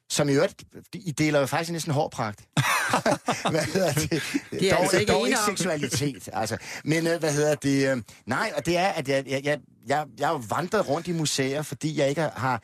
som 0.10 0.30
i 0.30 0.34
øvrigt, 0.34 0.64
I 0.94 1.12
deler 1.12 1.40
jo 1.40 1.46
faktisk 1.46 1.72
næsten 1.72 1.94
hårpragt. 1.94 2.46
hvad 3.52 3.66
hedder 3.66 3.94
det? 3.94 4.24
Det 4.52 4.70
er 4.70 4.76
dog, 4.76 4.84
altså 4.84 5.00
ikke 5.00 5.12
dog 5.12 5.28
ikke 5.28 5.40
seksualitet. 5.46 6.30
Altså. 6.34 6.58
Men 6.84 7.08
øh, 7.08 7.20
hvad 7.20 7.34
hedder 7.34 7.56
det? 7.56 7.92
øh, 7.92 8.04
Nej, 8.26 8.52
og 8.58 8.66
det 8.66 8.78
er, 8.78 8.88
at 8.88 9.08
jeg, 9.08 9.24
jeg, 9.28 9.42
jeg, 9.44 9.60
jeg, 9.88 10.06
jeg 10.20 10.28
har 10.28 10.56
vandret 10.56 10.90
rundt 10.90 11.08
i 11.08 11.12
museer, 11.12 11.62
fordi 11.62 12.00
jeg 12.00 12.10
ikke 12.10 12.22
har 12.22 12.64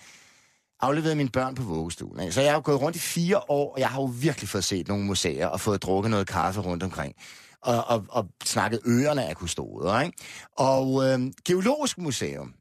afleveret 0.81 1.17
mine 1.17 1.29
børn 1.29 1.55
på 1.55 1.63
vuggestuen. 1.63 2.19
Ikke? 2.19 2.33
Så 2.33 2.41
jeg 2.41 2.51
har 2.51 2.57
jo 2.57 2.61
gået 2.65 2.81
rundt 2.81 2.95
i 2.95 2.99
fire 2.99 3.37
år, 3.49 3.73
og 3.73 3.79
jeg 3.79 3.89
har 3.89 4.01
jo 4.01 4.05
virkelig 4.05 4.49
fået 4.49 4.63
set 4.63 4.87
nogle 4.87 5.03
museer 5.03 5.47
og 5.47 5.61
fået 5.61 5.83
drukket 5.83 6.11
noget 6.11 6.27
kaffe 6.27 6.61
rundt 6.61 6.83
omkring. 6.83 7.15
Og, 7.61 7.87
og, 7.87 8.05
og 8.09 8.27
snakket 8.43 8.79
ørerne 8.87 9.25
af 9.25 9.35
kustoder. 9.35 9.99
Ikke? 10.01 10.17
Og 10.57 11.05
øh, 11.07 11.19
Geologisk 11.45 11.97
Museum, 11.97 12.53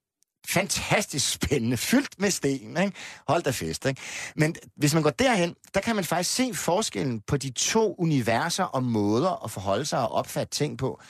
fantastisk 0.49 1.33
spændende, 1.33 1.77
fyldt 1.77 2.21
med 2.21 2.31
sten. 2.31 2.77
Ikke? 2.77 2.93
Hold 3.29 3.43
da 3.43 3.51
fest. 3.51 3.87
Ikke? 3.87 4.01
Men 4.37 4.57
hvis 4.77 4.95
man 4.95 5.03
går 5.03 5.11
derhen, 5.11 5.55
der 5.75 5.81
kan 5.81 5.97
man 5.97 6.05
faktisk 6.05 6.35
se 6.35 6.55
forskellen 6.55 7.21
på 7.21 7.37
de 7.37 7.51
to 7.51 7.95
universer 7.99 8.65
og 8.65 8.83
måder 8.83 9.45
at 9.45 9.51
forholde 9.51 9.85
sig 9.85 9.99
og 9.99 10.13
opfatte 10.13 10.57
ting 10.57 10.79
på. 10.79 11.01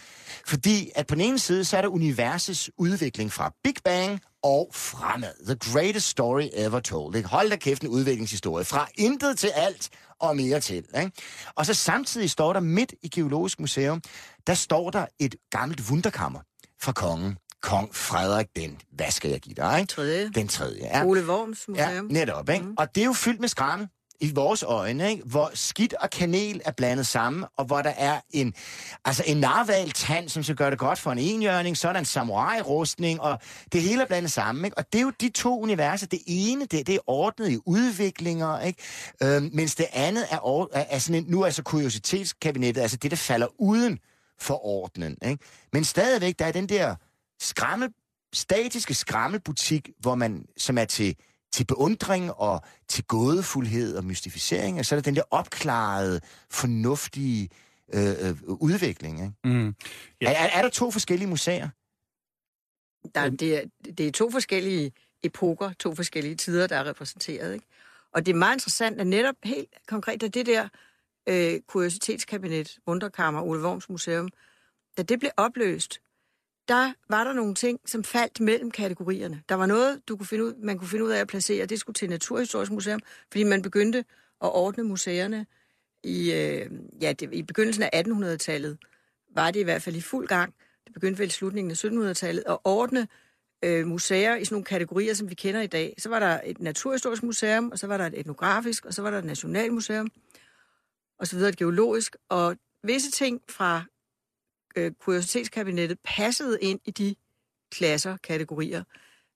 Fordi 0.47 0.91
at 0.95 1.07
på 1.07 1.15
den 1.15 1.25
ene 1.25 1.39
side, 1.39 1.65
så 1.65 1.77
er 1.77 1.83
der 1.83 1.89
universets 1.89 2.71
udvikling 2.79 3.33
fra 3.33 3.53
Big 3.65 3.75
Bang 3.85 4.21
og 4.43 4.71
fremad. 4.75 5.47
The 5.47 5.73
greatest 5.73 6.09
story 6.09 6.49
ever 6.53 6.81
told. 6.81 7.17
Ikke? 7.17 7.29
Hold 7.29 7.51
da 7.51 7.57
kæft 7.57 7.83
en 7.83 7.89
udviklingshistorie. 7.89 8.65
Fra 8.65 8.89
intet 8.95 9.39
til 9.39 9.49
alt 9.49 9.91
og 10.21 10.37
mere 10.37 10.61
til. 10.61 10.85
Ikke? 10.99 11.11
Og 11.55 11.67
så 11.67 11.75
samtidig 11.75 12.31
står 12.31 12.53
der 12.53 12.61
midt 12.61 12.95
i 13.03 13.09
Geologisk 13.09 13.61
Museum, 13.61 14.03
der 14.47 14.55
står 14.55 14.91
der 14.91 15.07
et 15.19 15.35
gammelt 15.51 15.91
wunderkammer 15.91 16.41
fra 16.83 16.93
kongen. 16.93 17.37
Kong 17.63 17.95
Frederik 17.95 18.47
den, 18.57 18.79
hvad 18.93 19.11
skal 19.11 19.31
jeg 19.31 19.41
give 19.41 19.55
dig, 19.55 19.81
ikke? 19.81 19.93
Tredje. 19.93 20.31
Den 20.35 20.49
tredje, 20.49 20.81
ja. 20.85 21.05
Ole 21.05 21.27
Worms 21.29 21.69
Ja, 21.77 21.87
Museum. 21.89 22.07
netop, 22.11 22.49
ikke? 22.51 22.65
Mm. 22.65 22.75
Og 22.79 22.95
det 22.95 23.01
er 23.01 23.05
jo 23.05 23.13
fyldt 23.13 23.41
med 23.41 23.49
skrammel 23.49 23.89
i 24.21 24.33
vores 24.35 24.63
øjne, 24.63 25.11
ikke? 25.11 25.23
hvor 25.27 25.51
skidt 25.55 25.95
og 25.95 26.11
kanel 26.11 26.61
er 26.65 26.73
blandet 26.73 27.07
sammen, 27.07 27.45
og 27.57 27.65
hvor 27.65 27.83
der 27.83 27.91
er 27.97 28.21
en, 28.31 28.55
altså 29.05 29.23
en 29.27 29.37
narval 29.37 29.91
tand, 29.91 30.29
som 30.29 30.43
skal 30.43 30.57
gøre 30.57 30.71
det 30.71 30.79
godt 30.79 30.99
for 30.99 31.13
en 31.13 31.19
enhjørning, 31.19 31.77
så 31.77 31.89
er 31.89 31.93
der 31.93 31.99
en 32.01 32.05
samurai-rustning, 32.05 33.21
og 33.21 33.39
det 33.73 33.83
hele 33.83 34.03
er 34.03 34.07
blandet 34.07 34.33
sammen. 34.33 34.65
Ikke? 34.65 34.79
Og 34.79 34.93
det 34.93 34.99
er 34.99 35.03
jo 35.03 35.13
de 35.21 35.29
to 35.29 35.61
universer. 35.63 36.07
Det 36.07 36.21
ene, 36.27 36.61
det, 36.67 36.87
det 36.87 36.95
er 36.95 36.99
ordnet 37.07 37.51
i 37.51 37.59
udviklinger, 37.67 38.61
ikke? 38.61 38.83
Øhm, 39.23 39.51
mens 39.53 39.75
det 39.75 39.87
andet 39.93 40.25
er, 40.31 40.39
or, 40.43 40.71
er, 40.73 40.85
er 40.91 40.99
sådan 40.99 41.15
en, 41.25 41.31
nu 41.31 41.43
er 41.43 41.51
så 41.51 41.63
kuriositetskabinettet, 41.63 42.83
altså 42.83 42.97
det, 42.97 43.11
der 43.11 43.17
falder 43.17 43.47
uden 43.59 43.99
for 44.41 44.67
ordnen. 44.67 45.17
Ikke? 45.27 45.45
Men 45.73 45.85
stadigvæk, 45.85 46.39
der 46.39 46.47
er 46.47 46.53
den 46.53 46.69
der 46.69 46.95
skrammel, 47.41 47.89
statiske 48.33 48.95
skrammelbutik, 48.95 49.91
hvor 49.99 50.15
man, 50.15 50.47
som 50.57 50.79
er 50.79 50.85
til, 50.85 51.17
til 51.53 51.65
beundring 51.65 52.33
og 52.33 52.63
til 52.89 53.05
gådefuldhed 53.05 53.97
og 53.97 54.05
mystificering, 54.05 54.79
og 54.79 54.87
så 54.87 54.95
er 54.95 54.97
der 54.97 55.03
den 55.03 55.17
der 55.17 55.23
opklarede, 55.31 56.21
fornuftige 56.51 57.49
øh, 57.95 58.29
øh, 58.29 58.37
udvikling. 58.45 59.21
Ikke? 59.21 59.35
Mm. 59.45 59.75
Ja. 60.21 60.31
Er, 60.31 60.31
er, 60.31 60.59
er 60.59 60.63
der 60.63 60.69
to 60.69 60.91
forskellige 60.91 61.29
museer? 61.29 61.69
Der, 63.15 63.31
det, 63.31 63.57
er, 63.57 63.63
det 63.85 64.01
er 64.01 64.13
to 64.13 64.31
forskellige 64.31 64.93
epoker, 65.23 65.73
to 65.73 65.95
forskellige 65.95 66.35
tider, 66.35 66.67
der 66.67 66.77
er 66.77 66.85
repræsenteret. 66.85 67.55
Ikke? 67.55 67.67
Og 68.15 68.27
det 68.27 68.33
er 68.33 68.37
meget 68.37 68.57
interessant, 68.57 69.01
at 69.01 69.07
netop 69.07 69.35
helt 69.45 69.69
konkret, 69.87 70.23
at 70.23 70.35
det 70.35 70.47
der 70.47 70.69
øh, 71.29 71.61
kuriositetskabinet, 71.67 72.79
Wunderkammer, 72.89 73.43
Ole 73.43 73.63
Worms 73.63 73.89
Museum, 73.89 74.29
da 74.97 75.03
det 75.03 75.19
blev 75.19 75.31
opløst, 75.37 76.01
der 76.69 76.93
var 77.09 77.25
der 77.25 77.33
nogle 77.33 77.55
ting, 77.55 77.81
som 77.87 78.05
faldt 78.05 78.41
mellem 78.41 78.71
kategorierne. 78.71 79.43
Der 79.49 79.55
var 79.55 79.67
noget, 79.67 80.09
du 80.09 80.17
kunne 80.17 80.27
finde 80.27 80.45
ud, 80.45 80.55
man 80.55 80.79
kunne 80.79 80.89
finde 80.89 81.05
ud 81.05 81.11
af 81.11 81.21
at 81.21 81.29
placere, 81.29 81.67
det 81.67 81.81
skulle 81.81 81.95
til 81.95 82.11
Naturhistorisk 82.11 82.73
Museum, 82.73 83.01
fordi 83.33 83.45
man 83.45 83.63
begyndte 83.63 83.99
at 84.41 84.55
ordne 84.55 84.85
museerne 84.85 85.47
i, 86.03 86.33
øh, 86.33 86.71
ja, 87.01 87.13
det, 87.13 87.35
i 87.35 87.43
begyndelsen 87.43 87.83
af 87.83 88.03
1800-tallet, 88.07 88.79
var 89.35 89.51
det 89.51 89.61
i 89.61 89.63
hvert 89.63 89.83
fald 89.83 89.97
i 89.97 90.01
fuld 90.01 90.29
gang. 90.29 90.55
Det 90.85 90.93
begyndte 90.95 91.19
vel 91.19 91.27
i 91.27 91.31
slutningen 91.31 91.71
af 91.71 91.85
1700-tallet 91.85 92.45
at 92.47 92.59
ordne 92.65 93.09
øh, 93.65 93.87
museer 93.87 94.37
i 94.37 94.45
sådan 94.45 94.55
nogle 94.55 94.65
kategorier, 94.65 95.15
som 95.15 95.31
vi 95.31 95.35
kender 95.35 95.61
i 95.61 95.67
dag. 95.67 95.95
Så 95.99 96.09
var 96.09 96.19
der 96.19 96.41
et 96.45 96.61
naturhistorisk 96.61 97.23
museum, 97.23 97.71
og 97.71 97.79
så 97.79 97.87
var 97.87 97.97
der 97.97 98.07
et 98.07 98.19
etnografisk, 98.19 98.85
og 98.85 98.95
så 98.95 99.03
var 99.03 99.11
der 99.11 99.19
et 99.19 99.25
nationalmuseum, 99.25 100.09
og 101.19 101.27
så 101.27 101.37
videre 101.37 101.49
et 101.49 101.57
geologisk. 101.57 102.17
Og 102.29 102.57
visse 102.83 103.11
ting 103.11 103.41
fra 103.49 103.85
øh, 104.79 104.93
kuriositetskabinettet 105.01 105.99
passede 106.05 106.59
ind 106.61 106.81
i 106.85 106.91
de 106.91 107.15
klasser, 107.73 108.17
kategorier. 108.17 108.83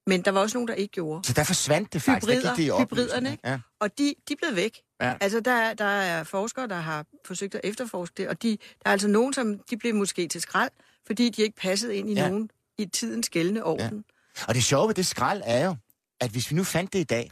Men 0.06 0.22
der 0.22 0.30
var 0.30 0.40
også 0.40 0.56
nogen, 0.56 0.68
der 0.68 0.74
ikke 0.74 0.92
gjorde. 0.92 1.26
Så 1.26 1.32
der 1.32 1.44
forsvandt 1.44 1.92
det 1.92 2.02
faktisk. 2.02 2.32
Hybrider, 2.32 2.48
der 2.50 2.56
gik 2.56 2.66
det 2.70 2.80
hybriderne, 2.80 3.30
ikke? 3.32 3.48
Ja. 3.48 3.58
Og 3.80 3.98
de, 3.98 4.14
de 4.28 4.36
blevet 4.36 4.56
væk. 4.56 4.78
Ja. 5.00 5.14
Altså, 5.20 5.40
der, 5.40 5.52
er- 5.52 5.74
der 5.74 5.84
er 5.84 6.24
forskere, 6.24 6.66
der 6.68 6.76
har 6.80 7.06
forsøgt 7.26 7.54
at 7.54 7.60
efterforske 7.64 8.14
det, 8.16 8.28
og 8.28 8.42
de, 8.42 8.48
der 8.50 8.56
er 8.86 8.90
altså 8.90 9.08
nogen, 9.08 9.32
som 9.32 9.58
de 9.70 9.76
blev 9.76 9.94
måske 9.94 10.28
til 10.28 10.40
skrald, 10.40 10.70
fordi 11.06 11.28
de 11.28 11.42
ikke 11.42 11.56
passede 11.56 11.96
ind 11.96 12.10
i 12.10 12.14
Ja. 12.14 12.22
ja. 12.22 12.28
nogen 12.28 12.50
i 12.78 12.86
tidens 12.86 13.28
gældende 13.30 13.64
orden. 13.64 14.04
Og 14.48 14.54
det 14.54 14.64
sjove 14.64 14.88
ved 14.88 14.94
det 14.94 15.06
skrald 15.06 15.42
er 15.44 15.64
jo, 15.66 15.76
at 16.20 16.30
hvis 16.30 16.50
vi 16.50 16.56
nu 16.56 16.64
fandt 16.64 16.92
det 16.92 16.98
i 16.98 17.04
dag, 17.04 17.30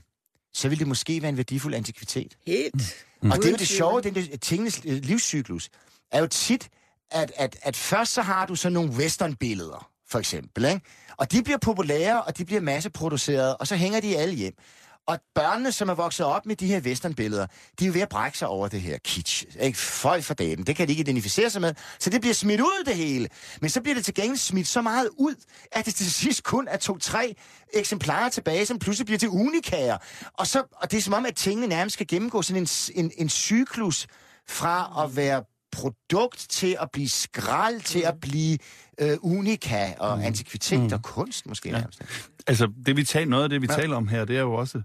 så 0.52 0.68
ville 0.68 0.78
det 0.78 0.88
måske 0.88 1.22
være 1.22 1.28
en 1.28 1.36
værdifuld 1.36 1.74
antikvitet. 1.74 2.36
Ja. 2.46 2.52
Helt. 2.52 3.06
Mm. 3.22 3.30
Og 3.30 3.36
det 3.36 3.46
er 3.46 3.50
jo 3.50 3.56
det 3.56 3.68
sjove, 3.68 4.00
den 4.00 4.14
der 4.14 4.36
tingenes 4.36 4.80
øh, 4.86 4.92
livscyklus, 5.02 5.68
er 6.10 6.20
jo 6.20 6.26
tit, 6.26 6.68
at, 7.10 7.32
at, 7.36 7.56
at 7.62 7.76
først 7.76 8.12
så 8.12 8.22
har 8.22 8.46
du 8.46 8.54
sådan 8.54 8.72
nogle 8.72 8.90
westernbilleder, 8.90 9.90
for 10.08 10.18
eksempel, 10.18 10.64
ikke? 10.64 10.80
Og 11.16 11.32
de 11.32 11.42
bliver 11.42 11.58
populære, 11.58 12.22
og 12.22 12.38
de 12.38 12.44
bliver 12.44 12.60
masseproduceret, 12.60 13.56
og 13.56 13.66
så 13.66 13.76
hænger 13.76 14.00
de 14.00 14.16
alle 14.16 14.34
hjem. 14.34 14.54
Og 15.06 15.18
børnene, 15.34 15.72
som 15.72 15.88
er 15.88 15.94
vokset 15.94 16.26
op 16.26 16.46
med 16.46 16.56
de 16.56 16.66
her 16.66 16.80
westernbilleder, 16.80 17.46
de 17.78 17.84
er 17.84 17.86
jo 17.86 17.92
ved 17.92 18.00
at 18.00 18.08
brække 18.08 18.38
sig 18.38 18.48
over 18.48 18.68
det 18.68 18.80
her 18.80 18.98
kitsch. 18.98 19.44
Ikke? 19.60 19.78
Folk 19.78 20.24
for 20.24 20.34
dagen, 20.34 20.66
det 20.66 20.76
kan 20.76 20.86
de 20.86 20.92
ikke 20.92 21.00
identificere 21.00 21.50
sig 21.50 21.60
med. 21.60 21.74
Så 21.98 22.10
det 22.10 22.20
bliver 22.20 22.34
smidt 22.34 22.60
ud, 22.60 22.84
det 22.86 22.96
hele. 22.96 23.28
Men 23.60 23.70
så 23.70 23.80
bliver 23.80 23.94
det 23.94 24.04
til 24.04 24.14
gengæld 24.14 24.38
smidt 24.38 24.68
så 24.68 24.82
meget 24.82 25.08
ud, 25.18 25.34
at 25.72 25.86
det 25.86 25.94
til 25.94 26.12
sidst 26.12 26.42
kun 26.42 26.68
er 26.68 26.76
to-tre 26.76 27.34
eksemplarer 27.74 28.28
tilbage, 28.28 28.66
som 28.66 28.78
pludselig 28.78 29.06
bliver 29.06 29.18
til 29.18 29.28
unikager. 29.28 29.98
Og, 30.38 30.46
så, 30.46 30.62
og 30.72 30.90
det 30.90 30.96
er 30.98 31.02
som 31.02 31.14
om, 31.14 31.26
at 31.26 31.36
tingene 31.36 31.66
nærmest 31.66 31.94
skal 31.94 32.06
gennemgå 32.06 32.42
sådan 32.42 32.62
en, 32.62 32.68
en, 32.94 33.12
en 33.18 33.28
cyklus 33.28 34.06
fra 34.48 35.04
at 35.04 35.16
være 35.16 35.44
produkt 35.72 36.46
til 36.50 36.76
at 36.80 36.88
blive 36.92 37.08
skrald, 37.08 37.80
til 37.80 38.00
at 38.00 38.14
blive 38.20 38.58
øh, 39.00 39.16
unika 39.20 39.92
og 39.98 40.24
antikvitet 40.26 40.80
mm. 40.80 40.92
og 40.92 41.02
kunst 41.02 41.46
måske 41.46 41.70
nærmest. 41.70 42.02
Altså, 42.46 42.72
det 42.86 42.96
vi 42.96 43.04
taler, 43.04 43.30
noget 43.30 43.44
af 43.44 43.50
det, 43.50 43.62
vi 43.62 43.66
Ja. 43.70 43.74
ja. 43.74 43.80
taler 43.80 43.96
om 43.96 44.08
her, 44.08 44.24
det 44.24 44.36
er 44.36 44.40
jo 44.40 44.54
også, 44.54 44.82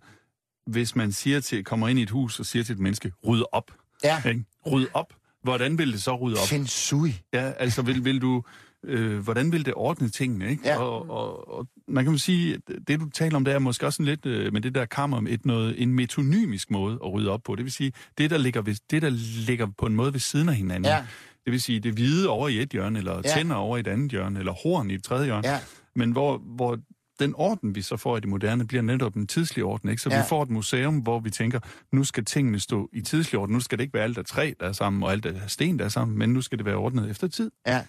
hvis 0.67 0.95
man 0.95 1.11
siger 1.11 1.39
til, 1.39 1.63
kommer 1.63 1.87
ind 1.87 1.99
i 1.99 2.01
et 2.01 2.09
hus 2.09 2.39
og 2.39 2.45
siger 2.45 2.63
til 2.63 2.73
et 2.73 2.79
menneske, 2.79 3.11
ryd 3.27 3.43
op. 3.51 3.71
Ja. 4.03 4.21
Ikke? 4.25 4.45
Ryd 4.71 4.87
op. 4.93 5.13
Hvordan 5.43 5.77
vil 5.77 5.91
det 5.93 6.03
så 6.03 6.15
rydde 6.15 6.37
op? 6.41 6.47
Feng 6.47 6.69
shui. 6.69 7.21
Ja, 7.33 7.51
altså 7.51 7.81
vil, 7.81 8.05
vil 8.05 8.21
du, 8.21 8.43
øh, 8.87 9.19
hvordan 9.19 9.51
vil 9.51 9.65
det 9.65 9.73
ordne 9.73 10.09
tingene, 10.09 10.49
ikke? 10.49 10.61
Ja. 10.65 10.77
Og, 10.79 11.09
og, 11.09 11.57
og 11.57 11.67
man 11.87 12.03
kan 12.03 12.13
jo 12.13 12.19
sige, 12.19 12.53
at 12.53 12.61
det 12.87 12.99
du 12.99 13.09
taler 13.09 13.35
om, 13.35 13.45
det 13.45 13.53
er 13.53 13.59
måske 13.59 13.85
også 13.85 14.03
lidt 14.03 14.25
øh, 14.25 14.53
med 14.53 14.61
det 14.61 14.75
der 14.75 14.85
kammer 14.85 15.19
med 15.19 15.31
et 15.31 15.45
noget, 15.45 15.81
en 15.81 15.93
metonymisk 15.93 16.71
måde 16.71 16.93
at 16.93 17.13
rydde 17.13 17.29
op 17.31 17.43
på. 17.43 17.55
Det 17.55 17.63
vil 17.65 17.71
sige, 17.73 17.91
det 18.17 18.29
der 18.29 18.37
ligger, 18.37 18.61
ved, 18.61 18.75
det, 18.91 19.01
der 19.01 19.09
ligger 19.47 19.67
på 19.77 19.85
en 19.85 19.95
måde 19.95 20.13
ved 20.13 20.19
siden 20.19 20.49
af 20.49 20.55
hinanden. 20.55 20.85
Ja. 20.91 21.05
Det 21.45 21.51
vil 21.51 21.61
sige, 21.61 21.79
det 21.79 21.93
hvide 21.93 22.29
over 22.29 22.47
i 22.47 22.61
et 22.61 22.69
hjørne, 22.69 22.99
eller 22.99 23.15
Ja. 23.15 23.21
tænder 23.37 23.55
over 23.55 23.77
i 23.77 23.79
et 23.79 23.87
andet 23.87 24.11
hjørne, 24.11 24.39
eller 24.39 24.53
horn 24.63 24.89
i 24.91 24.93
et 24.93 25.03
tredje 25.03 25.25
hjørne. 25.25 25.47
Ja. 25.47 25.59
Men 25.95 26.11
hvor, 26.11 26.37
hvor 26.37 26.79
den 27.19 27.33
orden, 27.37 27.75
vi 27.75 27.81
så 27.81 27.97
får 27.97 28.17
i 28.17 28.19
det 28.19 28.29
moderne, 28.29 28.67
bliver 28.67 28.81
netop 28.81 29.15
en 29.15 29.27
tidslig 29.27 29.63
orden. 29.63 29.89
Ikke? 29.89 30.01
Så 30.01 30.09
ja. 30.09 30.17
vi 30.17 30.23
får 30.29 30.43
et 30.43 30.49
museum, 30.49 30.97
hvor 30.97 31.19
vi 31.19 31.29
tænker, 31.29 31.59
nu 31.91 32.03
skal 32.03 32.25
tingene 32.25 32.59
stå 32.59 32.89
i 32.93 33.01
tidslig 33.01 33.39
orden. 33.39 33.53
Nu 33.53 33.59
skal 33.59 33.77
det 33.77 33.83
ikke 33.83 33.93
være 33.93 34.03
alt 34.03 34.17
af 34.17 34.25
træ, 34.25 34.51
der 34.59 34.67
er 34.67 34.71
sammen, 34.71 35.03
og 35.03 35.11
alt 35.11 35.25
af 35.25 35.41
sten, 35.47 35.79
der 35.79 35.85
er 35.85 35.89
sammen, 35.89 36.17
men 36.17 36.29
nu 36.29 36.41
skal 36.41 36.57
det 36.57 36.65
være 36.65 36.75
ordnet 36.75 37.09
efter 37.09 37.27
tid. 37.27 37.51
Ja. 37.67 37.81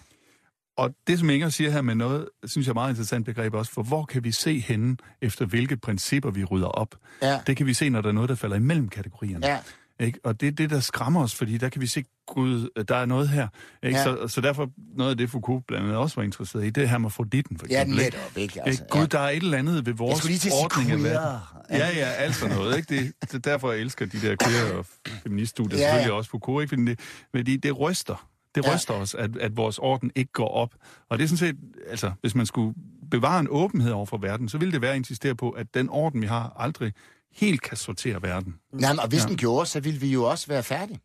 Og 0.77 0.95
det, 1.07 1.19
som 1.19 1.29
Inger 1.29 1.49
siger 1.49 1.71
her 1.71 1.81
med 1.81 1.95
noget, 1.95 2.29
synes 2.45 2.67
jeg 2.67 2.71
er 2.71 2.73
meget 2.73 2.89
interessant 2.89 3.25
begreb 3.25 3.53
også, 3.53 3.71
for 3.71 3.83
hvor 3.83 4.05
kan 4.05 4.23
vi 4.23 4.31
se 4.31 4.59
henne, 4.59 4.97
efter 5.21 5.45
hvilke 5.45 5.77
principper 5.77 6.31
vi 6.31 6.43
rydder 6.43 6.67
op? 6.67 6.95
Ja. 7.21 7.39
Det 7.47 7.57
kan 7.57 7.65
vi 7.65 7.73
se, 7.73 7.89
når 7.89 8.01
der 8.01 8.09
er 8.09 8.13
noget, 8.13 8.29
der 8.29 8.35
falder 8.35 8.55
imellem 8.55 8.89
kategorierne. 8.89 9.47
Ja. 9.47 9.59
Ikke? 9.99 10.19
Og 10.23 10.41
det 10.41 10.47
er 10.47 10.51
det, 10.51 10.69
der 10.69 10.79
skræmmer 10.79 11.23
os, 11.23 11.35
fordi 11.35 11.57
der 11.57 11.69
kan 11.69 11.81
vi 11.81 11.87
se, 11.87 12.03
gud, 12.27 12.83
der 12.87 12.95
er 12.95 13.05
noget 13.05 13.29
her. 13.29 13.47
Ikke? 13.83 13.97
Ja. 13.97 14.03
Så, 14.03 14.27
så 14.27 14.41
derfor 14.41 14.69
noget 14.97 15.11
af 15.11 15.17
det, 15.17 15.29
Foucault 15.29 15.67
blandt 15.67 15.83
andet 15.85 15.97
også 15.97 16.15
var 16.15 16.23
interesseret 16.23 16.65
i, 16.65 16.69
det 16.69 16.83
er 16.83 16.87
hermafroditten, 16.87 17.59
for 17.59 17.65
Ja, 17.69 17.81
eksempel. 17.81 18.05
ikke? 18.05 18.17
netop, 18.17 18.37
ikke? 18.37 18.61
Altså, 18.65 18.83
ikke? 18.83 18.99
Gud, 18.99 19.07
der 19.07 19.19
er 19.19 19.29
et 19.29 19.43
eller 19.43 19.57
andet 19.57 19.85
ved 19.85 19.93
vores 19.93 20.51
ordning 20.63 20.91
af 20.91 21.03
verden. 21.03 21.39
Ja, 21.69 21.87
ja, 21.95 22.05
alt 22.05 22.35
sådan 22.35 22.55
noget. 22.55 22.77
Ikke? 22.77 22.95
Det, 22.95 23.13
det 23.21 23.33
er 23.33 23.37
derfor, 23.39 23.71
jeg 23.71 23.81
elsker 23.81 24.05
de 24.05 24.21
der 24.21 24.35
queer 24.43 24.77
og 24.77 24.85
feministstudier, 25.23 25.77
Ja, 25.79 25.83
ja, 25.83 25.87
ja. 25.87 25.93
selvfølgelig 25.93 26.17
også 26.17 26.29
Foucault, 26.29 26.63
ikke? 26.63 26.69
Fordi 26.69 26.85
det, 26.85 26.99
fordi 27.35 27.57
det 27.57 27.79
ryster. 27.79 28.27
Det 28.55 28.65
Ja. 28.65 28.75
ryster 28.75 28.93
os, 28.93 29.15
at, 29.15 29.37
at 29.37 29.57
vores 29.57 29.77
orden 29.77 30.11
ikke 30.15 30.31
går 30.31 30.47
op. 30.49 30.75
Og 31.09 31.17
det 31.17 31.23
er 31.23 31.27
sådan 31.27 31.37
set, 31.37 31.55
altså, 31.87 32.11
hvis 32.21 32.35
man 32.35 32.45
skulle 32.45 32.73
bevare 33.11 33.39
en 33.39 33.47
åbenhed 33.49 33.91
over 33.91 34.05
for 34.05 34.17
verden, 34.17 34.49
så 34.49 34.57
ville 34.57 34.71
det 34.71 34.81
være 34.81 34.91
at 34.91 34.97
insistere 34.97 35.35
på, 35.35 35.49
at 35.49 35.67
den 35.73 35.89
orden, 35.89 36.21
vi 36.21 36.27
har, 36.27 36.53
aldrig 36.59 36.93
helt 37.33 37.61
kan 37.61 37.77
sortere 37.77 38.21
verden. 38.21 38.55
Nej, 38.73 38.93
men, 38.93 38.99
og 38.99 39.07
hvis 39.07 39.23
Ja. 39.23 39.27
den 39.27 39.37
gjorde, 39.37 39.65
så 39.65 39.79
ville 39.79 39.99
vi 39.99 40.07
jo 40.11 40.23
også 40.23 40.47
være 40.47 40.63
færdige. 40.63 40.99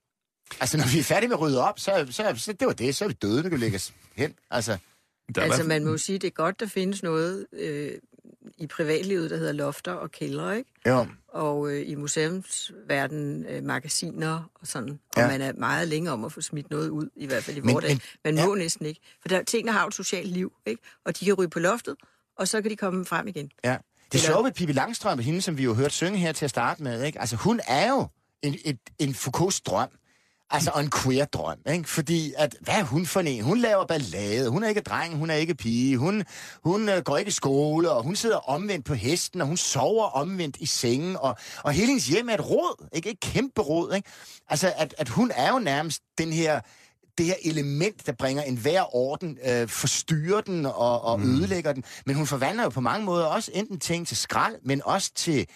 Altså, 0.60 0.76
når 0.76 0.92
vi 0.92 0.98
er 0.98 1.02
færdige 1.02 1.28
med 1.28 1.36
at 1.36 1.40
rydde 1.40 1.62
op, 1.68 1.78
så, 1.78 2.06
så, 2.10 2.34
så 2.36 2.52
det 2.52 2.66
var 2.66 2.72
det. 2.72 2.96
Så 2.96 3.04
er 3.04 3.08
vi 3.08 3.14
døde, 3.14 3.42
der 3.42 3.48
kan 3.48 3.58
lægge 3.58 3.76
os 3.76 3.94
hen. 4.16 4.34
Altså, 4.50 4.78
Der 5.34 5.40
er 5.40 5.44
Altså, 5.46 5.64
man 5.64 5.84
må 5.84 5.90
jo 5.90 5.98
sige, 5.98 6.18
det 6.18 6.26
er 6.26 6.30
godt, 6.30 6.60
der 6.60 6.66
findes 6.66 7.02
noget 7.02 7.46
øh, 7.52 7.90
i 8.58 8.66
privatlivet, 8.66 9.30
der 9.30 9.36
hedder 9.36 9.52
lofter 9.52 9.92
og 9.92 10.10
kældre, 10.10 10.56
ikke? 10.58 10.70
jo. 10.86 11.06
Og 11.28 11.70
øh, 11.72 11.88
i 11.88 11.94
museumsverdenen 11.94 13.46
øh, 13.46 13.62
magasiner 13.64 14.50
og 14.54 14.66
sådan. 14.66 14.90
Og 14.90 14.98
Ja. 15.16 15.22
ja. 15.22 15.28
man 15.28 15.40
er 15.40 15.52
meget 15.52 15.88
længe 15.88 16.10
om 16.10 16.24
at 16.24 16.32
få 16.32 16.40
smidt 16.40 16.70
noget 16.70 16.88
ud, 16.88 17.08
i 17.16 17.26
hvert 17.26 17.44
fald 17.44 17.56
i 17.56 17.60
vores 17.60 17.84
dag. 17.84 17.98
Man 18.24 18.34
må 18.46 18.56
ja. 18.56 18.62
næsten 18.62 18.86
ikke. 18.86 19.00
For 19.20 19.28
der, 19.28 19.42
tingene 19.42 19.72
har 19.72 19.82
jo 19.82 19.88
et 19.88 19.94
socialt 19.94 20.28
liv, 20.28 20.52
ikke? 20.66 20.82
Og 21.04 21.20
de 21.20 21.24
kan 21.24 21.34
ryge 21.34 21.50
på 21.50 21.58
loftet, 21.58 21.96
og 22.38 22.48
så 22.48 22.62
kan 22.62 22.70
de 22.70 22.76
komme 22.76 23.04
frem 23.04 23.28
igen. 23.28 23.50
Ja. 23.64 23.70
Det 23.70 23.78
Eller- 24.18 24.26
sjove 24.26 24.44
ved 24.44 24.52
Pippi 24.52 24.72
Langstrøm, 24.72 25.18
hende 25.18 25.42
som 25.42 25.58
vi 25.58 25.62
jo 25.64 25.74
hørte 25.74 25.94
synge 25.94 26.18
her 26.18 26.32
til 26.32 26.44
at 26.44 26.50
starte 26.50 26.82
med, 26.82 27.02
ikke? 27.04 27.20
Altså, 27.20 27.36
hun 27.36 27.60
er 27.66 27.88
jo 27.90 28.06
en, 28.42 28.54
et, 28.64 28.78
en 28.98 29.14
Foucaults 29.14 29.60
drøm. 29.60 29.88
Altså, 30.54 30.70
og 30.74 30.80
en 30.80 30.90
queer 30.90 31.24
drøm, 31.24 31.58
ikke? 31.72 31.88
Fordi, 31.88 32.32
at, 32.36 32.56
hvad 32.60 32.74
er 32.74 32.82
hun 32.82 33.06
for 33.06 33.20
en? 33.20 33.44
Hun 33.44 33.58
laver 33.58 33.86
ballade, 33.86 34.48
hun 34.48 34.64
er 34.64 34.68
ikke 34.68 34.80
dreng, 34.80 35.16
hun 35.16 35.30
er 35.30 35.34
ikke 35.34 35.54
pige, 35.54 35.98
hun, 35.98 36.24
hun 36.64 36.88
øh, 36.88 37.02
går 37.02 37.16
ikke 37.16 37.28
i 37.28 37.32
skole, 37.32 37.90
og 37.90 38.02
hun 38.02 38.16
sidder 38.16 38.36
omvendt 38.36 38.86
på 38.86 38.94
hesten, 38.94 39.40
og 39.40 39.46
hun 39.46 39.56
sover 39.56 40.04
omvendt 40.04 40.56
i 40.60 40.66
sengen, 40.66 41.16
og, 41.16 41.36
og 41.64 41.72
hele 41.72 41.86
hendes 41.86 42.06
hjem 42.06 42.28
er 42.28 42.34
et 42.34 42.50
råd, 42.50 42.88
ikke? 42.92 43.10
Et 43.10 43.20
kæmpe 43.20 43.60
råd, 43.60 43.94
ikke? 43.94 44.08
Altså, 44.48 44.72
at, 44.76 44.94
at 44.98 45.08
hun 45.08 45.30
er 45.34 45.52
jo 45.52 45.58
nærmest 45.58 46.02
den 46.18 46.32
her 46.32 46.60
det 47.18 47.26
her 47.26 47.34
element, 47.42 48.06
der 48.06 48.12
bringer 48.12 48.42
enhver 48.42 48.96
orden, 48.96 49.38
øh, 49.48 49.68
forstyrrer 49.68 50.40
den 50.40 50.66
og, 50.66 51.02
og 51.02 51.20
mm. 51.20 51.34
ødelægger 51.34 51.72
den. 51.72 51.84
Men 52.06 52.16
hun 52.16 52.26
forvandler 52.26 52.62
jo 52.62 52.68
på 52.68 52.80
mange 52.80 53.04
måder 53.04 53.24
også 53.24 53.50
enten 53.54 53.80
ting 53.80 54.06
til 54.06 54.16
skrald, 54.16 54.56
men 54.64 54.82
også 54.84 55.10
til, 55.14 55.46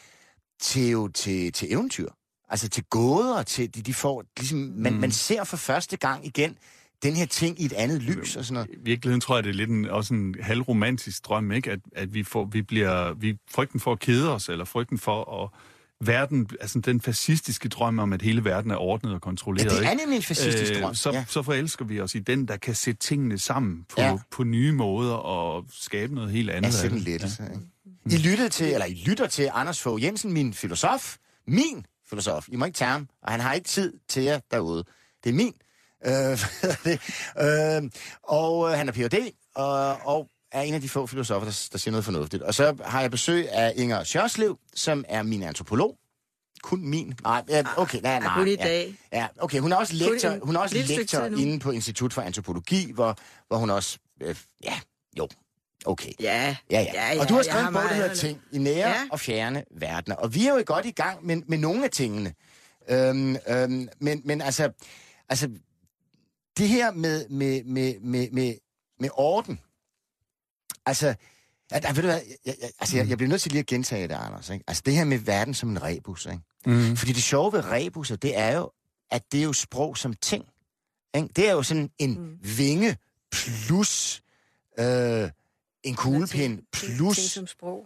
til, 0.61 1.13
til, 1.15 1.53
til 1.53 1.73
eventyr. 1.73 2.09
Altså 2.49 2.69
til 2.69 2.85
gåder, 2.91 3.43
til 3.43 3.75
de, 3.75 3.83
de 3.83 3.95
får, 3.95 4.25
ligesom, 4.39 4.59
man, 4.77 4.93
Mm. 4.95 4.99
man 5.01 5.11
ser 5.13 5.45
for 5.45 5.57
første 5.57 5.97
gang 5.97 6.27
igen 6.27 6.57
den 7.03 7.15
her 7.17 7.27
ting 7.27 7.61
i 7.61 7.65
et 7.65 7.73
andet 7.73 8.03
lys 8.03 8.37
og 8.37 8.45
sådan 8.45 8.55
noget. 8.55 8.69
I 8.73 8.77
virkeligheden 8.85 9.21
tror 9.21 9.37
jeg, 9.37 9.45
det 9.45 9.51
er 9.51 9.55
lidt 9.55 9.71
en, 9.71 9.85
også 9.91 10.15
en 10.15 10.35
halvromantisk 10.41 11.25
drøm, 11.25 11.53
ikke? 11.53 11.71
At, 11.73 11.81
at 11.97 12.15
vi, 12.15 12.23
får, 12.23 12.45
vi 12.45 12.63
bliver... 12.63 13.13
Vi, 13.15 13.37
frygten 13.51 13.81
for 13.81 13.93
at 13.93 13.99
kede 14.01 14.33
os, 14.35 14.49
eller 14.49 14.65
frygten 14.65 14.99
for 14.99 15.43
at... 15.45 15.51
Verden, 16.01 16.49
altså 16.61 16.81
den 16.81 17.01
fascistiske 17.01 17.69
drøm 17.69 17.99
om, 17.99 18.13
at 18.13 18.23
hele 18.23 18.45
verden 18.45 18.71
er 18.71 18.77
ordnet 18.77 19.13
og 19.13 19.17
Ja, 19.17 19.19
kontrolleret. 19.19 19.71
det 19.71 19.87
er 19.87 19.95
nemlig 19.95 20.17
en 20.17 20.23
fascistisk 20.23 20.81
drøm. 20.81 20.95
så, 20.95 21.11
ja. 21.13 21.25
så 21.29 21.43
forelsker 21.43 21.85
vi 21.85 22.01
os 22.01 22.15
i 22.15 22.19
den, 22.19 22.49
der 22.49 22.57
kan 22.57 22.75
sætte 22.75 23.01
tingene 23.01 23.39
sammen 23.39 23.85
på, 23.89 23.95
Ja. 24.01 24.07
ja. 24.09 24.19
på 24.31 24.45
nye 24.45 24.73
måder 24.73 25.15
og 25.15 25.65
skabe 25.73 26.15
noget 26.15 26.31
helt 26.31 26.51
andet. 26.51 26.67
Ja, 26.69 26.73
sådan 26.73 26.99
lidt. 26.99 27.23
Ja. 27.41 28.15
I 28.17 28.19
lyttede 28.19 28.49
til, 28.49 28.67
eller 28.67 28.87
I 28.87 29.03
lytter 29.07 29.27
til 29.27 29.51
Anders 29.55 29.83
Fogh 29.83 30.03
Jensen, 30.03 30.33
min 30.33 30.55
filosof. 30.55 31.17
Min 31.47 31.85
filosof. 32.11 32.49
I 32.49 32.57
må 32.57 32.65
ikke 32.65 32.77
tage 32.77 32.91
ham, 32.91 33.09
og 33.23 33.31
han 33.33 33.41
har 33.41 33.53
ikke 33.53 33.69
tid 33.69 33.93
til 34.09 34.23
jer 34.23 34.41
derude. 34.51 34.85
Det 35.25 35.31
er 35.31 35.35
min. 35.35 35.55
Øh, 36.07 36.13
det? 36.85 37.01
øh, 37.39 37.91
og 38.23 38.71
øh, 38.71 38.79
han 38.79 38.89
er 38.89 38.93
Ph.D., 38.93 39.33
og, 39.55 39.97
og 40.05 40.31
er 40.53 40.63
en 40.63 40.75
af 40.75 40.81
de 40.81 40.89
få 40.89 41.07
filosofer, 41.07 41.45
der, 41.47 41.69
der 41.73 41.79
siger 41.79 41.91
noget 41.91 42.05
fornuftigt. 42.05 42.43
Og 42.43 42.55
så 42.55 42.77
har 42.85 43.01
jeg 43.01 43.11
besøg 43.11 43.51
af 43.51 43.73
Inger 43.77 44.05
Sjørslev, 44.05 44.59
som 44.75 45.05
er 45.09 45.23
min 45.23 45.43
antropolog. 45.43 45.99
Kun 46.63 46.89
min. 46.89 47.15
Nej, 47.23 47.45
ja, 47.49 47.65
okay, 47.77 48.01
nej, 48.01 48.21
nej. 48.21 48.39
kun 48.39 48.49
i 48.49 48.51
ja. 48.51 48.65
dag. 48.65 48.95
Ja, 49.13 49.27
okay, 49.39 49.61
hun 49.61 49.73
er 49.73 49.77
også 49.77 49.95
lektor, 49.95 50.45
hun 50.45 50.57
er 50.57 50.61
også 50.61 50.77
lektor 50.77 51.25
inde 51.25 51.59
på 51.59 51.71
Institut 51.71 52.13
for 52.13 52.23
Antropologi, 52.23 52.93
hvor, 52.93 53.17
hvor 53.49 53.57
hun 53.57 53.71
også... 53.71 53.99
Øh, 54.23 54.37
ja, 54.65 54.81
jo, 55.19 55.29
okay. 55.87 56.13
Ja, 56.21 56.57
Ja, 56.71 56.81
ja. 56.81 56.91
ja, 56.95 57.15
ja 57.15 57.21
og 57.21 57.29
du 57.29 57.35
har 57.35 57.43
skrevet 57.43 57.67
en 57.67 57.73
bog, 57.73 57.83
der 57.83 57.89
meget 57.89 57.97
hedder 57.97 58.11
at- 58.11 58.19
Ting 58.19 58.41
i 58.53 58.59
nære 58.59 58.89
ja. 58.91 59.09
Og 59.13 59.21
fjerne 59.21 59.65
verdener. 59.71 60.17
Og 60.17 60.35
vi 60.35 60.47
er 60.47 60.55
jo 60.55 60.63
godt 60.67 60.87
i 60.87 60.91
gang 60.91 61.27
med, 61.27 61.37
med 61.49 61.59
nogle 61.59 61.85
af 61.85 61.91
tingene. 61.91 62.35
Øhm, 62.89 63.37
øhm, 63.49 63.89
men, 64.01 64.23
men 64.25 64.41
altså, 64.41 64.71
altså, 65.29 65.51
det 66.59 66.69
her 66.69 66.93
med, 66.93 67.29
med, 67.29 67.65
med, 67.65 67.95
med, 68.01 68.29
med, 68.31 68.55
med 69.01 69.09
orden, 69.13 69.61
altså, 70.87 71.15
at, 71.71 71.85
at, 71.85 71.97
ved 71.97 72.03
du 72.03 72.09
hvad, 72.09 72.21
jeg, 72.47 72.55
jeg, 72.63 72.71
altså, 72.81 72.97
jeg, 72.97 73.09
jeg 73.09 73.19
bliver 73.19 73.29
nødt 73.29 73.43
til 73.43 73.53
lige 73.53 73.61
at 73.61 73.67
gentage 73.67 74.09
det, 74.09 74.15
Anders. 74.15 74.51
Ikke? 74.51 74.65
Altså, 74.69 74.83
det 74.87 74.95
her 74.97 75.05
med 75.05 75.19
verden 75.19 75.55
som 75.55 75.69
en 75.69 75.83
rebus, 75.83 76.27
ikke? 76.27 76.41
Mm. 76.67 76.97
Fordi 76.97 77.13
det 77.13 77.23
sjove 77.23 77.53
ved 77.53 77.65
rebusser, 77.65 78.17
det 78.17 78.39
er 78.39 78.57
jo, 78.57 78.71
at 79.11 79.23
det 79.33 79.41
er 79.41 79.45
jo 79.45 79.53
sprog 79.53 79.97
som 79.97 80.13
ting. 80.15 80.45
Ikke? 81.17 81.29
Det 81.37 81.49
er 81.49 81.53
jo 81.53 81.63
sådan 81.63 81.91
en 81.99 82.19
mm. 82.21 82.39
vinge 82.59 82.97
plus 83.33 84.23
øh, 84.79 85.31
en 85.87 85.95
kuglepind 85.95 86.59
plus 86.73 87.39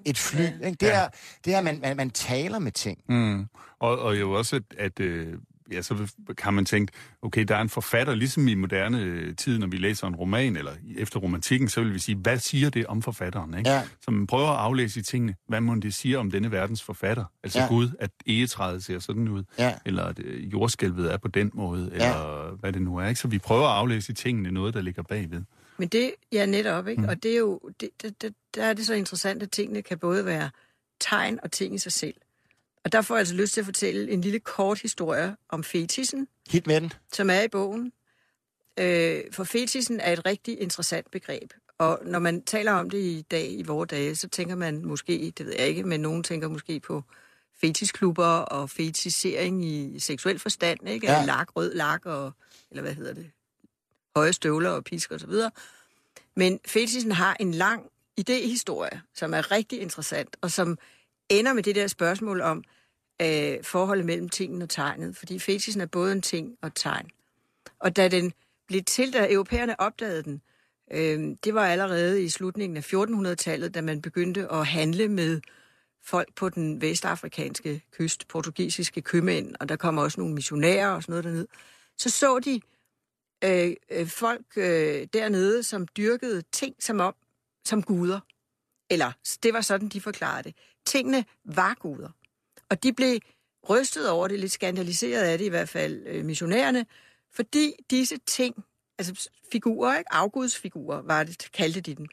et 0.04 0.18
fly. 0.18 0.40
Ja. 0.40 0.66
Ikke? 0.66 0.76
Det, 0.80 0.94
er, 0.94 1.08
det 1.44 1.54
er, 1.54 1.60
man, 1.62 1.80
man, 1.80 1.96
man 1.96 2.10
taler 2.10 2.58
med 2.58 2.72
ting. 2.72 2.98
Mm. 3.08 3.46
Og, 3.80 3.98
og 3.98 4.20
jo 4.20 4.32
også, 4.32 4.56
at, 4.56 4.62
at 4.78 5.00
øh, 5.00 5.34
ja, 5.72 5.82
så 5.82 6.08
kan 6.38 6.54
man 6.54 6.64
tænke, 6.64 6.92
okay, 7.22 7.44
der 7.44 7.56
er 7.56 7.60
en 7.60 7.68
forfatter, 7.68 8.14
ligesom 8.14 8.48
i 8.48 8.54
moderne 8.54 9.00
øh, 9.02 9.36
tid, 9.36 9.58
når 9.58 9.66
vi 9.66 9.76
læser 9.76 10.06
en 10.06 10.16
roman, 10.16 10.56
eller 10.56 10.72
efter 10.96 11.20
romantikken, 11.20 11.68
så 11.68 11.80
vil 11.82 11.94
vi 11.94 11.98
sige, 11.98 12.16
hvad 12.16 12.38
siger 12.38 12.70
det 12.70 12.86
om 12.86 13.02
forfatteren? 13.02 13.58
Ikke? 13.58 13.70
Ja. 13.70 13.82
Så 14.00 14.10
man 14.10 14.26
prøver 14.26 14.48
at 14.48 14.58
aflæse 14.58 15.00
i 15.00 15.02
tingene, 15.02 15.34
hvad 15.48 15.60
må 15.60 15.74
det 15.74 15.94
sige 15.94 16.18
om 16.18 16.30
denne 16.30 16.50
verdens 16.52 16.82
forfatter? 16.82 17.24
Altså 17.44 17.58
Ja. 17.58 17.64
ja. 17.64 17.68
Gud, 17.68 17.88
at 18.00 18.10
egetræet 18.26 18.84
ser 18.84 18.98
sådan 18.98 19.28
ud, 19.28 19.42
Ja. 19.58 19.74
eller 19.86 20.04
at 20.04 20.18
øh, 20.18 20.52
jordskælvet 20.52 21.12
er 21.12 21.16
på 21.16 21.28
den 21.28 21.50
måde, 21.54 21.90
eller 21.92 22.56
hvad 22.60 22.72
det 22.72 22.82
nu 22.82 22.96
er. 22.96 23.06
Ikke? 23.08 23.20
Så 23.20 23.28
vi 23.28 23.38
prøver 23.38 23.66
at 23.68 23.76
aflæse 23.76 24.12
i 24.12 24.14
tingene 24.14 24.50
noget, 24.50 24.74
der 24.74 24.80
ligger 24.80 25.02
bagved. 25.02 25.42
Men 25.80 25.88
det, 25.88 26.14
ja, 26.32 26.46
netop, 26.46 26.88
ikke? 26.88 27.02
Mm. 27.02 27.08
Og 27.08 27.22
det 27.22 27.32
er 27.32 27.38
jo, 27.38 27.60
det, 27.80 27.88
det, 28.02 28.22
det, 28.22 28.34
der 28.54 28.64
er 28.64 28.72
det 28.72 28.86
så 28.86 28.94
interessant, 28.94 29.42
at 29.42 29.50
tingene 29.50 29.82
kan 29.82 29.98
både 29.98 30.24
være 30.24 30.50
tegn 31.00 31.38
og 31.42 31.52
ting 31.52 31.74
i 31.74 31.78
sig 31.78 31.92
selv. 31.92 32.14
Og 32.84 32.92
der 32.92 33.02
får 33.02 33.14
jeg 33.14 33.18
altså 33.18 33.34
lyst 33.34 33.52
til 33.54 33.60
at 33.60 33.64
fortælle 33.64 34.10
en 34.10 34.20
lille 34.20 34.40
kort 34.40 34.80
historie 34.80 35.36
om 35.48 35.64
fetisen, 35.64 36.28
Hit 36.50 36.66
med 36.66 36.80
den. 36.80 36.92
som 37.12 37.30
er 37.30 37.42
i 37.42 37.48
bogen. 37.48 37.92
Øh, 38.78 39.20
for 39.32 39.44
fetisen 39.44 40.00
er 40.00 40.12
et 40.12 40.26
rigtig 40.26 40.60
interessant 40.60 41.10
begreb. 41.10 41.52
Og 41.78 42.00
når 42.04 42.18
man 42.18 42.42
taler 42.42 42.72
om 42.72 42.90
det 42.90 42.98
i 42.98 43.26
dag, 43.30 43.52
i 43.52 43.62
vore 43.62 43.86
dage, 43.86 44.14
så 44.14 44.28
tænker 44.28 44.54
man 44.54 44.84
måske, 44.84 45.32
det 45.38 45.46
ved 45.46 45.54
jeg 45.58 45.66
ikke, 45.66 45.82
men 45.82 46.00
nogen 46.00 46.22
tænker 46.22 46.48
måske 46.48 46.80
på 46.80 47.04
fetisklubber 47.60 48.24
og 48.24 48.70
fetisering 48.70 49.64
i 49.64 49.98
seksuel 49.98 50.38
forstand, 50.38 50.88
ikke? 50.88 51.06
Ja. 51.06 51.18
Ja. 51.18 51.24
Lak, 51.24 51.56
rød 51.56 51.74
lak 51.74 52.06
og, 52.06 52.32
eller 52.70 52.82
hvad 52.82 52.94
hedder 52.94 53.14
det, 53.14 53.30
høje 54.16 54.32
støvler 54.32 54.70
og 54.70 54.84
pisk 54.84 55.10
og 55.10 55.20
så 55.20 55.26
videre. 55.26 55.50
Men 56.36 56.60
fetisen 56.66 57.12
har 57.12 57.36
en 57.40 57.54
lang 57.54 57.90
idehistorie, 58.16 59.02
som 59.14 59.34
er 59.34 59.50
rigtig 59.50 59.80
interessant, 59.80 60.36
og 60.40 60.50
som 60.50 60.78
ender 61.28 61.52
med 61.52 61.62
det 61.62 61.74
der 61.74 61.86
spørgsmål 61.86 62.40
om 62.40 62.64
øh, 63.22 63.64
forholdet 63.64 64.06
mellem 64.06 64.28
tingen 64.28 64.62
og 64.62 64.68
tegnet. 64.68 65.16
Fordi 65.16 65.38
fetisen 65.38 65.80
er 65.80 65.86
både 65.86 66.12
en 66.12 66.22
ting 66.22 66.56
og 66.62 66.66
et 66.66 66.72
tegn. 66.74 67.10
Og 67.78 67.96
da 67.96 68.08
den 68.08 68.32
blev 68.66 68.82
til, 68.82 69.12
da 69.12 69.32
europæerne 69.32 69.80
opdagede 69.80 70.22
den, 70.22 70.42
øh, 70.92 71.36
det 71.44 71.54
var 71.54 71.66
allerede 71.66 72.22
i 72.22 72.28
slutningen 72.28 72.76
af 72.76 72.94
1400-tallet, 72.94 73.74
da 73.74 73.80
man 73.80 74.02
begyndte 74.02 74.52
at 74.52 74.66
handle 74.66 75.08
med 75.08 75.40
folk 76.04 76.34
på 76.34 76.48
den 76.48 76.80
vestafrikanske 76.80 77.82
kyst, 77.92 78.28
portugisiske 78.28 79.02
købmænd, 79.02 79.54
og 79.60 79.68
der 79.68 79.76
kommer 79.76 80.02
også 80.02 80.20
nogle 80.20 80.34
missionærer 80.34 80.88
og 80.90 81.02
sådan 81.02 81.12
noget 81.12 81.24
derned, 81.24 81.46
så 81.98 82.10
så 82.10 82.38
de 82.38 82.60
øh, 83.44 83.72
øh, 83.90 84.06
folk 84.06 84.46
øh, 84.56 85.06
dernede, 85.12 85.62
som 85.62 85.88
dyrkede 85.96 86.42
ting 86.52 86.74
som 86.80 87.00
om, 87.00 87.14
som 87.64 87.82
guder. 87.82 88.20
Eller 88.90 89.12
det 89.42 89.54
var 89.54 89.60
sådan, 89.60 89.88
de 89.88 90.00
forklarede 90.00 90.42
det. 90.42 90.54
Tingene 90.86 91.24
var 91.44 91.74
guder. 91.80 92.08
Og 92.68 92.82
de 92.82 92.92
blev 92.92 93.18
rystet 93.70 94.08
over 94.08 94.28
det, 94.28 94.40
lidt 94.40 94.52
skandaliseret 94.52 95.22
af 95.22 95.38
det 95.38 95.44
i 95.44 95.48
hvert 95.48 95.68
fald, 95.68 96.02
øh, 96.06 96.24
missionærerne, 96.24 96.86
fordi 97.34 97.72
disse 97.90 98.18
ting, 98.26 98.64
altså 98.98 99.28
figurer, 99.52 99.98
ikke? 99.98 100.12
afgudsfigurer 100.14 101.02
var 101.02 101.24
det, 101.24 101.48
kaldte 101.52 101.80
de 101.80 101.94
dem, 101.94 102.06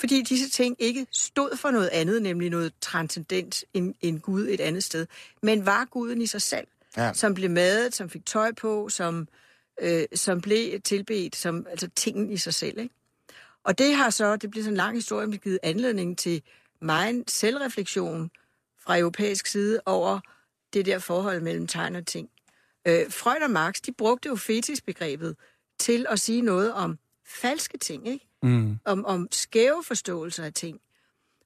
fordi 0.00 0.22
disse 0.22 0.50
ting 0.50 0.76
ikke 0.78 1.06
stod 1.12 1.56
for 1.56 1.70
noget 1.70 1.88
andet, 1.88 2.22
nemlig 2.22 2.50
noget 2.50 2.72
transcendent 2.80 3.64
end, 3.74 3.94
end 4.00 4.20
Gud 4.20 4.46
et 4.48 4.60
andet 4.60 4.84
sted, 4.84 5.06
men 5.42 5.66
var 5.66 5.84
guden 5.84 6.22
i 6.22 6.26
sig 6.26 6.42
selv, 6.42 6.66
Ja. 6.96 7.12
som 7.12 7.34
blev 7.34 7.50
madet, 7.50 7.94
som 7.94 8.10
fik 8.10 8.26
tøj 8.26 8.52
på, 8.52 8.88
som, 8.88 9.28
øh, 9.80 10.04
som 10.14 10.40
blev 10.40 10.80
tilbedt, 10.80 11.36
som, 11.36 11.66
altså 11.70 11.88
tingen 11.96 12.32
i 12.32 12.36
sig 12.36 12.54
selv. 12.54 12.78
Ikke? 12.78 12.94
Og 13.64 13.78
det 13.78 13.94
har 13.94 14.10
så, 14.10 14.36
det 14.36 14.50
bliver 14.50 14.64
sådan 14.64 14.72
en 14.72 14.76
lang 14.76 14.96
historie, 14.96 15.26
men 15.26 15.38
givet 15.38 15.58
anledning 15.62 16.18
til 16.18 16.42
meget 16.80 17.30
selvreflektion 17.30 18.30
fra 18.82 18.98
europæisk 18.98 19.46
side 19.46 19.80
over 19.86 20.20
det 20.72 20.86
der 20.86 20.98
forhold 20.98 21.40
mellem 21.40 21.66
tegn 21.66 21.96
og 21.96 22.06
ting. 22.06 22.28
Øh, 22.88 23.10
Freud 23.10 23.42
og 23.42 23.50
Marx, 23.50 23.74
de 23.86 23.92
brugte 23.92 24.28
jo 24.28 24.36
fetisbegrebet 24.36 25.36
til 25.78 26.06
at 26.08 26.20
sige 26.20 26.42
noget 26.42 26.72
om 26.72 26.98
falske 27.26 27.78
ting, 27.78 28.08
ikke? 28.08 28.26
Mm. 28.42 28.78
Om, 28.84 29.04
om 29.04 29.28
skæve 29.30 29.84
forståelser 29.84 30.44
af 30.44 30.52
ting. 30.52 30.80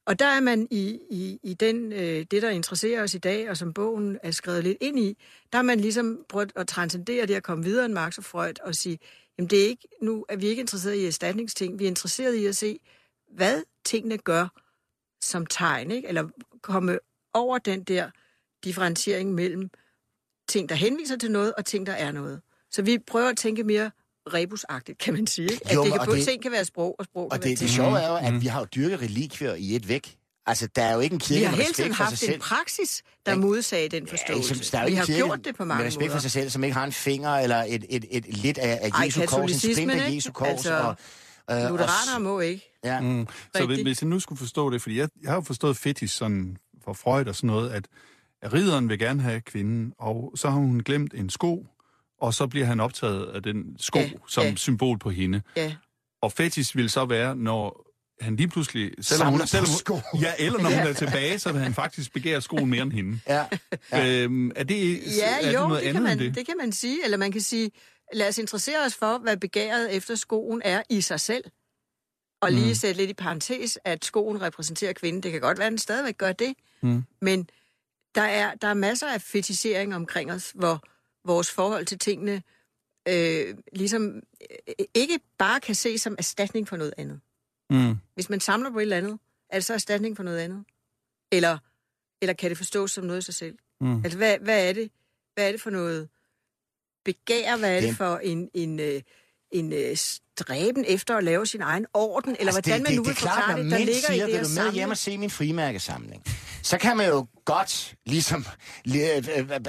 Og 0.07 0.19
der 0.19 0.27
er 0.27 0.41
man 0.41 0.69
i, 0.71 1.01
i, 1.11 1.39
i 1.43 1.55
den, 1.55 1.93
øh, 1.93 2.27
det, 2.31 2.43
der 2.43 2.51
interesserer 2.51 3.03
os 3.03 3.15
i 3.15 3.19
dag, 3.19 3.51
og 3.51 3.57
som 3.57 3.73
bogen 3.73 4.19
er 4.23 4.31
skrevet 4.31 4.65
lidt 4.65 4.79
ind 4.81 4.99
i, 4.99 5.19
der 5.53 5.59
har 5.59 5.63
man 5.63 5.81
ligesom 5.81 6.25
prøvet 6.29 6.53
at 6.57 6.69
transcendere 6.69 7.27
det 7.27 7.35
at 7.35 7.43
komme 7.43 7.65
videre 7.65 7.85
end 7.85 7.95
Marx 7.95 8.19
og 8.19 8.25
Freud 8.25 8.61
og 8.63 8.75
sige, 8.75 8.99
jamen 9.39 9.51
det 9.51 9.65
er 9.65 9.67
ikke, 9.67 9.89
nu 10.03 10.27
er 10.29 10.37
vi 10.37 10.47
ikke 10.47 10.61
interesseret 10.61 10.95
i 10.95 11.07
erstatningsting, 11.07 11.79
vi 11.79 11.85
er 11.85 11.89
interesseret 11.89 12.35
i 12.35 12.47
at 12.47 12.57
se, 12.57 12.79
hvad 13.31 13.63
tingene 13.85 14.19
gør 14.19 14.49
som 15.21 15.47
tegn, 15.47 15.91
ikke? 15.91 16.09
eller 16.09 16.29
komme 16.63 16.99
over 17.33 17.59
den 17.59 17.85
der 17.85 18.11
differentiering 18.65 19.35
mellem 19.35 19.71
ting, 20.49 20.69
der 20.69 20.75
henviser 20.75 21.17
til 21.17 21.31
noget, 21.31 21.55
og 21.55 21.65
ting, 21.65 21.87
der 21.87 21.93
er 21.93 22.13
noget. 22.13 22.41
Så 22.71 22.83
vi 22.83 22.99
prøver 22.99 23.29
at 23.29 23.37
tænke 23.37 23.65
mere 23.65 23.91
rebusagtigt, 24.35 24.99
kan 24.99 25.15
man 25.15 25.27
sige. 25.27 25.53
Ikke? 25.53 25.69
At 25.69 25.75
Jo, 25.75 25.83
det 25.85 25.93
kan, 25.93 26.01
og 26.01 26.07
både 26.07 26.19
det- 26.19 26.27
ting 26.27 26.43
kan 26.43 26.53
være 26.53 26.65
sprog, 26.65 26.97
og 26.99 27.05
sprog 27.05 27.25
Og 27.25 27.31
kan 27.31 27.41
være 27.41 27.51
det, 27.51 27.61
det 27.61 27.71
sjove 27.71 27.99
er 28.01 28.09
jo, 28.09 28.17
at 28.17 28.43
vi 28.43 28.47
har 28.47 28.61
jo 28.61 28.67
dyrket 28.75 29.01
relikvier 29.03 29.55
i 29.55 29.77
et 29.77 29.89
væk. 29.89 30.17
Altså, 30.47 30.69
der 30.77 30.83
er 30.83 30.95
jo 30.95 31.01
ikke 31.01 31.15
en 31.15 31.19
kirke 31.21 31.39
Vi 31.39 31.45
har 31.45 31.51
med 31.57 31.59
hele 31.65 31.75
tiden 31.75 31.93
haft 31.93 32.19
selv. 32.19 32.35
en 32.35 32.41
praksis, 32.41 33.03
der 33.27 33.33
Ikke? 33.33 33.47
modsagde 33.47 33.89
den 33.89 34.05
Ja, 34.07 34.13
forståelse. 34.13 34.55
som- 34.55 34.65
der 34.73 34.79
er 34.79 34.83
jo 34.83 34.87
vi 34.87 34.91
ikke 34.91 34.99
har 34.99 35.07
kirke 35.07 35.19
gjort 35.19 35.45
det 35.45 35.57
på 35.57 35.65
mange 35.65 35.79
med 35.79 35.87
respekt 35.87 36.03
måder. 36.03 36.13
for 36.15 36.21
sig 36.21 36.31
selv, 36.31 36.51
som 36.51 36.65
ikke 36.65 36.75
har 36.75 36.85
en 36.85 36.93
finger 36.93 37.31
eller 37.31 37.57
et, 37.57 37.75
et, 37.75 38.05
et, 38.11 38.27
et 38.29 38.37
lidt 38.37 38.59
af, 38.59 38.79
af 38.83 38.91
Ej, 38.91 39.05
Jesu 39.05 39.21
kors, 39.27 39.65
en 39.65 39.73
splint 39.75 39.91
af? 39.93 40.15
Jesu 40.15 40.33
kors. 40.33 40.49
Altså, 40.49 40.95
og, 41.47 41.57
øh, 41.57 41.69
Lutheranere 41.71 42.17
og, 42.17 42.23
må 42.23 42.41
ikke. 42.41 42.79
ja. 42.85 43.01
Mm. 43.01 43.27
Så 43.57 43.67
hvis, 43.67 43.81
hvis 43.81 44.03
jeg 44.03 44.09
nu 44.09 44.21
skulle 44.21 44.39
forstå 44.39 44.71
det, 44.71 44.83
fordi 44.83 44.99
jeg, 44.99 45.09
jeg 45.23 45.31
har 45.31 45.35
jo 45.37 45.41
forstået 45.43 45.77
fetish 45.77 46.17
sådan 46.19 46.57
for 46.85 46.93
Freud 46.93 47.27
og 47.27 47.35
sådan 47.35 47.47
noget, 47.49 47.71
at 47.71 47.85
at 48.43 48.53
ridderen 48.53 48.89
vil 48.89 48.99
gerne 48.99 49.23
have 49.23 49.41
kvinden, 49.41 49.93
og 49.99 50.33
så 50.37 50.51
har 50.51 50.57
hun 50.57 50.81
glemt 50.81 51.15
en 51.15 51.31
sko, 51.31 51.67
og 52.25 52.35
så 52.35 52.47
bliver 52.47 52.67
han 52.67 52.81
optaget 52.81 53.27
af 53.27 53.43
den 53.43 53.77
sko 53.79 53.99
Ja, 53.99 54.11
som 54.29 54.45
ja. 54.45 54.55
symbol 54.57 54.99
på 54.99 55.11
hende. 55.11 55.43
Ja. 55.57 55.75
Og 56.23 56.33
fetish 56.33 56.77
vil 56.77 56.91
så 56.91 57.05
være, 57.05 57.37
når 57.37 57.87
han 58.21 58.37
lige 58.37 58.49
pludselig... 58.49 58.91
Selvom 59.01 59.29
hun, 59.33 59.47
selvom 59.47 59.67
sko. 59.67 59.95
hun, 60.13 60.21
ja, 60.21 60.33
eller 60.39 60.59
når 60.63 60.71
hun 60.71 60.79
er 60.79 60.93
tilbage, 60.93 61.39
så 61.39 61.53
vil 61.53 61.61
han 61.61 61.75
faktisk 61.75 62.13
begære 62.13 62.41
skoen 62.41 62.71
mere 62.71 62.83
end 62.83 62.93
hende. 62.93 63.21
Ja. 63.29 63.45
Ja. 63.93 64.09
Øhm, 64.23 64.51
er 64.57 64.65
det, 64.65 65.01
Ja, 65.17 65.39
er 65.39 65.47
det 65.47 65.55
jo, 65.55 65.69
noget 65.69 65.83
det, 65.83 65.89
andet 65.89 65.95
kan 65.95 66.03
man, 66.03 66.13
end 66.13 66.21
det? 66.21 66.29
det? 66.29 66.37
det 66.37 66.47
kan 66.47 66.57
man 66.57 66.73
sige. 66.73 67.05
Eller 67.05 67.17
man 67.17 67.33
kan 67.33 67.41
sige, 67.41 67.71
lad 68.13 68.29
os 68.29 68.39
interessere 68.39 68.85
os 68.87 68.95
for, 68.95 69.19
hvad 69.19 69.37
begæret 69.37 69.97
efter 69.97 70.15
skoen 70.15 70.63
er 70.65 70.83
i 70.91 71.01
sig 71.01 71.21
selv. 71.21 71.45
Og 72.43 72.53
lige 72.53 72.69
Mm. 72.69 72.75
sætte 72.75 73.01
lidt 73.01 73.11
i 73.11 73.15
parentes, 73.15 73.79
at 73.85 74.05
skoen 74.05 74.43
repræsenterer 74.43 74.93
kvinden. 74.93 75.23
Det 75.23 75.33
kan 75.33 75.41
godt 75.41 75.59
være, 75.59 75.67
at 75.67 75.71
den 75.71 75.79
stadigvæk 75.79 76.19
gør 76.19 76.33
det. 76.33 76.55
Mm. 76.83 77.05
Men 77.21 77.49
der 78.15 78.23
er, 78.23 78.55
der 78.55 78.69
er 78.69 78.75
masser 78.75 79.07
af 79.09 79.21
fetisering 79.23 79.95
omkring 79.95 80.33
os, 80.33 80.53
hvor 80.55 80.83
vores 81.25 81.51
forhold 81.53 81.87
til 81.87 81.99
tingene 81.99 82.43
øh, 83.09 83.55
ligesom 83.73 84.23
øh, 84.69 84.87
ikke 84.95 85.21
bare 85.39 85.61
kan 85.61 85.75
ses 85.75 86.01
som 86.01 86.15
erstatning 86.19 86.69
for 86.69 86.77
noget 86.77 86.95
andet. 86.97 87.21
Mm. 87.71 87.95
Hvis 88.15 88.31
man 88.31 88.41
samler 88.41 88.71
på 88.71 88.79
et 88.79 88.83
eller 88.83 88.97
andet, 88.97 89.19
er 89.51 89.57
det 89.57 89.65
så 89.65 89.75
erstatning 89.75 90.17
for 90.17 90.23
noget 90.23 90.39
andet? 90.39 90.65
Eller, 91.33 91.59
eller 92.23 92.33
kan 92.33 92.51
det 92.51 92.59
forstås 92.59 92.91
som 92.93 93.05
noget 93.05 93.19
i 93.19 93.25
sig 93.25 93.35
selv? 93.35 93.59
Mm. 93.81 93.97
Altså, 94.05 94.19
hvad, 94.19 94.39
hvad 94.39 94.69
er 94.69 94.73
det? 94.73 94.91
Hvad 95.35 95.47
er 95.49 95.53
det 95.53 95.61
for 95.61 95.71
noget 95.71 96.09
begær? 97.05 97.57
Hvad 97.57 97.77
er 97.77 97.81
det 97.81 97.89
Det- 97.89 97.97
for 97.97 98.17
en, 98.17 98.51
en, 98.55 98.81
øh, 98.81 99.03
en 99.55 99.73
øh, 99.73 99.97
stræben 99.97 100.85
efter 100.89 101.17
at 101.17 101.25
lave 101.25 101.47
sin 101.47 101.61
egen 101.63 101.87
orden? 101.95 102.37
Eller 102.41 102.53
Altså, 102.53 102.71
hvordan 102.71 102.83
man 102.83 102.95
nu 102.95 103.03
vil 103.03 103.13
det 103.15 103.19
er 103.19 103.23
klart, 103.23 103.35
forklare 103.45 103.63
det, 103.63 103.71
der 103.71 103.79
ligger 103.79 103.95
siger, 104.07 104.27
i 104.27 104.33
det 104.33 104.41
vil 104.41 104.57
du 104.57 104.63
med 104.65 104.73
hjem 104.73 104.91
og 104.91 104.97
se 104.97 105.19
min 105.19 105.31
frimærkesamling? 105.31 106.23
Så 106.63 106.79
kan 106.79 106.97
man 106.97 107.09
jo 107.09 107.27
godt 107.45 107.95
ligesom 108.07 108.47
li- 108.89 108.99
øh, 108.99 109.17
øh, 109.37 109.51
øh, 109.51 109.61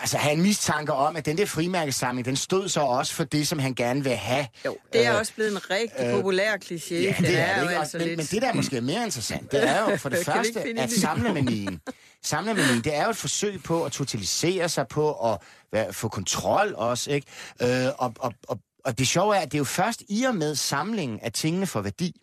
altså 0.00 0.16
have 0.18 0.32
en 0.34 0.42
mistanke 0.42 0.92
om, 0.92 1.16
at 1.16 1.26
den 1.26 1.38
der 1.38 1.46
frimærkesamling, 1.46 2.24
den 2.26 2.36
stod 2.36 2.68
så 2.68 2.80
også 2.80 3.14
for 3.14 3.24
det, 3.24 3.48
som 3.48 3.58
han 3.58 3.74
gerne 3.74 4.04
vil 4.04 4.12
have. 4.12 4.46
Jo, 4.64 4.76
det 4.92 5.06
er 5.06 5.12
Øh, 5.12 5.18
også 5.18 5.32
blevet 5.34 5.50
en 5.52 5.70
rigtig 5.70 6.10
populær 6.12 6.52
kliché. 6.64 6.94
Ja, 6.94 7.14
den 7.18 7.24
det 7.24 7.38
er 7.38 7.54
det 7.54 7.62
jo 7.62 7.68
ikke. 7.68 7.78
altså 7.78 7.98
men, 7.98 8.06
lidt... 8.06 8.16
men 8.16 8.26
det, 8.26 8.42
der 8.42 8.48
er 8.48 8.54
måske 8.54 8.80
mere 8.80 9.02
interessant, 9.04 9.52
det 9.52 9.68
er 9.68 9.90
jo 9.90 9.96
for 9.96 10.08
det 10.08 10.24
første, 10.34 10.78
at 10.78 10.90
samlemanien, 10.90 11.80
samlemanien, 12.24 12.80
det 12.84 12.94
er 12.96 13.04
jo 13.04 13.10
et 13.10 13.16
forsøg 13.16 13.62
på 13.62 13.84
at 13.84 13.92
totalisere 13.92 14.68
sig 14.68 14.88
på 14.88 15.32
at 15.32 15.94
få 15.94 16.08
kontrol 16.08 16.74
også, 16.76 17.10
ikke? 17.10 17.26
Øh, 17.62 17.86
og, 17.98 18.12
og, 18.18 18.32
og, 18.48 18.58
og 18.86 18.98
det 18.98 19.08
sjove 19.08 19.36
er, 19.36 19.40
at 19.40 19.52
det 19.52 19.58
er 19.58 19.60
jo 19.60 19.64
først 19.64 20.02
i 20.08 20.22
og 20.22 20.34
med 20.34 20.54
samlingen 20.54 21.20
af 21.20 21.32
tingene 21.32 21.66
for 21.66 21.80
værdi. 21.80 22.20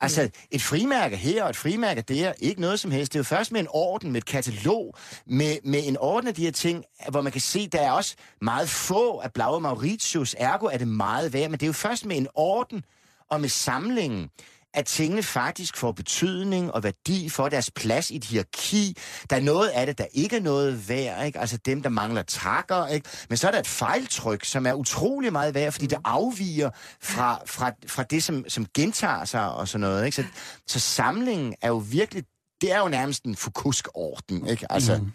Altså, 0.00 0.30
et 0.50 0.62
frimærke 0.62 1.16
her 1.16 1.44
og 1.44 1.50
et 1.50 1.56
frimærke 1.56 2.02
der, 2.02 2.32
ikke 2.38 2.60
noget 2.60 2.80
som 2.80 2.90
helst. 2.90 3.12
Det 3.12 3.18
er 3.18 3.20
jo 3.20 3.24
først 3.24 3.52
med 3.52 3.60
en 3.60 3.66
orden, 3.70 4.12
med 4.12 4.20
et 4.20 4.26
katalog, 4.26 4.94
med, 5.26 5.56
med 5.64 5.80
en 5.84 5.96
orden 6.00 6.28
af 6.28 6.34
de 6.34 6.44
her 6.44 6.50
ting, 6.50 6.84
hvor 7.08 7.20
man 7.20 7.32
kan 7.32 7.40
se, 7.40 7.68
der 7.68 7.80
er 7.80 7.90
også 7.90 8.14
meget 8.40 8.68
få 8.68 9.18
af 9.18 9.32
Blaue 9.32 9.60
Mauritius, 9.60 10.36
ergo 10.38 10.66
er 10.66 10.78
det 10.78 10.88
meget 10.88 11.32
værd, 11.32 11.50
men 11.50 11.60
det 11.60 11.62
er 11.62 11.66
jo 11.66 11.72
først 11.72 12.06
med 12.06 12.16
en 12.16 12.28
orden 12.34 12.84
og 13.30 13.40
med 13.40 13.48
samlingen, 13.48 14.30
at 14.74 14.86
tingene 14.86 15.22
faktisk 15.22 15.76
får 15.76 15.92
betydning 15.92 16.72
og 16.72 16.82
værdi 16.82 17.28
for 17.28 17.48
deres 17.48 17.70
plads 17.70 18.10
i 18.10 18.16
et 18.16 18.24
hierarki. 18.24 18.96
Der 19.30 19.36
er 19.36 19.40
noget 19.40 19.68
af 19.68 19.86
det, 19.86 19.98
der 19.98 20.06
ikke 20.12 20.36
er 20.36 20.40
noget 20.40 20.88
værd, 20.88 21.26
ikke? 21.26 21.38
altså 21.38 21.56
dem, 21.56 21.82
der 21.82 21.88
mangler 21.88 22.22
takker. 22.22 22.86
Ikke? 22.86 23.08
Men 23.28 23.36
så 23.36 23.46
er 23.46 23.50
der 23.50 23.58
et 23.58 23.66
fejltryk, 23.66 24.44
som 24.44 24.66
er 24.66 24.72
utrolig 24.72 25.32
meget 25.32 25.54
værd, 25.54 25.72
fordi 25.72 25.86
det 25.86 25.98
afviger 26.04 26.70
fra, 27.00 27.42
fra, 27.46 27.72
fra 27.86 28.02
det, 28.02 28.22
som, 28.22 28.44
som 28.48 28.66
gentager 28.74 29.24
sig 29.24 29.52
og 29.52 29.68
sådan 29.68 29.80
noget. 29.80 30.04
Ikke? 30.04 30.16
Så, 30.16 30.24
så 30.66 30.80
samlingen 30.80 31.54
er 31.62 31.68
jo 31.68 31.82
virkelig, 31.90 32.24
det 32.60 32.72
er 32.72 32.78
jo 32.78 32.88
nærmest 32.88 33.24
en 33.24 33.36
fukusk 33.36 33.88
orden. 33.94 34.48
Ikke? 34.48 34.66
Altså, 34.72 34.98
mm. 34.98 35.12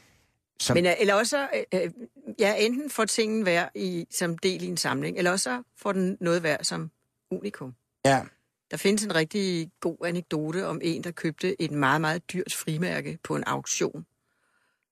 som, 0.60 0.78
Men, 0.78 0.86
øh, 0.86 0.94
eller 1.00 1.14
også, 1.14 1.48
øh, 1.74 1.82
øh, 1.82 1.92
ja, 2.40 2.54
enten 2.58 2.90
får 2.90 3.06
tingen 3.06 3.46
værd 3.46 3.70
i, 3.76 4.06
som 4.12 4.38
del 4.38 4.64
i 4.64 4.68
en 4.68 4.78
samling, 4.78 5.18
eller 5.18 5.32
også 5.32 5.64
får 5.78 5.92
den 5.92 6.18
noget 6.22 6.44
værd 6.44 6.64
som 6.64 6.92
unikum. 7.32 7.74
ja. 8.06 8.22
Der 8.72 8.78
findes 8.78 9.04
en 9.04 9.16
rigtig 9.16 9.72
god 9.80 9.98
anekdote 10.06 10.68
om 10.68 10.80
en, 10.84 11.04
der 11.04 11.12
købte 11.12 11.62
et 11.62 11.72
meget, 11.72 12.02
meget 12.02 12.34
dyrt 12.34 12.54
frimærke 12.54 13.20
på 13.24 13.36
en 13.36 13.44
auktion. 13.48 14.06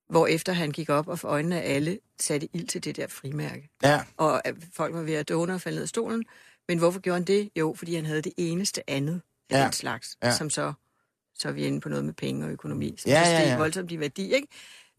Hvor 0.10 0.28
efter 0.28 0.54
han 0.54 0.72
gik 0.72 0.90
op 0.90 1.08
og 1.08 1.20
for 1.20 1.28
øjnene 1.28 1.62
af 1.62 1.76
alle 1.76 2.00
satte 2.20 2.50
ild 2.54 2.68
til 2.68 2.84
det 2.84 2.96
der 2.96 3.08
frimærke. 3.08 3.70
Ja. 3.84 4.04
Og 4.18 4.42
øh, 4.48 4.54
folk 4.74 4.94
var 4.94 5.02
ved 5.02 5.14
at 5.14 5.30
dåne 5.30 5.54
og 5.54 5.62
falde 5.62 5.76
ned 5.76 5.84
af 5.84 5.90
stolen. 5.90 6.24
Men 6.68 6.78
hvorfor 6.78 7.00
gjorde 7.00 7.16
han 7.20 7.24
det? 7.26 7.50
Jo, 7.56 7.74
fordi 7.78 7.96
han 7.96 8.06
havde 8.06 8.22
det 8.22 8.34
eneste 8.38 8.90
andet 8.90 9.22
af 9.50 9.58
Ja. 9.60 9.64
den 9.64 9.74
slags, 9.74 10.18
Ja. 10.24 10.32
som 10.36 10.50
så, 10.50 10.74
så 11.36 11.48
er 11.48 11.52
vi 11.52 11.66
inde 11.66 11.82
på 11.82 11.90
noget 11.90 12.06
med 12.06 12.14
penge 12.14 12.46
og 12.46 12.52
økonomi, 12.52 12.96
som 12.98 13.10
Ja, 13.12 13.20
ja, 13.22 13.30
ja, 13.40 13.50
ja. 13.50 13.58
voldsomt 13.58 13.92
i 13.92 14.00
værdi, 14.00 14.34
ikke? 14.34 14.48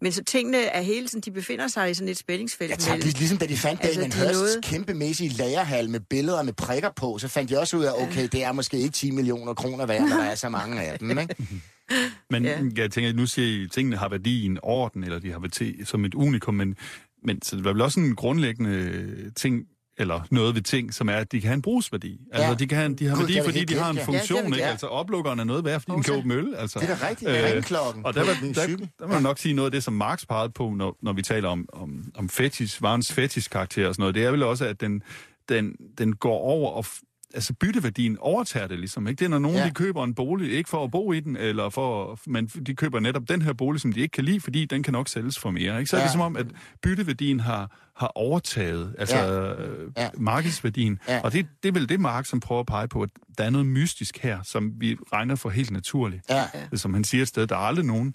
Men 0.01 0.13
så 0.13 0.25
tingene 0.25 0.59
er 0.59 0.81
hele 0.81 1.09
tiden, 1.09 1.21
de 1.21 1.31
befinder 1.31 1.69
sig 1.69 1.91
i 1.91 1.95
sådan 1.95 2.09
et 2.09 2.17
spændingsfelt. 2.17 2.71
Jeg 2.71 2.79
tager, 2.79 2.97
ligesom 2.99 3.39
da 3.39 3.47
de 3.47 3.57
fandt 3.57 3.85
Altså, 3.85 4.01
er 4.01 4.05
Hursts 4.05 4.33
noget- 4.39 4.65
kæmpemæssige 4.65 5.31
lagerhal 5.31 5.91
med 5.91 6.01
billeder 6.01 6.43
med 6.43 6.53
prikker 6.53 6.91
på, 6.97 7.19
så 7.19 7.29
fandt 7.29 7.51
de 7.51 7.59
også 7.61 7.77
ud 7.77 7.85
af, 7.85 7.93
okay, 8.03 8.29
det 8.33 8.45
er 8.45 8.53
måske 8.53 8.77
ikke 8.77 8.93
10 8.93 9.11
millioner 9.11 9.55
kroner 9.55 9.87
værd, 9.87 10.01
når 10.01 10.17
der 10.17 10.25
er 10.25 10.35
så 10.35 10.49
mange 10.49 10.83
af 10.83 10.99
dem, 10.99 11.19
ikke? 11.19 11.35
Men 12.31 12.45
Ja. 12.45 12.59
jeg 12.77 12.91
tænker, 12.91 13.13
nu 13.13 13.27
siger 13.27 13.49
I, 13.61 13.65
at 13.65 13.71
tingene 13.73 13.97
har 13.97 14.09
værdi 14.09 14.43
i 14.43 14.47
en 14.47 14.59
orden, 14.63 15.05
eller 15.05 15.19
de 15.19 15.33
har 15.33 15.39
værdi 15.39 15.85
som 15.85 16.05
et 16.05 16.15
unikum, 16.15 16.55
men, 16.55 16.77
men 17.25 17.43
så 17.43 17.57
det 17.57 17.67
er 17.67 17.73
vel 17.73 17.83
også 17.83 18.01
en 18.01 18.15
grundlæggende 18.17 19.31
ting, 19.37 19.63
eller 19.99 20.21
noget 20.31 20.55
ved 20.55 20.63
ting, 20.63 20.95
som 20.95 21.09
er, 21.09 21.13
at 21.17 21.33
de 21.33 21.41
kan 21.41 21.49
have 21.49 21.55
en 21.55 21.63
brugsværdi. 21.63 22.21
Altså, 22.33 22.49
Ja. 22.49 22.55
de, 22.55 22.67
kan 22.67 22.95
de 22.95 23.07
har 23.07 23.17
Gud, 23.17 23.23
værdi, 23.23 23.41
fordi 23.45 23.65
de 23.65 23.75
har 23.75 23.91
en 23.91 23.97
ja. 23.97 24.05
funktion, 24.05 24.41
Ja, 24.41 24.47
ikke? 24.47 24.59
ja. 24.59 24.71
Altså, 24.71 24.87
oplukkeren 24.87 25.39
er 25.41 25.45
noget 25.45 25.65
værd, 25.65 25.81
fordi 25.81 25.93
den 25.95 26.03
kan 26.03 26.15
åbne 26.15 26.35
øl. 26.35 26.55
Altså. 26.55 26.79
Det 26.79 26.91
er 26.91 26.97
da 26.97 27.09
rigtigt, 27.09 27.31
Øh, 27.31 27.37
ringklokken 27.55 28.07
Og 28.07 28.15
der, 28.15 28.21
var, 28.25 28.37
der, 28.55 28.67
cykel. 28.67 28.89
der 28.99 29.07
må 29.07 29.13
man 29.13 29.23
nok 29.23 29.39
sige 29.39 29.55
noget 29.55 29.67
af 29.67 29.73
det, 29.73 29.83
som 29.85 29.95
Marx 29.95 30.27
pegede 30.27 30.51
på, 30.51 30.71
når, 30.77 30.97
når 31.03 31.13
vi 31.13 31.23
taler 31.23 31.49
om, 31.49 31.69
om, 31.73 32.05
om 32.15 32.29
fetish, 32.29 32.83
varens 32.83 33.13
fetish-karakter 33.13 33.89
og 33.89 33.95
sådan 33.95 34.03
noget. 34.03 34.15
Det 34.15 34.25
er 34.25 34.31
vel 34.31 34.43
også, 34.43 34.65
at 34.65 34.81
den, 34.81 35.03
den, 35.49 35.73
den 35.99 36.17
går 36.17 36.39
over 36.39 36.71
og 36.71 36.87
altså 37.35 37.55
bytteværdien 37.55 38.17
overtager 38.21 38.67
det 38.67 38.79
ligesom. 38.79 39.07
Ikke? 39.09 39.19
Det 39.19 39.25
er, 39.25 39.29
når 39.29 39.39
nogen 39.39 39.57
Ja. 39.59 39.65
de 39.67 39.71
køber 39.71 40.05
en 40.05 40.15
bolig, 40.15 40.53
ikke 40.53 40.71
for 40.71 40.85
at 40.85 40.91
bo 40.91 41.13
i 41.13 41.21
den, 41.21 41.37
eller 41.37 41.69
for, 41.71 42.19
men 42.27 42.47
de 42.47 42.75
køber 42.75 43.01
netop 43.01 43.23
den 43.29 43.43
her 43.43 43.53
bolig, 43.53 43.81
som 43.81 43.93
de 43.93 44.01
ikke 44.01 44.13
kan 44.13 44.25
lide, 44.25 44.41
fordi 44.41 44.65
den 44.65 44.83
kan 44.83 44.93
nok 44.93 45.09
sælges 45.09 45.39
for 45.39 45.51
mere. 45.51 45.79
Ikke? 45.79 45.91
Så 45.91 45.97
er 45.97 46.01
Ja. 46.01 46.05
det 46.05 46.13
som 46.13 46.21
om, 46.21 46.37
at 46.37 46.47
bytteværdien 46.83 47.41
har, 47.41 47.77
har 47.97 48.13
overtaget 48.15 48.95
altså 48.99 49.17
Ja. 49.17 49.55
øh, 49.55 49.91
Ja. 49.97 50.09
markedsværdien. 50.19 50.99
Ja. 51.09 51.21
Og 51.25 51.33
det, 51.33 51.47
det 51.63 51.69
er 51.69 51.73
vel 51.73 51.89
det, 51.89 52.01
Marx 52.01 52.29
som 52.29 52.41
prøver 52.41 52.61
at 52.61 52.67
pege 52.67 52.89
på, 52.89 53.03
at 53.03 53.11
der 53.39 53.45
er 53.45 53.51
noget 53.51 53.67
mystisk 53.67 54.19
her, 54.19 54.43
som 54.43 54.73
vi 54.77 54.97
regner 55.13 55.35
for 55.35 55.51
helt 55.51 55.71
naturligt. 55.71 56.23
Ja. 56.31 56.45
Som 56.75 56.95
han 56.95 57.05
siger 57.05 57.23
et 57.23 57.29
sted, 57.29 57.47
der 57.47 57.55
er 57.57 57.61
aldrig 57.61 57.85
nogen, 57.87 58.15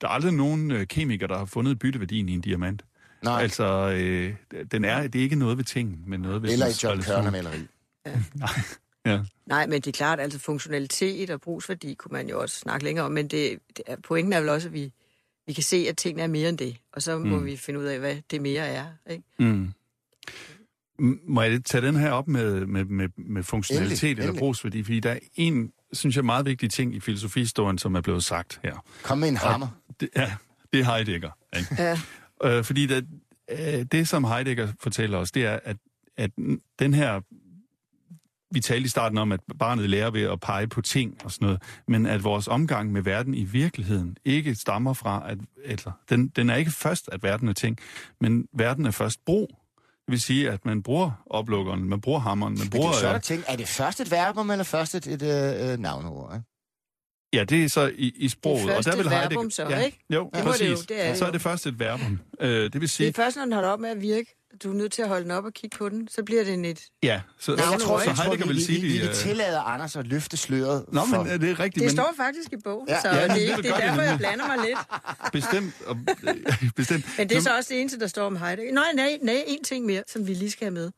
der 0.00 0.06
er 0.08 0.12
aldrig 0.12 0.32
nogen 0.32 0.70
øh, 0.70 0.86
kemiker, 0.86 1.26
der 1.26 1.38
har 1.38 1.44
fundet 1.44 1.78
bytteværdien 1.78 2.28
i 2.28 2.32
en 2.32 2.40
diamant. 2.40 2.82
Nej, 3.22 3.42
Altså, 3.42 3.90
øh, 3.90 4.34
den 4.72 4.84
er, 4.84 5.02
det 5.06 5.18
er 5.18 5.22
ikke 5.22 5.36
noget 5.36 5.56
ved 5.56 5.64
ting, 5.64 6.02
men 6.08 6.20
noget 6.20 6.42
ved 6.42 6.50
eller 6.52 6.66
i 6.66 6.70
John. 6.82 7.02
Kørner-maleri. 7.02 7.66
Ja. 9.06 9.20
Nej, 9.46 9.66
men 9.66 9.80
det 9.82 9.86
er 9.86 9.92
klart, 9.92 10.20
altså 10.20 10.38
funktionalitet 10.38 11.30
og 11.30 11.40
brugsværdi 11.40 11.94
kunne 11.94 12.12
man 12.12 12.28
jo 12.28 12.40
også 12.40 12.56
snakke 12.56 12.84
længere 12.84 13.04
om, 13.06 13.12
men 13.12 13.28
det, 13.28 13.58
det 13.76 13.84
er, 13.86 13.96
pointen 14.04 14.32
er 14.32 14.40
vel 14.40 14.48
også, 14.48 14.68
at 14.68 14.74
vi, 14.74 14.92
vi 15.46 15.52
kan 15.52 15.62
se, 15.62 15.76
at 15.88 15.96
tingene 15.96 16.22
er 16.22 16.26
mere 16.26 16.48
end 16.48 16.58
det, 16.58 16.76
og 16.92 17.02
så 17.02 17.18
må 17.18 17.38
Mm. 17.38 17.44
vi 17.46 17.56
finde 17.56 17.80
ud 17.80 17.84
af, 17.84 17.98
hvad 17.98 18.16
det 18.30 18.42
mere 18.42 18.66
er. 18.68 18.86
Ikke? 19.10 19.24
Mm. 19.38 19.72
Må 21.28 21.42
jeg 21.42 21.64
tage 21.64 21.86
den 21.86 21.96
her 21.96 22.10
op 22.10 22.28
med, 22.28 22.66
med, 22.66 22.84
med, 22.84 23.08
med 23.16 23.42
funktionalitet 23.42 24.02
Endelig, 24.02 24.10
eller 24.10 24.24
endelig. 24.24 24.38
brugsværdi? 24.40 24.82
Fordi 24.82 25.00
der 25.00 25.10
er 25.10 25.18
en, 25.34 25.72
synes 25.92 26.16
jeg, 26.16 26.24
meget 26.24 26.46
vigtig 26.46 26.70
ting 26.70 26.94
i 26.94 27.00
filosofihistorien, 27.00 27.78
som 27.78 27.94
er 27.94 28.00
blevet 28.00 28.24
sagt 28.24 28.60
her. 28.64 28.84
Kom 29.02 29.18
med 29.18 29.28
en 29.28 29.36
hammer. 29.36 29.68
Det, 30.00 30.08
ja, 30.16 30.32
det 30.72 30.80
er 30.80 30.84
Heidegger. 30.84 31.30
Ikke? 31.56 31.74
Ja. 31.78 31.98
Øh, 32.44 32.64
fordi 32.64 32.86
det, 32.86 33.06
øh, 33.50 33.82
det, 33.92 34.08
som 34.08 34.24
Heidegger 34.24 34.72
fortæller 34.80 35.18
os, 35.18 35.30
det 35.32 35.44
er, 35.44 35.58
at, 35.64 35.76
at 36.16 36.30
den 36.78 36.94
her... 36.94 37.20
Vi 38.54 38.60
talte 38.60 38.84
i 38.84 38.88
starten 38.88 39.18
om, 39.18 39.32
at 39.32 39.40
barnet 39.58 39.90
lærer 39.90 40.10
ved 40.10 40.22
at 40.22 40.40
pege 40.40 40.66
på 40.66 40.80
ting 40.80 41.16
og 41.24 41.30
sådan 41.32 41.46
noget, 41.46 41.62
men 41.88 42.06
at 42.06 42.24
vores 42.24 42.48
omgang 42.48 42.92
med 42.92 43.02
verden 43.02 43.34
i 43.34 43.44
virkeligheden 43.44 44.16
ikke 44.24 44.54
stammer 44.54 44.92
fra, 44.92 45.22
at 45.30 45.38
eller, 45.64 45.92
den, 46.10 46.28
den 46.28 46.50
er 46.50 46.56
ikke 46.56 46.70
først, 46.70 47.08
at 47.12 47.22
verden 47.22 47.48
er 47.48 47.52
ting, 47.52 47.78
men 48.20 48.46
verden 48.52 48.86
er 48.86 48.90
først 48.90 49.24
brug. 49.24 49.48
Det 50.06 50.10
vil 50.12 50.20
sige, 50.20 50.50
at 50.50 50.64
man 50.64 50.82
bruger 50.82 51.22
oplukkeren, 51.26 51.84
man 51.88 52.00
bruger 52.00 52.18
hammeren, 52.20 52.52
man 52.52 52.58
Men 52.58 52.64
det 52.64 52.70
bruger... 52.72 52.90
er 52.90 52.94
så, 52.94 53.14
øh, 53.14 53.20
ting. 53.20 53.44
Er 53.48 53.56
det 53.56 53.68
først 53.68 54.00
et 54.00 54.10
verbum, 54.10 54.50
eller 54.50 54.64
først 54.64 54.94
et, 54.94 55.06
et 55.06 55.22
øh, 55.22 55.72
øh, 55.72 55.78
navneord? 55.78 56.34
Ikke? 56.34 56.44
Ja, 57.32 57.44
det 57.44 57.64
er 57.64 57.68
så 57.68 57.92
i, 57.94 58.12
i 58.16 58.28
sproget. 58.28 58.62
først 58.66 58.78
og 58.78 58.84
der 58.84 58.92
et 58.92 58.98
vil 58.98 59.08
Heidegger, 59.08 59.28
verbum 59.36 59.50
så, 59.50 59.68
ja, 59.68 59.78
ikke? 59.78 60.04
Jo, 60.10 60.30
Det 60.34 60.44
må 60.44 60.52
det 60.52 60.60
jo, 60.68 60.72
præcis. 60.72 60.86
det 60.86 61.04
er 61.04 61.08
det 61.08 61.18
så 61.18 61.26
er 61.26 61.30
det 61.30 61.40
først 61.42 61.66
et 61.66 61.78
verbum. 61.78 62.20
Øh, 62.40 62.48
det 62.50 62.74
vil 62.74 62.80
Det 62.80 62.90
sige, 62.90 63.08
er 63.08 63.12
først, 63.12 63.36
når 63.36 63.44
den 63.44 63.52
holder 63.52 63.68
op 63.68 63.80
med 63.80 63.90
at 63.90 64.00
virke, 64.02 64.43
du 64.62 64.70
er 64.70 64.74
nødt 64.74 64.92
til 64.92 65.02
at 65.02 65.08
holde 65.08 65.22
den 65.22 65.30
op 65.30 65.44
og 65.44 65.52
kigge 65.52 65.76
på 65.78 65.88
den, 65.88 66.08
så 66.08 66.22
bliver 66.22 66.44
det 66.44 66.54
en 66.54 66.64
et... 66.64 66.80
ja, 67.02 67.20
så, 67.38 67.56
Nej, 67.56 67.64
jeg 67.70 67.80
tror- 67.80 67.98
så 67.98 68.04
jeg 68.04 68.14
Heidegger 68.16 68.46
vi, 68.46 68.52
vil 68.52 68.64
sige, 68.64 68.80
vi, 68.80 68.86
vi, 68.88 68.98
vi 68.98 69.08
øh, 69.08 69.14
tillader 69.14 69.60
Anders 69.60 69.96
at 69.96 70.06
løfte 70.06 70.36
sløret 70.36 70.84
Nå, 70.92 71.00
for... 71.10 71.22
men 71.22 71.32
øh, 71.32 71.40
det 71.40 71.50
er 71.50 71.60
rigtigt, 71.60 71.74
Det 71.74 71.82
men 71.82 71.90
står 71.90 72.12
faktisk 72.16 72.52
i 72.52 72.56
bogen, 72.64 72.88
Ja, 72.88 73.00
så 73.00 73.08
ja, 73.08 73.14
det, 73.14 73.22
er 73.22 73.28
det 73.56 73.64
det 73.64 73.70
er 73.70 73.74
det 73.76 73.82
derfor, 73.82 74.02
jeg 74.02 74.18
blander 74.18 74.46
mig 74.46 74.66
lidt. 74.66 74.78
bestemt. 75.32 75.74
Og, 75.86 75.96
øh, 76.28 76.70
bestemt. 76.76 77.04
Men 77.18 77.28
det 77.28 77.36
er 77.36 77.40
så 77.42 77.56
også 77.56 77.68
det 77.74 77.80
eneste, 77.80 77.98
der 78.00 78.06
står 78.06 78.26
om 78.26 78.36
Heidegger. 78.36 78.72
Nej, 78.72 78.92
nej, 78.94 79.18
nej, 79.22 79.44
en 79.46 79.64
ting 79.64 79.86
mere, 79.86 80.02
som 80.06 80.26
vi 80.26 80.34
lige 80.34 80.50
skal 80.50 80.64
have 80.64 80.74
med 80.74 80.90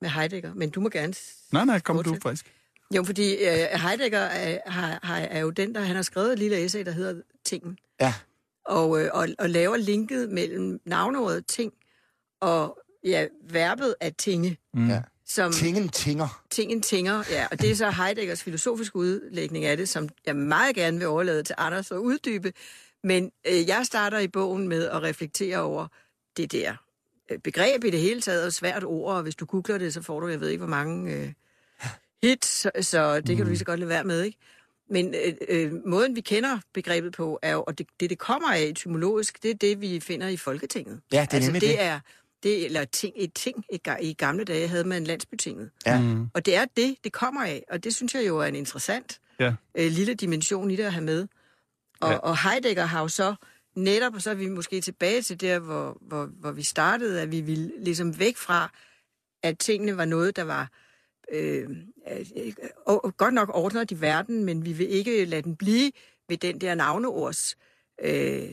med 0.00 0.10
Heidegger, 0.10 0.54
men 0.54 0.70
du 0.70 0.80
må 0.80 0.88
gerne... 0.88 1.14
Nej, 1.52 1.64
nej, 1.64 1.80
kom 1.80 1.96
du 1.96 2.02
Fortsæt. 2.02 2.22
faktisk. 2.22 2.46
Jo, 2.96 3.04
fordi 3.04 3.34
øh, 3.34 3.80
Heidegger 3.80 4.18
er, 4.18 4.58
har, 4.66 4.98
har, 5.02 5.16
er 5.18 5.40
jo 5.40 5.50
den, 5.50 5.74
der 5.74 5.80
han 5.80 5.96
har 5.96 6.02
skrevet 6.02 6.32
et 6.32 6.38
lille 6.38 6.64
essay, 6.64 6.84
der 6.84 6.90
hedder 6.90 7.14
Tingen, 7.44 7.78
Ja, 8.00 8.14
og, 8.66 9.00
øh, 9.02 9.10
og, 9.12 9.28
og 9.38 9.50
laver 9.50 9.76
linket 9.76 10.30
mellem 10.30 10.80
navneordet 10.86 11.46
ting 11.46 11.72
og 12.40 12.78
ja, 13.04 13.26
verbet 13.50 13.94
at 14.00 14.16
tinge, 14.16 14.56
Mm. 14.74 14.88
ja. 14.88 15.02
som 15.26 15.52
Tingen 15.52 15.88
tinger. 15.88 16.42
tingen 16.50 16.82
tinger, 16.82 17.22
ja, 17.30 17.46
og 17.50 17.60
det 17.60 17.70
er 17.70 17.74
så 17.74 17.90
Heideggers 17.90 18.42
filosofiske 18.42 18.96
udlægning 18.96 19.64
af 19.64 19.76
det, 19.76 19.88
som 19.88 20.08
jeg 20.26 20.36
meget 20.36 20.74
gerne 20.74 20.98
vil 20.98 21.06
overlade 21.06 21.42
til 21.42 21.54
Anders 21.58 21.90
at 21.90 21.96
uddybe, 21.96 22.52
men 23.04 23.30
øh, 23.48 23.68
jeg 23.68 23.86
starter 23.86 24.18
i 24.18 24.28
bogen 24.28 24.68
med 24.68 24.88
at 24.88 25.02
reflektere 25.02 25.58
over 25.58 25.86
det 26.36 26.52
der 26.52 26.74
øh, 27.30 27.38
begreb 27.38 27.84
i 27.84 27.90
det 27.90 28.00
hele 28.00 28.20
taget, 28.20 28.46
og 28.46 28.52
svært 28.52 28.84
ord, 28.84 29.14
og 29.16 29.22
hvis 29.22 29.34
du 29.34 29.44
googler 29.44 29.78
det, 29.78 29.94
så 29.94 30.02
får 30.02 30.20
du, 30.20 30.28
jeg 30.28 30.40
ved 30.40 30.48
ikke, 30.48 30.58
hvor 30.64 30.70
mange 30.76 31.12
øh, 31.14 31.32
hits, 32.22 32.48
så, 32.48 32.70
så 32.80 33.20
det 33.20 33.36
kan 33.36 33.44
du 33.44 33.48
lige 33.50 33.58
så 33.58 33.64
godt 33.64 33.80
lade 33.80 33.88
være 33.88 34.04
med, 34.04 34.22
ikke? 34.22 34.38
Men 34.90 35.14
øh, 35.14 35.34
øh, 35.48 35.72
måden, 35.86 36.16
vi 36.16 36.20
kender 36.20 36.58
begrebet 36.74 37.12
på, 37.12 37.38
er 37.42 37.52
jo, 37.52 37.62
og 37.66 37.78
det, 37.78 37.86
det, 38.00 38.10
det 38.10 38.18
kommer 38.18 38.52
af 38.52 38.60
etymologisk, 38.62 39.42
det 39.42 39.50
er 39.50 39.54
det, 39.54 39.80
vi 39.80 40.00
finder 40.00 40.28
i 40.28 40.36
Folketinget. 40.36 41.00
Ja, 41.12 41.20
det 41.20 41.28
er 41.30 41.34
altså, 41.36 41.50
nemlig 41.50 41.60
det. 41.60 41.68
det. 41.78 41.82
Er, 41.82 42.00
det 42.44 42.64
eller 42.64 42.84
ting, 42.84 43.14
et 43.16 43.34
ting. 43.34 43.64
Et, 43.72 43.80
I 44.00 44.12
gamle 44.12 44.44
dage 44.44 44.68
havde 44.68 44.84
man 44.84 45.04
landsbytinget. 45.04 45.70
Ja. 45.86 46.00
Mm. 46.00 46.26
Og 46.34 46.46
det 46.46 46.54
er 46.56 46.64
det, 46.76 46.96
det 47.04 47.12
kommer 47.12 47.44
af, 47.44 47.64
og 47.70 47.84
det 47.84 47.94
synes 47.94 48.14
jeg 48.14 48.26
jo 48.26 48.38
er 48.38 48.44
en 48.46 48.54
interessant 48.54 49.20
Ja. 49.40 49.54
øh, 49.74 49.90
lille 49.90 50.14
dimension 50.14 50.70
i 50.70 50.76
det 50.76 50.82
at 50.82 50.92
have 50.92 51.04
med. 51.04 51.26
Og, 52.00 52.10
Ja. 52.10 52.16
og 52.16 52.50
Heidegger 52.50 52.84
har 52.84 53.00
jo 53.00 53.08
så 53.08 53.34
netop, 53.76 54.14
og 54.14 54.22
så 54.22 54.30
er 54.30 54.34
vi 54.34 54.48
måske 54.48 54.80
tilbage 54.80 55.22
til 55.22 55.40
der, 55.40 55.58
hvor, 55.58 55.98
hvor, 56.00 56.26
hvor 56.26 56.52
vi 56.52 56.62
startede, 56.62 57.20
at 57.22 57.30
vi 57.32 57.40
ville 57.40 57.72
ligesom 57.78 58.18
væk 58.18 58.36
fra, 58.36 58.70
at 59.42 59.58
tingene 59.58 59.96
var 59.96 60.04
noget, 60.04 60.36
der 60.36 60.42
var 60.42 60.70
øh, 61.32 61.68
øh, 62.10 62.54
godt 63.16 63.34
nok 63.34 63.50
ordnet 63.54 63.90
i 63.90 64.00
verden, 64.00 64.44
men 64.44 64.64
vi 64.64 64.72
vil 64.72 64.88
ikke 64.90 65.24
lade 65.24 65.42
den 65.42 65.56
blive 65.56 65.92
ved 66.28 66.36
den 66.36 66.60
der 66.60 66.74
navneords 66.74 67.56
øh, 68.02 68.48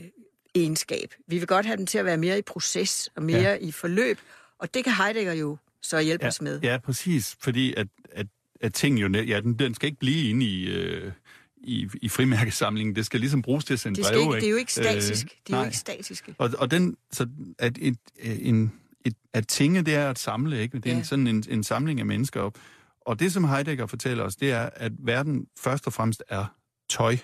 egenskab. 0.54 1.14
Vi 1.26 1.38
vil 1.38 1.46
godt 1.46 1.66
have 1.66 1.76
den 1.76 1.86
til 1.86 1.98
at 1.98 2.04
være 2.04 2.16
mere 2.16 2.38
i 2.38 2.42
proces 2.42 3.08
og 3.16 3.22
mere 3.22 3.40
ja. 3.40 3.54
i 3.60 3.72
forløb, 3.72 4.18
og 4.58 4.74
det 4.74 4.84
kan 4.84 4.92
Heidegger 4.92 5.32
jo 5.32 5.56
så 5.82 6.00
hjælpe 6.00 6.24
Ja, 6.24 6.28
os 6.28 6.40
med. 6.40 6.60
ja, 6.62 6.78
præcis. 6.84 7.36
Fordi 7.40 7.74
at, 7.76 7.86
at, 8.12 8.26
at 8.60 8.74
ting 8.74 9.00
jo... 9.02 9.08
Ja, 9.08 9.40
den, 9.40 9.58
den 9.58 9.74
skal 9.74 9.86
ikke 9.86 9.98
blive 9.98 10.30
inde 10.30 10.46
i... 10.46 10.64
Øh, 10.68 11.12
i, 11.64 11.88
i 12.02 12.08
frimærkesamlingen. 12.08 12.96
Det 12.96 13.06
skal 13.06 13.20
ligesom 13.20 13.42
bruges 13.42 13.64
til 13.64 13.72
at 13.74 13.80
sende 13.80 14.02
Det, 14.02 14.06
breve, 14.12 14.22
ikke, 14.22 14.34
det 14.34 14.46
er 14.46 14.50
jo 14.50 14.56
ikke 14.56 14.72
statisk. 14.72 15.24
Øh, 15.24 15.30
det 15.46 15.54
er 15.54 15.58
jo 15.58 15.64
ikke 15.64 15.76
statiske. 15.76 16.34
Og, 16.38 16.50
og 16.58 16.70
den, 16.70 16.96
så 17.12 17.26
at, 17.58 17.78
et, 17.80 17.96
en, 18.20 18.72
et, 19.04 19.14
at 19.32 19.48
tinge, 19.48 19.82
det 19.82 19.94
er 19.94 20.10
at 20.10 20.18
samle, 20.18 20.60
ikke? 20.62 20.76
Det 20.78 20.86
er 20.86 20.90
Ja. 20.90 20.98
en, 20.98 21.04
sådan 21.04 21.26
en, 21.26 21.44
en 21.48 21.64
samling 21.64 22.00
af 22.00 22.06
mennesker 22.06 22.40
op. 22.40 22.58
Og 23.00 23.20
det, 23.20 23.32
som 23.32 23.44
Heidegger 23.44 23.86
fortæller 23.86 24.24
os, 24.24 24.36
det 24.36 24.50
er, 24.50 24.70
at 24.74 24.92
verden 24.98 25.46
først 25.60 25.86
og 25.86 25.92
fremmest 25.92 26.22
er 26.28 26.44
tøj. 26.88 27.16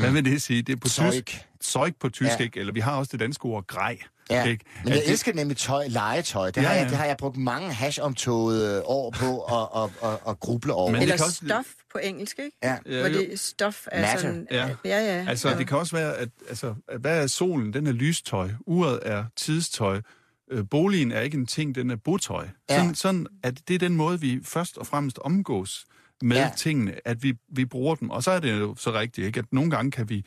Hvad 0.00 0.10
vil 0.10 0.24
det 0.24 0.42
sige? 0.42 0.62
Det 0.62 0.72
er 0.72 0.76
på 0.76 0.88
Zeug. 0.88 1.12
tysk. 1.12 1.46
Zeug 1.64 1.96
på 2.00 2.08
tysk, 2.08 2.30
Ja. 2.38 2.44
ikke? 2.44 2.60
Eller 2.60 2.72
vi 2.72 2.80
har 2.80 2.96
også 2.96 3.08
det 3.12 3.20
danske 3.20 3.44
ord 3.44 3.66
grej. 3.66 3.98
Ja, 4.30 4.44
Ikke? 4.44 4.64
men 4.84 4.92
jeg 4.92 5.02
det- 5.02 5.10
elsker 5.10 5.32
nemlig 5.34 5.56
tøj, 5.56 5.86
legetøj. 5.88 6.50
Det, 6.50 6.56
Ja, 6.62 6.66
har 6.66 6.74
jeg, 6.74 6.82
ja. 6.84 6.88
det 6.88 6.96
har 6.96 7.04
jeg 7.04 7.16
brugt 7.16 7.36
mange 7.36 7.72
hash-omtogede 7.72 8.82
år 8.84 9.10
på 9.10 9.40
at, 9.42 9.68
at, 9.82 10.10
at, 10.12 10.18
at 10.28 10.40
gruble 10.40 10.72
over. 10.74 10.92
Men 10.92 11.02
Eller 11.02 11.16
kan 11.16 11.24
også- 11.24 11.46
stof 11.46 11.64
på 11.92 11.98
engelsk, 12.02 12.38
ikke? 12.38 12.56
ja. 12.62 12.76
Ja, 12.86 13.00
Hvor 13.00 13.08
det 13.08 13.40
stof 13.40 13.86
er 13.92 14.00
Matter. 14.00 14.18
sådan... 14.20 14.46
Ja. 14.50 14.68
ja, 14.68 14.74
ja. 14.84 15.24
Altså, 15.28 15.48
ja. 15.48 15.58
det 15.58 15.68
kan 15.68 15.78
også 15.78 15.96
være, 15.96 16.16
at 16.16 16.28
altså, 16.48 16.74
hvad 17.00 17.22
er 17.22 17.26
solen? 17.26 17.72
Den 17.72 17.86
er 17.86 17.92
lystøj. 17.92 18.48
Uret 18.66 18.98
er 19.02 19.24
tidstøj. 19.36 20.00
Øh, 20.50 20.64
boligen 20.70 21.12
er 21.12 21.20
ikke 21.20 21.36
en 21.36 21.46
ting, 21.46 21.74
den 21.74 21.90
er 21.90 21.96
botøj. 21.96 22.46
Ja. 22.70 22.76
Sådan, 22.78 22.94
sådan, 22.94 23.26
at 23.42 23.68
det 23.68 23.74
er 23.74 23.78
den 23.78 23.96
måde, 23.96 24.20
vi 24.20 24.40
først 24.44 24.78
og 24.78 24.86
fremmest 24.86 25.18
omgås 25.18 25.84
med 26.22 26.36
Ja. 26.36 26.42
ja. 26.42 26.50
tingene, 26.56 26.94
at 27.04 27.22
vi, 27.22 27.34
vi 27.48 27.64
bruger 27.64 27.94
dem. 27.94 28.10
Og 28.10 28.22
så 28.22 28.30
er 28.30 28.40
det 28.40 28.58
jo 28.60 28.74
så 28.78 28.92
rigtigt, 28.92 29.26
ikke? 29.26 29.38
at 29.38 29.44
nogle 29.52 29.70
gange 29.70 29.90
kan 29.90 30.08
vi 30.08 30.24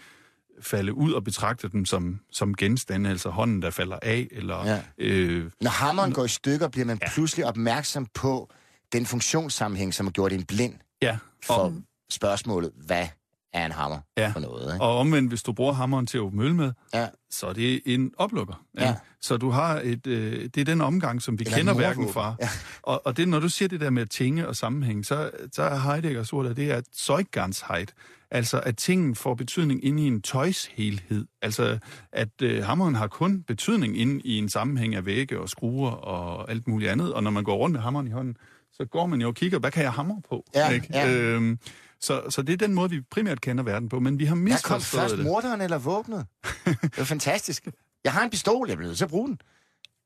falde 0.61 0.93
ud 0.93 1.11
og 1.13 1.23
betragte 1.23 1.69
dem 1.69 1.85
som, 1.85 2.19
som 2.31 2.55
genstande, 2.55 3.09
altså 3.09 3.29
hånden, 3.29 3.61
der 3.61 3.69
falder 3.71 3.99
af, 4.01 4.27
eller... 4.31 4.65
Ja. 4.65 4.81
Øh, 4.97 5.51
Når 5.61 5.69
hammeren 5.69 6.13
går 6.13 6.25
i 6.25 6.27
stykker, 6.27 6.67
bliver 6.67 6.85
man 6.85 6.99
pludselig 7.13 7.45
opmærksom 7.45 8.07
på 8.13 8.51
den 8.93 9.05
funktionssammenhæng, 9.05 9.93
som 9.93 10.05
har 10.05 10.11
gjort 10.11 10.33
en 10.33 10.43
blind 10.45 10.73
ja, 11.01 11.17
for 11.45 11.53
og, 11.53 11.73
spørgsmålet, 12.11 12.71
hvad 12.85 13.07
er 13.55 13.65
en 13.65 13.71
hammer 13.71 13.97
Ja. 14.17 14.29
for 14.33 14.39
noget? 14.39 14.73
Ikke? 14.73 14.85
og 14.85 14.97
omvendt, 14.97 15.29
hvis 15.31 15.43
du 15.43 15.53
bruger 15.53 15.73
hammeren 15.73 16.05
til 16.05 16.17
at 16.17 16.21
åbne 16.21 16.43
øl 16.43 16.55
med, 16.55 16.71
Ja. 16.93 17.07
så 17.29 17.47
er 17.47 17.53
det 17.53 17.81
en 17.85 18.11
oplukker. 18.17 18.63
Ja. 18.79 18.95
Så 19.21 19.37
du 19.37 19.49
har 19.49 19.79
et, 19.83 20.07
øh, 20.07 20.43
det 20.55 20.57
er 20.57 20.65
den 20.65 20.81
omgang, 20.81 21.21
som 21.21 21.39
vi 21.39 21.43
Eller 21.45 21.57
kender 21.57 21.73
en 21.73 21.79
værken 21.79 22.03
mordvåben. 22.03 22.13
fra. 22.13 22.35
Ja. 22.41 22.49
Og, 22.81 23.01
og 23.05 23.17
det, 23.17 23.27
når 23.27 23.39
du 23.39 23.49
siger 23.49 23.69
det 23.69 23.81
der 23.81 23.89
med 23.89 24.05
tinge 24.05 24.47
og 24.47 24.55
sammenhæng, 24.55 25.05
så, 25.05 25.31
så 25.53 25.63
er 25.63 25.79
Heideggers 25.79 26.33
ord, 26.33 26.45
det 26.55 26.71
er 26.71 26.81
Zeuggansheit. 26.95 27.93
Altså, 28.31 28.59
at 28.59 28.77
tingen 28.77 29.15
får 29.15 29.35
betydning 29.35 29.85
inde 29.85 30.03
i 30.03 30.07
en 30.07 30.21
tøjshelhed. 30.21 31.25
Altså, 31.41 31.77
at 32.11 32.41
øh, 32.41 32.63
hammeren 32.63 32.95
har 32.95 33.07
kun 33.07 33.41
betydning 33.47 33.97
inde 33.99 34.21
i 34.23 34.37
en 34.37 34.49
sammenhæng 34.49 34.95
af 34.95 35.05
vægge 35.05 35.39
og 35.39 35.49
skruer 35.49 35.91
og 35.91 36.51
alt 36.51 36.67
muligt 36.67 36.91
andet. 36.91 37.13
Og 37.13 37.23
når 37.23 37.31
man 37.31 37.43
går 37.43 37.55
rundt 37.57 37.73
med 37.73 37.81
hammeren 37.81 38.07
i 38.07 38.11
hånden, 38.11 38.37
så 38.73 38.85
går 38.85 39.05
man 39.05 39.21
jo 39.21 39.27
og 39.27 39.35
kigger, 39.35 39.59
hvad 39.59 39.71
kan 39.71 39.83
jeg 39.83 39.91
hamre 39.91 40.21
på? 40.29 40.45
Ja, 40.55 40.69
ikke? 40.69 40.87
ja. 40.93 41.11
Øhm, 41.13 41.59
så, 42.01 42.21
så 42.29 42.41
det 42.41 42.53
er 42.53 42.57
den 42.57 42.73
måde, 42.73 42.89
vi 42.89 43.01
primært 43.01 43.41
kender 43.41 43.63
verden 43.63 43.89
på. 43.89 43.99
Men 43.99 44.19
vi 44.19 44.25
har 44.25 44.35
Der 44.35 44.41
kom 44.41 44.43
misforstået 44.43 45.01
først 45.01 45.17
det. 45.17 45.25
morderen 45.25 45.61
eller 45.61 45.77
våbnet. 45.77 46.25
Det 46.65 46.97
var 46.97 47.03
fantastisk. 47.03 47.67
Jeg 48.03 48.13
har 48.13 48.23
en 48.23 48.29
pistol, 48.29 48.67
jeg 48.69 48.77
bliver 48.77 48.89
nødt 48.89 48.97
til 48.97 49.05
at 49.05 49.09
bruge 49.09 49.27
den. 49.27 49.39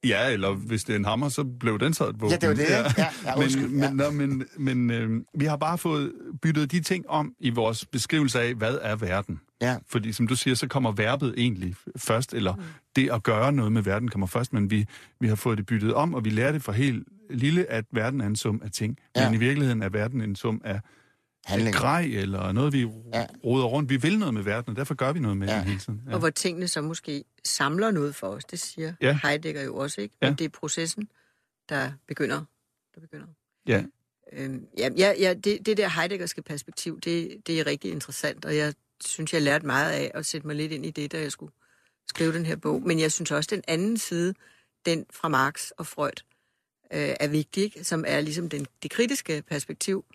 Ja, 0.03 0.29
eller 0.29 0.53
hvis 0.53 0.83
det 0.83 0.93
er 0.93 0.97
en 0.97 1.05
hammer, 1.05 1.29
så 1.29 1.43
blev 1.59 1.79
den 1.79 1.93
så 1.93 2.07
et 2.07 2.21
våben. 2.21 2.31
Ja, 2.31 2.37
det 2.37 2.49
var 2.49 2.55
det, 2.55 2.61
ikke? 2.61 2.73
Ja, 2.97 3.07
ja, 3.25 3.37
undskyld, 3.37 3.67
men, 3.67 3.79
ja. 3.83 3.89
men, 3.89 3.97
nå, 3.97 4.11
men, 4.11 4.45
men 4.57 4.91
øh, 4.91 5.21
vi 5.33 5.45
har 5.45 5.57
bare 5.57 5.77
fået 5.77 6.11
byttet 6.41 6.71
de 6.71 6.79
ting 6.81 7.09
om 7.09 7.33
i 7.39 7.49
vores 7.49 7.85
beskrivelse 7.85 8.41
af, 8.41 8.53
hvad 8.53 8.77
er 8.81 8.95
verden. 8.95 9.39
Ja. 9.61 9.77
Fordi 9.87 10.11
som 10.11 10.27
du 10.27 10.35
siger, 10.35 10.55
så 10.55 10.67
kommer 10.67 10.91
verbet 10.91 11.33
egentlig 11.37 11.75
først, 11.95 12.33
eller 12.33 12.55
mm. 12.55 12.61
det 12.95 13.11
at 13.11 13.23
gøre 13.23 13.51
noget 13.51 13.71
med 13.71 13.81
verden 13.81 14.07
kommer 14.07 14.27
først, 14.27 14.53
men 14.53 14.71
vi, 14.71 14.85
vi 15.19 15.27
har 15.27 15.35
fået 15.35 15.57
det 15.57 15.65
byttet 15.65 15.93
om, 15.93 16.13
og 16.13 16.25
vi 16.25 16.29
lærer 16.29 16.51
det 16.51 16.63
fra 16.63 16.71
helt 16.71 17.07
lille, 17.29 17.71
at 17.71 17.85
verden 17.91 18.21
er 18.21 18.27
en 18.27 18.35
sum 18.35 18.61
af 18.63 18.71
ting. 18.71 18.97
Ja. 19.15 19.25
Men 19.29 19.33
i 19.35 19.37
virkeligheden 19.37 19.81
er 19.81 19.89
verden 19.89 20.21
en 20.21 20.35
sum 20.35 20.61
af 20.63 20.79
Handling. 21.45 21.75
grej, 21.75 22.01
eller 22.03 22.51
noget, 22.51 22.73
vi 22.73 22.79
Ja. 22.81 22.87
ja. 23.13 23.25
roder 23.43 23.65
rundt. 23.65 23.89
Vi 23.89 23.95
vil 23.97 24.19
noget 24.19 24.33
med 24.33 24.43
verden, 24.43 24.69
og 24.69 24.75
derfor 24.75 24.95
gør 24.95 25.13
vi 25.13 25.19
noget 25.19 25.37
med 25.37 25.47
Ja. 25.47 25.55
den 25.55 25.63
hele 25.63 25.79
tiden. 25.79 26.01
Ja. 26.07 26.13
Og 26.13 26.19
hvor 26.19 26.29
tingene 26.29 26.67
så 26.67 26.81
måske 26.81 27.23
samler 27.43 27.91
noget 27.91 28.15
for 28.15 28.27
os, 28.27 28.45
det 28.45 28.59
siger 28.59 28.93
ja. 29.01 29.07
Ja. 29.07 29.19
Heidegger 29.23 29.63
jo 29.63 29.75
også, 29.75 30.01
ikke? 30.01 30.15
Ja. 30.21 30.29
Men 30.29 30.37
det 30.37 30.45
er 30.45 30.49
processen, 30.49 31.09
der 31.69 31.91
begynder. 32.07 32.43
Der 32.95 33.01
begynder. 33.01 33.27
ja. 33.67 33.83
Øhm, 34.33 34.65
ja, 34.77 34.89
ja, 34.97 35.13
ja 35.19 35.33
det, 35.33 35.65
det 35.65 35.77
der 35.77 35.89
Heideggerske 35.89 36.41
perspektiv, 36.41 36.99
det, 36.99 37.47
det 37.47 37.59
er 37.59 37.65
rigtig 37.65 37.91
interessant, 37.91 38.45
og 38.45 38.57
jeg 38.57 38.73
synes, 39.05 39.33
jeg 39.33 39.41
lærte 39.41 39.65
meget 39.65 39.91
af 39.91 40.11
at 40.13 40.25
sætte 40.25 40.47
mig 40.47 40.55
lidt 40.55 40.71
ind 40.71 40.85
i 40.85 40.91
det, 40.91 41.11
da 41.11 41.19
jeg 41.21 41.31
skulle 41.31 41.51
skrive 42.09 42.33
den 42.33 42.45
her 42.45 42.55
bog. 42.55 42.81
Men 42.81 42.99
jeg 42.99 43.11
synes 43.11 43.31
også, 43.31 43.47
den 43.55 43.63
anden 43.67 43.97
side, 43.97 44.33
den 44.85 45.05
fra 45.13 45.27
Marx 45.27 45.69
og 45.77 45.87
Freud, 45.87 46.23
øh, 46.93 47.15
er 47.19 47.27
vigtig, 47.27 47.63
ikke? 47.63 47.83
som 47.83 48.03
er 48.07 48.21
ligesom 48.21 48.49
den, 48.49 48.67
det 48.83 48.91
kritiske 48.91 49.43
perspektiv. 49.47 50.05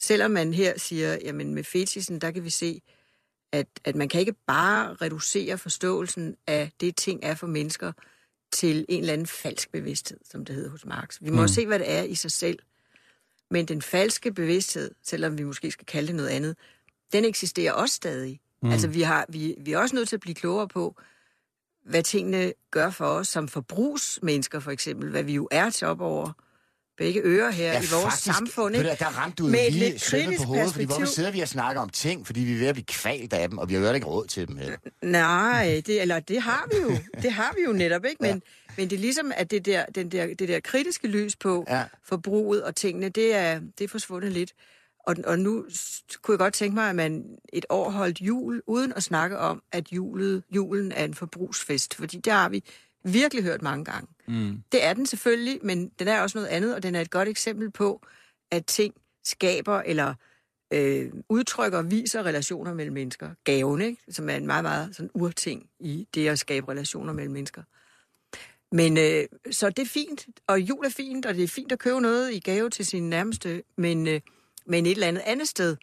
Selvom 0.00 0.30
man 0.30 0.54
her 0.54 0.78
siger, 0.78 1.18
jamen 1.24 1.54
med 1.54 1.64
fetisen, 1.64 2.20
der 2.20 2.30
kan 2.30 2.44
vi 2.44 2.50
se, 2.50 2.82
at, 3.52 3.66
at 3.84 3.96
man 3.96 4.08
kan 4.08 4.20
ikke 4.20 4.34
bare 4.46 4.94
reducere 4.94 5.58
forståelsen 5.58 6.36
af 6.46 6.70
det, 6.80 6.96
ting 6.96 7.20
er 7.22 7.34
for 7.34 7.46
mennesker, 7.46 7.92
til 8.52 8.86
en 8.88 9.00
eller 9.00 9.12
anden 9.12 9.26
falsk 9.26 9.72
bevidsthed, 9.72 10.18
som 10.30 10.44
det 10.44 10.54
hedder 10.54 10.70
hos 10.70 10.84
Marx. 10.84 11.18
Vi 11.20 11.30
må 11.30 11.42
mm. 11.42 11.48
se, 11.48 11.66
hvad 11.66 11.78
det 11.78 11.90
er 11.90 12.02
i 12.02 12.14
sig 12.14 12.30
selv. 12.30 12.58
Men 13.50 13.66
den 13.66 13.82
falske 13.82 14.32
bevidsthed, 14.32 14.90
selvom 15.02 15.38
vi 15.38 15.44
måske 15.44 15.70
skal 15.70 15.86
kalde 15.86 16.06
det 16.06 16.14
noget 16.14 16.28
andet, 16.28 16.56
den 17.12 17.24
eksisterer 17.24 17.72
også 17.72 17.94
stadig. 17.94 18.40
Mm. 18.62 18.70
Altså, 18.70 18.88
vi, 18.88 19.02
har, 19.02 19.26
vi, 19.28 19.54
vi 19.58 19.72
er 19.72 19.78
også 19.78 19.94
nødt 19.94 20.08
til 20.08 20.16
at 20.16 20.20
blive 20.20 20.34
klogere 20.34 20.68
på, 20.68 20.96
hvad 21.84 22.02
tingene 22.02 22.52
gør 22.70 22.90
for 22.90 23.06
os 23.06 23.28
som 23.28 23.48
forbrugsmennesker, 23.48 24.60
for 24.60 24.70
eksempel. 24.70 25.10
Hvad 25.10 25.22
vi 25.22 25.34
jo 25.34 25.48
er 25.50 25.70
til 25.70 25.86
op 25.86 26.00
over 26.00 26.32
begge 26.98 27.20
ører 27.24 27.50
her 27.50 27.72
ja, 27.72 27.80
i 27.82 27.84
vores 27.92 28.14
samfund. 28.14 28.76
Ved 28.76 28.84
Ikke? 28.84 28.96
der 28.98 29.06
ramte 29.18 29.36
du 29.42 29.46
Med 29.48 29.70
lige 29.70 29.98
sømmet 29.98 30.36
på 30.38 30.42
hovedet, 30.44 30.72
fordi 30.72 30.84
hvorfor 30.84 31.00
perspektiv. 31.00 31.14
sidder 31.14 31.30
vi 31.30 31.40
og 31.40 31.48
snakker 31.48 31.82
om 31.82 31.88
ting, 31.88 32.26
fordi 32.26 32.40
vi 32.40 32.52
er 32.54 32.58
ved 32.58 32.66
at 32.66 32.74
blive 32.74 32.84
kvalt 32.86 33.32
af 33.32 33.48
dem, 33.48 33.58
og 33.58 33.68
vi 33.68 33.74
har 33.74 33.80
jo 33.88 33.92
ikke 33.92 34.06
råd 34.06 34.26
til 34.26 34.48
dem 34.48 34.56
heller. 34.56 34.76
Nej, 35.02 35.82
det, 35.86 36.02
eller 36.02 36.20
det 36.20 36.42
har 36.42 36.68
vi 36.72 36.76
jo. 36.82 36.98
Det 37.22 37.32
har 37.32 37.54
vi 37.56 37.62
jo 37.66 37.72
netop, 37.72 38.04
ikke? 38.04 38.16
Men, 38.20 38.30
ja. 38.30 38.72
men 38.76 38.90
det 38.90 38.96
er 38.96 39.00
ligesom, 39.00 39.32
at 39.36 39.50
det 39.50 39.66
der, 39.66 39.84
den 39.94 40.08
der, 40.08 40.26
det 40.34 40.48
der 40.48 40.60
kritiske 40.60 41.08
lys 41.08 41.36
på 41.36 41.64
Ja. 41.68 41.82
forbruget 42.04 42.62
og 42.62 42.76
tingene, 42.76 43.08
det 43.08 43.34
er, 43.34 43.60
det 43.78 43.84
er 43.84 43.88
forsvundet 43.88 44.32
lidt. 44.32 44.52
Og, 45.06 45.16
og 45.24 45.38
nu 45.38 45.64
kunne 46.22 46.32
jeg 46.32 46.38
godt 46.38 46.54
tænke 46.54 46.74
mig, 46.74 46.88
at 46.90 46.96
man 46.96 47.24
et 47.52 47.66
år 47.68 47.90
holdt 47.90 48.20
jul, 48.20 48.62
uden 48.66 48.92
at 48.96 49.02
snakke 49.02 49.38
om, 49.38 49.62
at 49.72 49.92
julet, 49.92 50.42
julen 50.54 50.92
er 50.92 51.04
en 51.04 51.14
forbrugsfest. 51.14 51.94
Fordi 51.94 52.16
det 52.16 52.32
har 52.32 52.48
vi 52.48 52.62
virkelig 53.04 53.44
hørt 53.44 53.62
mange 53.62 53.84
gange. 53.84 54.08
Mm. 54.28 54.62
Det 54.72 54.84
er 54.84 54.92
den 54.92 55.06
selvfølgelig, 55.06 55.58
men 55.62 55.88
den 55.98 56.08
er 56.08 56.20
også 56.20 56.38
noget 56.38 56.48
andet, 56.48 56.74
og 56.74 56.82
den 56.82 56.94
er 56.94 57.00
et 57.00 57.10
godt 57.10 57.28
eksempel 57.28 57.70
på, 57.70 58.06
at 58.50 58.66
ting 58.66 58.94
skaber 59.24 59.78
eller 59.80 60.14
øh, 60.72 61.12
udtrykker 61.28 61.78
og 61.78 61.90
viser 61.90 62.22
relationer 62.22 62.74
mellem 62.74 62.94
mennesker. 62.94 63.30
Gaven, 63.44 63.80
ikke? 63.80 64.02
som 64.08 64.28
er 64.28 64.36
en 64.36 64.46
meget, 64.46 64.64
meget 64.64 64.96
sådan 64.96 65.10
urting 65.14 65.66
i 65.80 66.08
det 66.14 66.28
at 66.28 66.38
skabe 66.38 66.68
relationer 66.68 67.12
mellem 67.12 67.32
mennesker. 67.32 67.62
Men 68.72 68.98
øh, 68.98 69.24
så 69.50 69.70
det 69.70 69.82
er 69.82 69.86
fint, 69.86 70.26
og 70.46 70.60
jul 70.60 70.84
er 70.84 70.90
fint, 70.90 71.26
og 71.26 71.34
det 71.34 71.44
er 71.44 71.48
fint 71.48 71.72
at 71.72 71.78
købe 71.78 72.00
noget 72.00 72.34
i 72.34 72.40
gave 72.40 72.70
til 72.70 72.86
sin 72.86 73.10
nærmeste, 73.10 73.62
men, 73.76 74.06
øh, 74.08 74.20
men 74.66 74.86
et 74.86 74.90
eller 74.90 75.06
andet 75.06 75.22
andet 75.26 75.48
sted, 75.48 75.76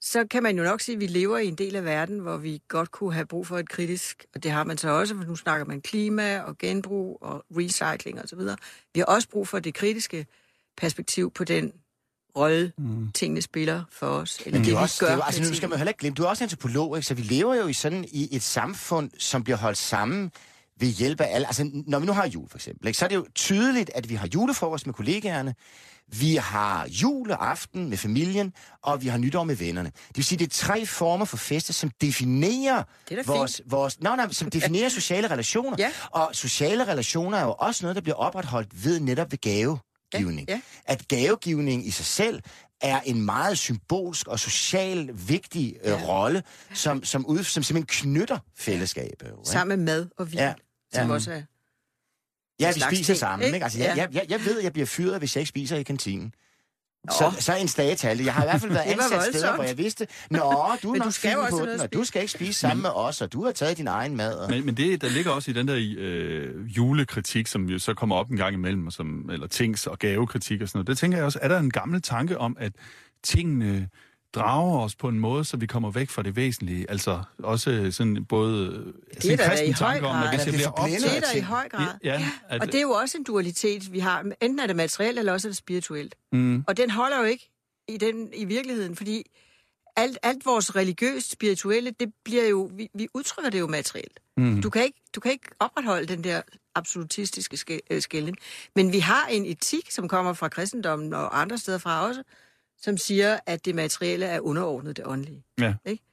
så 0.00 0.26
kan 0.30 0.42
man 0.42 0.56
jo 0.58 0.64
nok 0.64 0.80
sige, 0.80 0.94
at 0.94 1.00
vi 1.00 1.06
lever 1.06 1.38
i 1.38 1.46
en 1.46 1.54
del 1.54 1.76
af 1.76 1.84
verden, 1.84 2.18
hvor 2.18 2.36
vi 2.36 2.60
godt 2.68 2.90
kunne 2.90 3.14
have 3.14 3.26
brug 3.26 3.46
for 3.46 3.58
et 3.58 3.68
kritisk, 3.68 4.24
og 4.34 4.42
det 4.42 4.50
har 4.50 4.64
man 4.64 4.78
så 4.78 4.88
også, 4.88 5.14
for 5.14 5.24
nu 5.24 5.36
snakker 5.36 5.66
man 5.66 5.80
klima 5.80 6.40
og 6.40 6.58
genbrug 6.58 7.18
og 7.20 7.44
recycling 7.50 8.22
osv. 8.22 8.38
Vi 8.94 9.00
har 9.00 9.04
også 9.04 9.28
brug 9.28 9.48
for 9.48 9.58
det 9.58 9.74
kritiske 9.74 10.26
perspektiv 10.76 11.30
på 11.30 11.44
den 11.44 11.72
rolle, 12.36 12.72
mm. 12.78 13.12
tingene 13.12 13.42
spiller 13.42 13.84
for 13.92 14.06
os, 14.06 14.40
eller 14.46 14.58
Men 14.58 14.60
det 14.60 14.66
det, 14.66 14.72
er 14.72 14.78
vi 14.78 14.82
også, 14.82 15.00
gør. 15.00 15.06
det 15.06 15.20
er, 15.20 15.24
altså, 15.24 15.42
nu 15.42 15.54
skal 15.54 15.68
man 15.68 15.78
heller 15.78 15.90
ikke 15.90 16.00
glemme, 16.00 16.14
du 16.14 16.22
er 16.22 16.28
også 16.28 16.44
antropolog, 16.44 16.96
ikke? 16.96 17.06
så 17.06 17.14
vi 17.14 17.22
lever 17.22 17.54
jo 17.54 17.66
i 17.66 17.72
sådan 17.72 18.04
i 18.12 18.36
et 18.36 18.42
samfund, 18.42 19.10
som 19.18 19.44
bliver 19.44 19.56
holdt 19.56 19.78
sammen 19.78 20.32
ved 20.80 20.88
hjælp 20.88 21.20
af 21.20 21.28
alle. 21.34 21.46
Altså, 21.46 21.70
når 21.86 21.98
vi 21.98 22.06
nu 22.06 22.12
har 22.12 22.26
jul, 22.26 22.48
for 22.48 22.58
eksempel, 22.58 22.86
ikke? 22.86 22.98
så 22.98 23.04
er 23.04 23.08
det 23.08 23.16
jo 23.16 23.26
tydeligt, 23.34 23.90
at 23.94 24.08
vi 24.08 24.14
har 24.14 24.28
julefrokost 24.34 24.86
med 24.86 24.94
kollegaerne, 24.94 25.54
vi 26.12 26.34
har 26.36 26.86
juleaften 26.88 27.88
med 27.88 27.96
familien, 27.98 28.52
og 28.82 29.02
vi 29.02 29.08
har 29.08 29.18
nytår 29.18 29.44
med 29.44 29.56
vennerne. 29.56 29.90
Det 30.08 30.16
vil 30.16 30.24
sige, 30.24 30.38
det 30.38 30.44
er 30.44 30.50
tre 30.50 30.86
former 30.86 31.24
for 31.24 31.36
fester, 31.36 31.72
som 31.72 31.90
definerer 32.00 32.82
er 33.10 33.22
vores, 33.26 33.60
vores, 33.66 34.00
nej, 34.00 34.16
nej, 34.16 34.32
som 34.32 34.50
definerer 34.50 34.88
sociale 34.88 35.30
relationer. 35.30 35.76
Ja. 35.78 35.90
Og 36.10 36.30
sociale 36.32 36.86
relationer 36.86 37.38
er 37.38 37.42
jo 37.44 37.54
også 37.58 37.84
noget, 37.84 37.96
der 37.96 38.02
bliver 38.02 38.16
opretholdt 38.16 38.84
ved 38.84 39.00
netop 39.00 39.30
ved 39.32 39.38
gavegivning. 39.38 40.48
Ja, 40.48 40.54
ja. 40.54 40.60
At 40.84 41.08
gavegivning 41.08 41.86
i 41.86 41.90
sig 41.90 42.06
selv 42.06 42.42
er 42.80 43.00
en 43.00 43.22
meget 43.22 43.58
symbolsk 43.58 44.28
og 44.28 44.40
social 44.40 45.10
vigtig 45.28 45.76
øh, 45.84 45.90
Ja. 45.90 46.00
rolle, 46.08 46.42
som, 46.74 47.04
som, 47.04 47.26
ud, 47.26 47.44
som 47.44 47.62
simpelthen 47.62 48.10
knytter 48.12 48.38
fællesskabet. 48.56 49.22
ikke? 49.26 49.34
Sammen 49.44 49.78
med 49.78 49.84
mad 49.94 50.06
og 50.18 50.30
vin, 50.30 50.38
Ja, 50.38 50.44
ja. 50.46 50.54
som 50.92 51.08
ja. 51.08 51.14
også 51.14 51.32
er... 51.32 51.42
Ja, 52.60 52.72
vi 52.74 52.80
spiser 52.80 53.04
ting, 53.04 53.18
sammen. 53.18 53.46
Ikke? 53.46 53.56
ikke? 53.56 53.64
Altså, 53.64 53.78
jeg, 53.78 53.92
Ja. 53.96 54.02
jeg, 54.02 54.08
jeg, 54.14 54.24
jeg 54.28 54.44
ved, 54.44 54.58
at 54.58 54.64
jeg 54.64 54.72
bliver 54.72 54.86
fyret, 54.86 55.18
hvis 55.18 55.36
jeg 55.36 55.40
ikke 55.40 55.48
spiser 55.48 55.76
i 55.76 55.82
kantinen. 55.82 56.32
Så, 57.10 57.24
Nå. 57.24 57.30
så 57.40 57.56
en 57.56 57.68
stagetal. 57.68 58.18
Jeg 58.20 58.34
har 58.34 58.42
i 58.42 58.46
hvert 58.46 58.60
fald 58.60 58.72
været 58.78 58.84
ansat 58.92 59.22
steder, 59.22 59.54
hvor 59.54 59.64
jeg 59.64 59.78
vidste, 59.78 60.06
Nå, 60.30 60.38
du 60.82 60.88
er 60.88 60.92
Men 60.92 60.98
nok 60.98 61.06
du 61.06 61.10
skal 61.10 61.36
også 61.38 61.58
på 61.58 61.66
den, 61.66 61.80
og 61.80 61.92
du 61.92 62.04
skal 62.04 62.22
ikke 62.22 62.32
spise 62.32 62.60
sammen 62.60 62.82
med 62.82 62.90
os, 62.94 63.20
og 63.22 63.32
du 63.32 63.44
har 63.44 63.52
taget 63.52 63.78
din 63.78 63.86
egen 63.86 64.16
mad. 64.16 64.34
Og... 64.34 64.50
Men, 64.50 64.66
men 64.66 64.76
det, 64.76 65.00
der 65.02 65.08
ligger 65.08 65.30
også 65.30 65.50
i 65.50 65.54
den 65.54 65.68
der 65.68 65.94
øh, 65.98 66.66
julekritik, 66.76 67.46
som 67.46 67.68
jo 67.68 67.78
så 67.78 67.94
kommer 67.94 68.16
op 68.16 68.30
en 68.30 68.36
gang 68.36 68.54
imellem, 68.54 68.86
og 68.86 68.92
som, 68.92 69.30
eller 69.32 69.46
tings- 69.54 69.86
og 69.86 69.98
gavekritik 69.98 70.62
og 70.62 70.68
sådan 70.68 70.78
noget, 70.78 70.86
det 70.86 70.98
tænker 70.98 71.18
jeg 71.18 71.24
også, 71.24 71.38
er 71.42 71.48
der 71.48 71.58
en 71.58 71.70
gammel 71.70 72.02
tanke 72.02 72.38
om, 72.38 72.56
at 72.60 72.72
tingene 73.22 73.88
drager 74.34 74.80
os 74.80 74.94
på 74.96 75.08
en 75.08 75.18
måde, 75.18 75.44
så 75.44 75.56
vi 75.56 75.66
kommer 75.66 75.90
væk 75.90 76.10
fra 76.10 76.22
det 76.22 76.36
væsentlige. 76.36 76.90
Altså 76.90 77.22
også 77.38 77.88
sådan 77.90 78.24
både 78.24 78.66
er 79.16 79.30
en 79.30 79.30
der 79.30 79.36
da 79.36 79.48
kristen 79.48 79.74
tanke 79.74 80.06
om, 80.06 80.16
at 80.22 80.28
hvis 80.28 80.38
jeg 80.38 80.46
det 80.46 80.52
er 80.52 80.56
bliver 80.56 80.68
forblændet 80.76 81.02
Det 81.02 81.10
er 81.12 81.16
optaget... 81.16 81.32
der 81.32 81.38
i 81.38 81.40
høj 81.40 81.68
grad. 81.68 81.94
Ja, 82.04 82.28
at, 82.48 82.60
Og 82.60 82.66
det 82.66 82.74
er 82.74 82.82
jo 82.82 82.90
også 82.90 83.18
en 83.18 83.24
dualitet, 83.24 83.92
vi 83.92 83.98
har. 83.98 84.20
Enten 84.40 84.58
er 84.58 84.66
det 84.66 84.76
materielt, 84.76 85.18
eller 85.18 85.32
også 85.32 85.48
er 85.48 85.50
det 85.50 85.56
spirituelt. 85.56 86.14
Mm, 86.32 86.64
Og 86.68 86.76
den 86.76 86.90
holder 86.90 87.18
jo 87.18 87.24
ikke 87.24 87.50
i, 87.88 87.96
den, 87.96 88.28
i 88.34 88.44
virkeligheden, 88.44 88.96
fordi 88.96 89.22
alt, 89.96 90.18
alt 90.22 90.46
vores 90.46 90.76
religiøst 90.76 91.30
spirituelle, 91.32 91.90
det 92.00 92.12
bliver 92.24 92.44
jo, 92.48 92.70
vi, 92.74 92.88
vi 92.94 93.08
udtrykker 93.14 93.50
det 93.50 93.60
jo 93.60 93.66
materielt. 93.66 94.20
mm. 94.36 94.62
Du 94.62 94.70
kan 94.70 94.82
ikke, 94.84 95.00
du 95.14 95.20
kan 95.20 95.32
ikke 95.32 95.48
opretholde 95.60 96.06
den 96.06 96.24
der 96.24 96.42
absolutistiske 96.74 97.80
øh, 97.90 98.02
skælden. 98.02 98.34
Men 98.76 98.92
vi 98.92 98.98
har 98.98 99.26
en 99.30 99.46
etik, 99.46 99.90
som 99.90 100.08
kommer 100.08 100.32
fra 100.32 100.48
kristendommen 100.48 101.12
og 101.12 101.40
andre 101.40 101.58
steder 101.58 101.78
fra 101.78 102.06
også, 102.06 102.22
som 102.82 102.96
siger, 102.98 103.38
at 103.46 103.64
det 103.64 103.74
materielle 103.74 104.26
er 104.26 104.40
underordnet 104.40 104.96
det 104.96 105.06
åndelige. 105.06 105.44
Ja. 105.60 105.74
Ikke? 105.86 106.04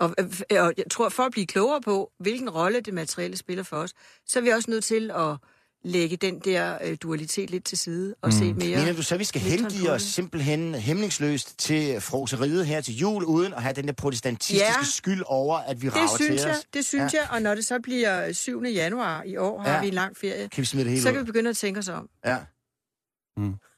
Og, 0.00 0.14
øh, 0.18 0.26
og 0.50 0.72
jeg 0.76 0.84
tror, 0.90 1.08
for 1.08 1.22
at 1.22 1.32
blive 1.32 1.46
klogere 1.46 1.80
på, 1.80 2.10
hvilken 2.20 2.50
rolle 2.50 2.80
det 2.80 2.94
materielle 2.94 3.36
spiller 3.36 3.64
for 3.64 3.76
os, 3.76 3.94
så 4.26 4.38
er 4.38 4.42
vi 4.42 4.48
også 4.48 4.70
nødt 4.70 4.84
til 4.84 5.10
at 5.10 5.36
lægge 5.84 6.16
den 6.16 6.40
der 6.40 6.78
øh, 6.84 6.96
dualitet 7.02 7.50
lidt 7.50 7.64
til 7.64 7.78
side 7.78 8.14
og 8.22 8.28
mm. 8.28 8.32
se 8.32 8.44
mere... 8.54 8.78
Mener 8.78 8.92
du 8.92 9.02
så, 9.02 9.14
at 9.14 9.18
vi 9.18 9.24
skal 9.24 9.40
hengive 9.40 9.90
os 9.90 10.02
det. 10.02 10.12
simpelthen 10.12 10.74
hemningsløst 10.74 11.58
til 11.58 12.00
froseriet 12.00 12.66
her 12.66 12.80
til 12.80 12.94
jul, 12.96 13.24
uden 13.24 13.52
at 13.54 13.62
have 13.62 13.74
den 13.74 13.86
der 13.86 13.92
protestantistiske 13.92 14.64
Ja. 14.78 14.84
skyld 14.84 15.22
over, 15.26 15.58
at 15.58 15.82
vi 15.82 15.86
Det 15.86 15.96
rager 15.96 16.08
synes 16.16 16.40
til 16.40 16.48
jeg, 16.48 16.56
os? 16.58 16.64
det 16.74 16.86
synes 16.86 17.14
Ja. 17.14 17.20
jeg, 17.20 17.28
og 17.30 17.42
når 17.42 17.54
det 17.54 17.66
så 17.66 17.80
bliver 17.82 18.32
7. 18.32 18.62
januar 18.64 19.22
i 19.22 19.36
år, 19.36 19.60
har 19.60 19.74
ja. 19.74 19.80
vi 19.80 19.88
en 19.88 19.94
lang 19.94 20.16
ferie, 20.16 20.48
Kan 20.48 20.60
vi 20.60 20.66
smide 20.66 20.84
det 20.84 20.90
hele 20.90 21.02
så 21.02 21.08
ud? 21.08 21.12
kan 21.14 21.20
vi 21.22 21.26
begynde 21.26 21.50
at 21.50 21.56
tænke 21.56 21.78
os 21.78 21.88
om. 21.88 22.08
Ja. 22.24 22.36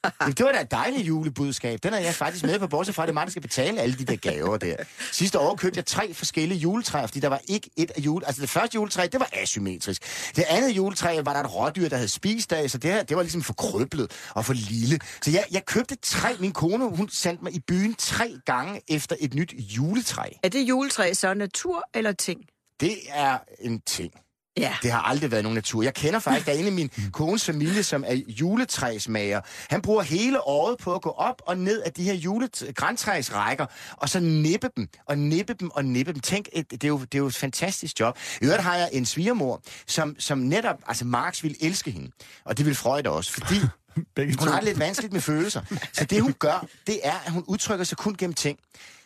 Det 0.37 0.45
var 0.45 0.51
da 0.51 0.61
et 0.61 0.71
dejligt 0.71 1.07
julebudskab. 1.07 1.79
Den 1.83 1.93
er 1.93 1.99
jeg 1.99 2.15
faktisk 2.15 2.45
med 2.45 2.59
på, 2.59 2.67
bortset 2.67 2.95
fra, 2.95 3.03
at 3.03 3.07
det 3.07 3.11
er 3.11 3.13
mig, 3.13 3.25
der 3.25 3.31
skal 3.31 3.41
betale 3.41 3.81
alle 3.81 3.95
de 3.95 4.05
der 4.05 4.15
gaver 4.15 4.57
der. 4.57 4.75
Sidste 5.11 5.39
år 5.39 5.55
købte 5.55 5.77
jeg 5.77 5.85
tre 5.85 6.13
forskellige 6.13 6.59
juletræer, 6.59 7.07
fordi 7.07 7.19
der 7.19 7.27
var 7.27 7.41
ikke 7.47 7.69
et 7.77 7.91
af 7.91 7.99
jule... 8.01 8.25
Altså 8.25 8.41
det 8.41 8.49
første 8.49 8.75
juletræ, 8.75 9.07
det 9.11 9.19
var 9.19 9.29
asymmetrisk. 9.33 10.01
Det 10.35 10.43
andet 10.49 10.69
juletræ 10.69 11.21
var 11.21 11.33
der 11.33 11.39
et 11.39 11.55
rådyr, 11.55 11.89
der 11.89 11.95
havde 11.95 12.09
spist 12.09 12.53
af, 12.53 12.69
så 12.69 12.77
det, 12.77 12.91
her, 12.93 13.03
det 13.03 13.17
var 13.17 13.23
ligesom 13.23 13.41
for 13.41 13.53
krøblet 13.53 14.11
og 14.29 14.45
for 14.45 14.53
lille. 14.53 14.99
Så 15.21 15.31
jeg, 15.31 15.43
jeg 15.51 15.65
købte 15.65 15.95
tre. 15.95 16.29
Min 16.39 16.51
kone, 16.51 16.95
hun 16.95 17.09
sendte 17.09 17.43
mig 17.43 17.55
i 17.55 17.59
byen 17.59 17.95
tre 17.95 18.39
gange 18.45 18.81
efter 18.87 19.15
et 19.19 19.33
nyt 19.33 19.53
juletræ. 19.57 20.29
Er 20.43 20.49
det 20.49 20.59
juletræ 20.61 21.13
så 21.13 21.33
natur 21.33 21.83
eller 21.93 22.11
ting? 22.11 22.41
Det 22.79 22.97
er 23.09 23.37
en 23.59 23.81
ting. 23.81 24.13
Ja. 24.57 24.75
Det 24.83 24.91
har 24.91 25.01
aldrig 25.01 25.31
været 25.31 25.43
nogen 25.43 25.55
natur. 25.55 25.83
Jeg 25.83 25.93
kender 25.93 26.19
faktisk, 26.19 26.45
der 26.45 26.53
er 26.53 26.57
en 26.57 26.65
af 26.65 26.71
min 26.71 26.89
kones 27.13 27.45
familie, 27.45 27.83
som 27.83 28.03
er 28.07 28.13
juletræsmager. 28.27 29.41
Han 29.69 29.81
bruger 29.81 30.01
hele 30.01 30.47
året 30.47 30.77
på 30.77 30.95
at 30.95 31.01
gå 31.01 31.09
op 31.09 31.41
og 31.45 31.57
ned 31.57 31.81
af 31.81 31.93
de 31.93 32.03
her 32.03 32.13
julegræntræsrækker, 32.13 33.65
og 33.97 34.09
så 34.09 34.19
nippe 34.19 34.69
dem, 34.77 34.87
og 35.05 35.17
nippe 35.17 35.53
dem, 35.53 35.69
og 35.69 35.85
nippe 35.85 36.13
dem. 36.13 36.19
Tænk, 36.21 36.47
et- 36.53 36.71
det 36.71 36.83
er 36.83 36.87
jo, 36.87 36.99
det 36.99 37.13
er 37.15 37.19
jo 37.19 37.27
et 37.27 37.35
fantastisk 37.35 37.99
job. 37.99 38.17
I 38.41 38.45
øvrigt 38.45 38.63
har 38.63 38.75
jeg 38.75 38.89
en 38.91 39.05
svigermor, 39.05 39.61
som, 39.87 40.15
som 40.19 40.37
netop, 40.37 40.75
altså 40.87 41.05
Marx 41.05 41.43
ville 41.43 41.63
elske 41.63 41.91
hende. 41.91 42.11
Og 42.45 42.57
det 42.57 42.65
vil 42.65 42.75
Freud 42.75 43.07
også, 43.07 43.31
fordi 43.31 43.55
Begge 44.15 44.35
hun 44.39 44.47
to. 44.47 44.53
har 44.53 44.61
lidt 44.61 44.79
vanskeligt 44.79 45.13
med 45.13 45.21
følelser. 45.21 45.61
Så 45.93 46.05
det, 46.05 46.21
hun 46.21 46.33
gør, 46.39 46.65
det 46.87 46.99
er, 47.03 47.13
at 47.25 47.31
hun 47.31 47.43
udtrykker 47.47 47.85
sig 47.85 47.97
kun 47.97 48.15
gennem 48.15 48.33
ting. 48.33 48.59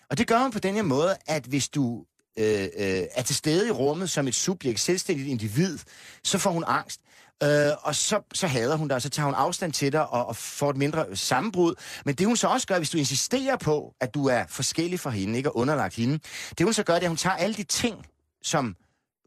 Og 0.09 0.17
det 0.17 0.27
gør 0.27 0.39
hun 0.39 0.51
på 0.51 0.59
den 0.59 0.75
her 0.75 0.83
måde, 0.83 1.15
at 1.27 1.43
hvis 1.45 1.69
du 1.69 2.03
øh, 2.39 2.61
øh, 2.77 3.03
er 3.11 3.21
til 3.21 3.36
stede 3.36 3.67
i 3.67 3.71
rummet 3.71 4.09
som 4.09 4.27
et 4.27 4.36
subjekt, 4.36 4.79
selvstændigt 4.79 5.29
individ, 5.29 5.79
så 6.23 6.38
får 6.38 6.51
hun 6.51 6.63
angst. 6.67 7.01
Øh, 7.43 7.71
og 7.81 7.95
så, 7.95 8.21
så 8.33 8.47
hader 8.47 8.75
hun 8.75 8.88
dig, 8.88 8.95
og 8.95 9.01
så 9.01 9.09
tager 9.09 9.25
hun 9.25 9.36
afstand 9.36 9.73
til 9.73 9.91
dig 9.91 10.07
og, 10.07 10.25
og 10.25 10.36
får 10.36 10.69
et 10.69 10.77
mindre 10.77 11.15
sammenbrud. 11.15 11.75
Men 12.05 12.15
det 12.15 12.27
hun 12.27 12.38
så 12.38 12.47
også 12.47 12.67
gør, 12.67 12.77
hvis 12.77 12.89
du 12.89 12.97
insisterer 12.97 13.57
på, 13.57 13.93
at 14.01 14.13
du 14.13 14.25
er 14.27 14.43
forskellig 14.49 14.99
fra 14.99 15.09
hende, 15.09 15.38
ikke 15.38 15.49
og 15.49 15.57
underlagt 15.57 15.95
hende, 15.95 16.19
det 16.57 16.63
hun 16.63 16.73
så 16.73 16.83
gør, 16.83 16.93
det 16.93 17.01
er, 17.01 17.05
at 17.05 17.09
hun 17.09 17.17
tager 17.17 17.36
alle 17.36 17.55
de 17.55 17.63
ting, 17.63 18.05
som 18.43 18.75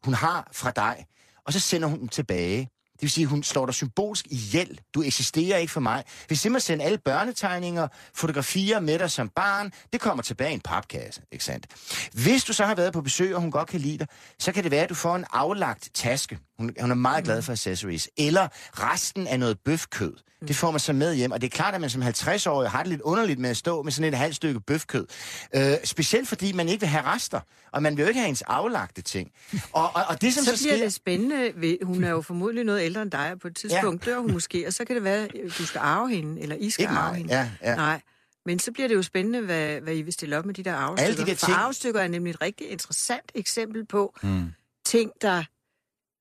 hun 0.04 0.14
har 0.14 0.48
fra 0.52 0.70
dig, 0.70 1.06
og 1.46 1.52
så 1.52 1.60
sender 1.60 1.88
hun 1.88 1.98
dem 1.98 2.08
tilbage. 2.08 2.68
Det 2.98 3.02
vil 3.02 3.10
sige, 3.10 3.24
at 3.24 3.30
hun 3.30 3.42
slår 3.42 3.66
dig 3.66 3.74
symbolsk 3.74 4.26
ihjel. 4.30 4.80
Du 4.94 5.02
eksisterer 5.02 5.58
ikke 5.58 5.72
for 5.72 5.80
mig. 5.80 6.04
Hvis 6.26 6.40
simpelthen 6.40 6.66
sender 6.66 6.84
alle 6.84 6.98
børnetegninger, 6.98 7.88
fotografier 8.14 8.80
med 8.80 8.98
dig 8.98 9.10
som 9.10 9.28
barn, 9.28 9.72
det 9.92 10.00
kommer 10.00 10.22
tilbage 10.22 10.50
i 10.50 10.54
en 10.54 10.60
papkasse, 10.60 11.22
ikke 11.32 11.44
sandt? 11.44 11.66
Hvis 12.12 12.44
du 12.44 12.52
så 12.52 12.64
har 12.64 12.74
været 12.74 12.92
på 12.92 13.00
besøg, 13.00 13.34
og 13.34 13.40
hun 13.40 13.50
godt 13.50 13.68
kan 13.68 13.80
lide 13.80 13.98
dig, 13.98 14.06
så 14.38 14.52
kan 14.52 14.62
det 14.62 14.70
være, 14.70 14.82
at 14.82 14.88
du 14.88 14.94
får 14.94 15.16
en 15.16 15.24
aflagt 15.32 15.90
taske. 15.94 16.38
Hun, 16.58 16.74
hun 16.80 16.90
er 16.90 16.94
meget 16.94 17.24
glad 17.24 17.42
for 17.42 17.52
accessories. 17.52 18.08
Eller 18.16 18.48
resten 18.72 19.26
af 19.26 19.38
noget 19.40 19.58
bøfkød. 19.64 20.14
Det 20.48 20.56
får 20.56 20.70
man 20.70 20.80
så 20.80 20.92
med 20.92 21.14
hjem, 21.14 21.30
og 21.32 21.40
det 21.40 21.46
er 21.46 21.50
klart, 21.50 21.74
at 21.74 21.80
man 21.80 21.90
som 21.90 22.02
50-årig 22.02 22.70
har 22.70 22.82
det 22.82 22.88
lidt 22.90 23.00
underligt 23.00 23.38
med 23.38 23.50
at 23.50 23.56
stå 23.56 23.82
med 23.82 23.92
sådan 23.92 24.12
et 24.12 24.18
halvt 24.18 24.36
stykke 24.36 24.60
bøfkød. 24.60 25.06
Øh, 25.54 25.74
specielt 25.84 26.28
fordi 26.28 26.52
man 26.52 26.68
ikke 26.68 26.80
vil 26.80 26.88
have 26.88 27.04
rester, 27.04 27.40
og 27.72 27.82
man 27.82 27.96
vil 27.96 28.02
jo 28.02 28.08
ikke 28.08 28.20
have 28.20 28.28
ens 28.28 28.42
aflagte 28.42 29.02
ting. 29.02 29.30
Og, 29.72 29.96
og, 29.96 30.04
og 30.08 30.20
det, 30.20 30.34
som 30.34 30.44
Så, 30.44 30.56
så, 30.56 30.64
bliver 30.64 30.76
sker... 30.76 30.84
det 30.84 30.92
spændende. 30.94 31.52
ved- 31.56 31.78
Hun 31.84 32.04
er 32.04 32.10
jo 32.10 32.20
formodentlig 32.20 32.64
noget 32.64 32.82
ældre 32.84 33.02
end 33.02 33.10
dig, 33.10 33.32
og 33.32 33.38
på 33.40 33.48
et 33.48 33.56
tidspunkt 33.56 34.06
ja. 34.06 34.10
dør 34.10 34.18
hun 34.18 34.32
måske, 34.32 34.66
og 34.66 34.72
så 34.72 34.84
kan 34.84 34.96
det 34.96 35.04
være, 35.04 35.24
at 35.24 35.30
du 35.58 35.66
skal 35.66 35.78
arve 35.78 36.14
hende, 36.14 36.40
eller 36.40 36.56
I 36.56 36.70
skal 36.70 36.82
Ikke 36.82 36.94
arve 36.94 37.10
mig, 37.12 37.18
hende. 37.18 37.34
ja, 37.34 37.50
ja. 37.62 37.74
Nej. 37.76 38.00
Men 38.46 38.58
så 38.58 38.72
bliver 38.72 38.88
det 38.88 38.94
jo 38.94 39.02
spændende, 39.02 39.40
hvad, 39.40 39.80
hvad 39.80 39.94
I 39.94 40.02
vil 40.02 40.12
stille 40.12 40.38
op 40.38 40.46
med 40.46 40.54
de 40.54 40.62
der 40.62 40.74
arvestykker. 40.74 41.04
Alle 41.12 41.16
de 41.24 41.30
der 41.30 41.36
For 41.36 41.46
ting- 41.46 41.58
arvestykker 41.58 42.00
er 42.00 42.08
nemlig 42.08 42.30
et 42.30 42.42
rigtig 42.42 42.68
interessant 42.70 43.32
eksempel 43.34 43.86
på 43.86 44.14
mm. 44.22 44.52
ting, 44.86 45.10
der 45.22 45.44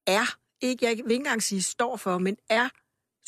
er, 0.08 0.36
ikke, 0.62 0.86
jeg 0.86 0.92
vil 0.92 1.12
ikke 1.12 1.16
engang 1.16 1.44
sige 1.44 1.64
står 1.64 1.98
for, 1.98 2.18
men 2.18 2.36
er 2.50 2.70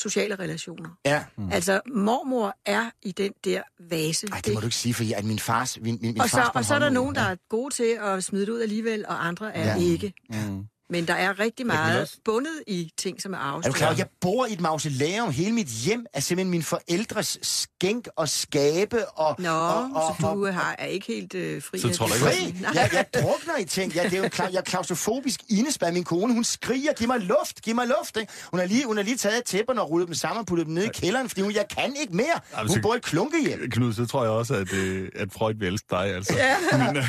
sociale 0.02 0.34
relationer. 0.34 0.90
Ja. 1.04 1.24
Mm. 1.36 1.52
Altså, 1.52 1.80
mormor 1.94 2.56
er 2.66 2.90
i 3.02 3.12
den 3.12 3.32
der 3.44 3.62
vase. 3.90 4.26
Ej, 4.32 4.40
det 4.44 4.54
må 4.54 4.60
du 4.60 4.66
ikke 4.66 4.76
sige, 4.76 4.94
fordi 4.94 5.12
at 5.12 5.24
min 5.24 5.38
fars... 5.38 5.80
Min, 5.80 5.84
min, 5.84 6.12
min 6.12 6.20
og, 6.20 6.28
så, 6.28 6.36
fars 6.36 6.50
og 6.54 6.64
så 6.64 6.74
er 6.74 6.78
der 6.78 6.90
nogen, 6.90 7.14
der 7.14 7.20
er 7.20 7.36
gode 7.48 7.74
til 7.74 7.98
at 8.00 8.24
smide 8.24 8.46
det 8.46 8.52
ud 8.52 8.60
alligevel, 8.60 9.06
og 9.06 9.26
andre 9.26 9.54
er 9.54 9.76
ja. 9.76 9.82
ikke. 9.82 10.12
Mm. 10.30 10.66
Men 10.90 11.06
der 11.08 11.14
er 11.14 11.38
rigtig 11.38 11.66
meget 11.66 12.00
også- 12.00 12.16
bundet 12.24 12.52
i 12.66 12.90
ting, 12.98 13.22
som 13.22 13.32
er 13.32 13.36
Er 13.38 13.40
du 13.42 13.46
arvestykker. 13.48 13.78
klar, 13.78 13.94
jeg 13.96 14.06
bor 14.20 14.46
i 14.46 14.52
et 14.52 14.60
mausoleum. 14.60 15.30
Hele 15.30 15.52
mit 15.52 15.66
hjem 15.66 16.06
er 16.14 16.20
simpelthen 16.20 16.50
min 16.50 16.62
forældres 16.62 17.38
skænk 17.42 18.08
og 18.16 18.28
skabe 18.28 19.08
og... 19.08 19.36
Nå, 19.38 19.48
og, 19.50 19.90
og, 19.94 20.16
så 20.20 20.32
du 20.34 20.46
har, 20.46 20.74
er 20.78 20.86
ikke 20.86 21.06
helt 21.06 21.34
øh, 21.34 21.62
fri 21.62 21.78
Så 21.78 21.88
tror 21.90 22.06
du 22.06 22.12
ikke, 22.14 22.26
Fri! 22.26 22.54
Nej. 22.60 22.70
Jeg, 22.74 22.90
jeg 22.92 23.22
drukner 23.22 23.56
i 23.60 23.64
ting. 23.64 23.92
Ja, 23.94 24.04
det 24.04 24.14
er 24.18 24.22
jo 24.22 24.28
klar, 24.28 24.48
jeg 24.48 24.56
er 24.58 24.62
klaustrofobisk 24.62 25.40
indespærret. 25.48 25.94
Min 25.94 26.04
kone, 26.04 26.34
hun 26.34 26.44
skriger, 26.44 26.92
giv 26.92 27.06
mig 27.06 27.20
luft, 27.20 27.62
giv 27.62 27.74
mig 27.74 27.86
luft. 27.86 28.16
Ikke? 28.16 28.32
Hun, 28.50 28.60
har 28.60 28.66
lige, 28.66 28.84
hun 28.86 28.96
har 28.96 29.04
lige 29.04 29.16
taget 29.16 29.44
tæpperne 29.44 29.80
og 29.80 29.90
rullet 29.90 30.06
dem 30.08 30.14
sammen 30.14 30.40
og 30.40 30.46
puttet 30.46 30.66
dem 30.66 30.74
ned 30.74 30.84
i 30.84 30.88
kælderen, 30.94 31.28
fordi 31.28 31.40
hun, 31.40 31.52
jeg 31.54 31.64
kan 31.78 31.94
ikke 32.00 32.16
mere. 32.16 32.26
Jamen, 32.58 32.72
Hun 32.72 32.82
bor 32.82 32.94
i 32.94 32.96
et 32.96 33.02
klunkehjem. 33.04 33.70
Knud, 33.70 33.92
så 33.92 34.06
tror 34.06 34.22
jeg 34.22 34.30
også, 34.32 34.54
at, 34.54 34.72
øh, 34.72 35.08
at 35.16 35.28
Freud 35.32 35.54
vil 35.54 35.68
elske 35.68 35.86
dig, 35.90 36.14
altså. 36.14 36.34
Ja. 36.36 36.56
Men, 36.78 36.96
øh, 36.96 37.04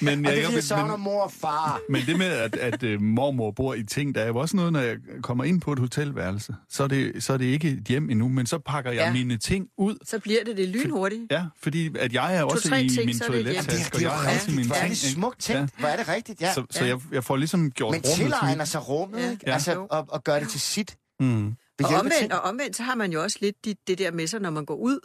men, 0.00 0.26
Og 0.26 0.32
det 0.32 0.38
er 0.38 0.42
jeg, 0.42 0.52
jeg 0.54 0.64
savner 0.64 0.96
men, 0.96 1.04
mor 1.04 1.22
og 1.22 1.32
far. 1.40 1.80
men 1.90 2.02
det 2.06 2.18
med, 2.18 2.26
at, 2.26 2.54
at 2.56 2.82
øh, 2.82 3.00
mormor 3.32 3.50
bor 3.50 3.74
i 3.74 3.82
ting, 3.82 4.14
der 4.14 4.20
er 4.22 4.26
jo 4.26 4.36
også 4.36 4.56
noget, 4.56 4.72
når 4.72 4.80
jeg 4.80 4.96
kommer 5.22 5.44
ind 5.44 5.60
på 5.60 5.72
et 5.72 5.78
hotelværelse, 5.78 6.54
så 6.68 6.82
er 6.82 6.88
det, 6.88 7.22
så 7.24 7.32
er 7.32 7.36
det 7.36 7.44
ikke 7.44 7.68
et 7.70 7.84
hjem 7.88 8.10
endnu, 8.10 8.28
men 8.28 8.46
så 8.46 8.58
pakker 8.58 8.90
jeg 8.90 8.98
Ja. 9.00 9.06
ja. 9.06 9.12
mine 9.12 9.36
ting 9.36 9.68
ud. 9.78 9.96
Så 10.04 10.18
bliver 10.18 10.44
det 10.44 10.56
det 10.56 10.68
lynhurtigt. 10.68 11.22
Ja, 11.30 11.44
fordi 11.62 11.90
at 11.98 12.12
jeg 12.12 12.36
er 12.36 12.42
også 12.42 12.74
i 12.74 12.88
ting, 12.88 13.06
min 13.06 13.18
toilettaske, 13.18 13.86
og 13.94 13.98
det 13.98 14.02
jeg 14.02 14.24
er 14.30 14.34
også 14.34 14.50
mine 14.50 14.62
rigtigt. 14.62 14.66
Hvor 14.66 14.74
er 14.76 14.80
ting. 14.80 14.90
det 14.90 14.98
smukt 14.98 15.40
tænkt. 15.40 15.78
Hvor 15.78 15.88
er 15.88 15.96
det 15.96 16.08
rigtigt, 16.08 16.40
ja. 16.40 16.52
Så, 16.54 16.64
så 16.70 16.84
jeg, 16.84 17.00
jeg 17.12 17.24
får 17.24 17.36
ligesom 17.36 17.70
gjort 17.70 17.92
Men 17.92 18.00
rummet 18.00 18.16
tilegner 18.16 18.64
til- 18.64 18.70
sig 18.72 18.88
rummet, 18.88 19.18
Ja. 19.18 19.30
ikke? 19.30 19.44
Ja. 19.46 19.52
Altså, 19.52 19.86
og, 19.90 20.04
og 20.08 20.24
gør 20.24 20.38
det 20.38 20.48
til 20.48 20.60
sit. 20.60 20.96
Mm. 21.20 21.46
Og 21.84 21.90
omvendt, 21.90 22.14
ting. 22.20 22.32
og 22.34 22.40
omvendt, 22.40 22.76
så 22.76 22.82
har 22.82 22.94
man 22.94 23.12
jo 23.12 23.22
også 23.22 23.38
lidt 23.40 23.64
det, 23.64 23.76
det 23.86 23.98
der 23.98 24.10
med 24.10 24.26
sig, 24.26 24.40
når 24.40 24.50
man 24.50 24.64
går 24.64 24.74
ud. 24.76 24.98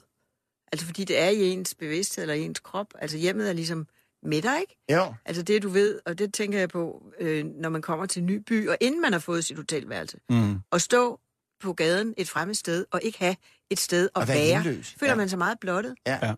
Altså 0.71 0.85
fordi 0.85 1.03
det 1.03 1.21
er 1.21 1.29
i 1.29 1.49
ens 1.49 1.75
bevidsthed 1.75 2.23
eller 2.23 2.33
i 2.35 2.41
ens 2.41 2.59
krop. 2.59 2.87
Altså 3.01 3.17
hjemmet 3.17 3.49
er 3.49 3.53
ligesom 3.53 3.85
med 4.23 4.41
dig, 4.41 4.59
ikke? 4.61 4.77
Jo. 4.91 5.13
Altså 5.25 5.43
det, 5.43 5.63
du 5.63 5.69
ved, 5.69 5.99
og 6.05 6.17
det 6.19 6.33
tænker 6.33 6.59
jeg 6.59 6.69
på, 6.69 7.03
øh, 7.19 7.45
når 7.45 7.69
man 7.69 7.81
kommer 7.81 8.05
til 8.05 8.19
en 8.19 8.25
ny 8.25 8.35
by, 8.47 8.69
og 8.69 8.77
inden 8.81 9.01
man 9.01 9.11
har 9.11 9.19
fået 9.19 9.45
sit 9.45 9.57
hotelværelse, 9.57 10.17
Mm. 10.29 10.59
og 10.71 10.81
stå 10.81 11.19
på 11.61 11.73
gaden 11.73 12.13
et 12.17 12.29
fremmed 12.29 12.55
sted, 12.55 12.85
og 12.91 12.99
ikke 13.03 13.19
have 13.19 13.35
et 13.69 13.79
sted 13.79 14.03
at 14.15 14.21
Og 14.21 14.27
være 14.27 14.37
være, 14.37 14.63
hjemløs. 14.63 14.95
føler 14.99 15.11
Ja. 15.11 15.15
man 15.17 15.29
sig 15.29 15.37
meget 15.37 15.59
blottet. 15.59 15.95
Ja. 16.07 16.19
Ja. 16.27 16.33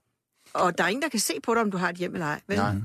Og 0.53 0.77
der 0.77 0.83
er 0.83 0.87
ingen, 0.87 1.01
der 1.01 1.09
kan 1.09 1.19
se 1.19 1.39
på 1.43 1.53
dig, 1.53 1.61
om 1.61 1.71
du 1.71 1.77
har 1.77 1.89
et 1.89 1.95
hjem 1.95 2.13
eller 2.13 2.25
ej. 2.25 2.41
Vel? 2.47 2.57
Nej. 2.57 2.75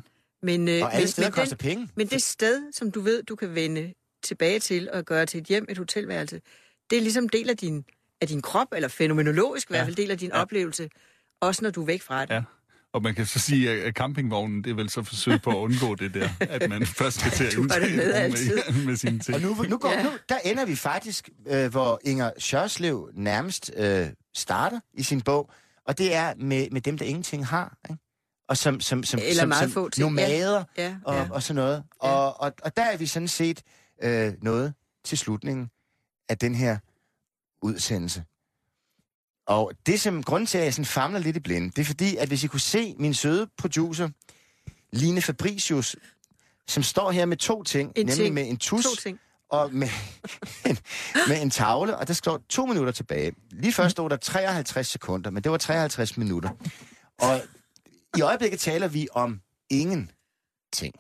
Men, 0.43 0.69
øh, 0.69 0.83
Og 0.83 0.93
alle 0.95 1.03
men, 1.03 1.09
steder 1.09 1.29
men, 1.29 1.33
koster 1.33 1.57
den, 1.57 1.69
penge. 1.69 1.89
men 1.95 2.07
det 2.07 2.23
sted, 2.23 2.73
som 2.73 2.91
du 2.91 3.01
ved, 3.01 3.23
du 3.23 3.37
kan 3.37 3.55
vende 3.55 3.95
tilbage 4.23 4.59
til 4.59 4.91
og 4.93 5.05
gøre 5.05 5.27
til 5.27 5.41
et 5.41 5.47
hjem, 5.47 5.67
et 5.69 5.79
hotelværelse, 5.79 6.41
det 6.91 6.97
er 6.99 7.03
ligesom 7.03 7.29
del 7.29 7.51
af 7.51 7.57
din, 7.57 7.85
af 8.21 8.29
din 8.29 8.43
krop, 8.43 8.69
eller 8.73 8.89
fænomenologisk 8.89 9.71
i 9.71 9.73
hvert 9.73 9.85
fald 9.85 9.97
del 9.97 10.11
af 10.11 10.19
din 10.19 10.31
Ja. 10.35 10.41
oplevelse, 10.41 10.91
også 11.41 11.63
når 11.65 11.71
du 11.71 11.83
er 11.83 11.87
væk 11.87 12.03
fra 12.03 12.25
det. 12.25 12.35
Ja. 12.35 12.43
Og 12.99 13.03
man 13.03 13.15
kan 13.15 13.27
så 13.27 13.39
sige, 13.39 13.71
at 13.71 13.95
campingvognen, 13.95 14.65
det 14.65 14.71
er 14.71 14.75
vel 14.75 14.91
så 14.91 15.03
forsøg 15.03 15.43
på 15.43 15.51
at 15.51 15.57
undgå 15.57 15.95
det 15.95 16.15
der, 16.15 16.29
at 16.41 16.69
man 16.71 16.87
først 17.01 17.21
skal 17.21 17.33
til 17.33 17.45
at 17.45 17.53
det 17.53 17.97
med 17.97 18.29
med, 18.31 18.85
med 18.87 18.97
sine 18.97 19.19
ting. 19.19 19.35
Og 19.35 19.41
nu, 19.41 19.55
nu, 19.69 19.79
går, 19.79 19.91
Ja. 19.91 20.03
nu 20.03 20.11
der 20.29 20.39
ender 20.45 20.65
vi 20.65 20.77
faktisk, 20.77 21.29
øh, 21.47 21.71
hvor 21.71 22.01
Inger 22.05 22.31
Sjørslev 22.39 23.11
nærmest 23.15 23.71
øh, 23.77 24.07
starter 24.35 24.81
i 24.95 25.03
sin 25.03 25.21
bog, 25.21 25.51
og 25.87 25.99
det 25.99 26.15
er 26.15 26.35
med, 26.37 26.71
med 26.71 26.81
dem, 26.81 26.99
der 26.99 27.05
ingenting 27.05 27.47
har. 27.47 27.79
Ikke? 27.91 28.03
Og 28.49 28.57
som, 28.57 28.81
som, 28.81 29.05
som, 29.05 29.21
Eller 29.23 29.41
som, 29.43 29.49
meget 29.49 29.63
som 29.63 29.71
få 29.73 29.89
ting. 29.89 30.05
nomader 30.07 30.65
Ja, 30.79 30.97
og, 31.05 31.15
ja. 31.15 31.29
og 31.31 31.43
sådan 31.43 31.57
noget. 31.57 31.85
Ja. 32.03 32.09
Og, 32.09 32.41
og, 32.41 32.53
og 32.63 32.77
der 32.77 32.83
er 32.83 32.97
vi 32.97 33.07
sådan 33.07 33.29
set 33.29 33.63
øh, 34.03 34.33
noget 34.43 34.75
til 35.05 35.19
slutningen 35.19 35.71
af 36.29 36.39
den 36.39 36.55
her 36.55 36.79
udsendelse. 37.63 38.25
Og 39.49 39.73
det, 39.87 40.01
som 40.01 40.23
grund 40.23 40.47
til, 40.47 40.59
at 40.59 40.65
jeg 40.65 40.75
sådan 40.75 40.85
famler 40.85 41.19
lidt 41.21 41.37
i 41.37 41.41
blinde, 41.41 41.71
det 41.71 41.79
er 41.79 41.85
fordi, 41.85 42.17
at 42.17 42.29
hvis 42.29 42.45
I 42.45 42.47
kunne 42.47 42.61
se 42.61 42.95
min 42.99 43.15
søde 43.15 43.47
producer, 43.59 44.09
Line 44.93 45.23
Fabricius, 45.23 45.97
som 46.69 46.83
står 46.83 47.11
her 47.11 47.27
med 47.27 47.37
to 47.37 47.63
ting, 47.63 47.93
En 47.97 48.07
nemlig 48.07 48.17
ting. 48.25 48.35
med 48.35 48.49
en 48.49 48.57
tus 48.57 48.85
To 48.85 48.95
ting. 48.95 49.19
og 49.51 49.75
med 49.75 49.89
en, 50.67 50.79
med 51.29 51.43
en 51.43 51.51
tavle, 51.51 51.97
og 51.97 52.09
der 52.09 52.15
står 52.15 52.41
to 52.49 52.67
minutter 52.67 52.93
tilbage. 52.93 53.33
Lige 53.51 53.73
først 53.73 53.91
stod 53.93 54.11
der 54.11 54.17
53 54.17 54.87
sekunder, 54.87 55.31
men 55.31 55.45
det 55.45 55.53
var 55.53 55.59
53 55.59 56.17
minutter. 56.17 56.51
Og 57.19 57.41
i 58.17 58.21
øjeblikket 58.21 58.61
taler 58.61 58.89
vi 58.89 59.09
om 59.13 59.41
ingen 59.71 60.11
ting. 60.73 60.95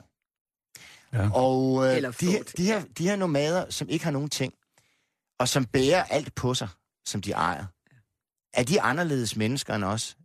Ja. 1.12 1.30
Og 1.34 1.86
øh, 1.86 1.96
Eller 1.96 2.10
de, 2.10 2.30
her, 2.30 2.42
de, 2.56 2.64
her, 2.64 2.82
de 2.98 3.08
her 3.08 3.16
nomader, 3.16 3.70
som 3.70 3.88
ikke 3.88 4.04
har 4.04 4.12
nogen 4.12 4.28
ting, 4.30 4.52
og 5.38 5.48
som 5.48 5.64
bærer 5.64 6.04
alt 6.04 6.34
på 6.34 6.54
sig, 6.54 6.68
som 7.06 7.22
de 7.22 7.32
ejer, 7.32 7.64
er 8.58 8.64
de 8.64 8.80
anderledes 8.80 9.36
mennesker 9.36 9.74
end 9.74 9.84
os? 9.84 10.16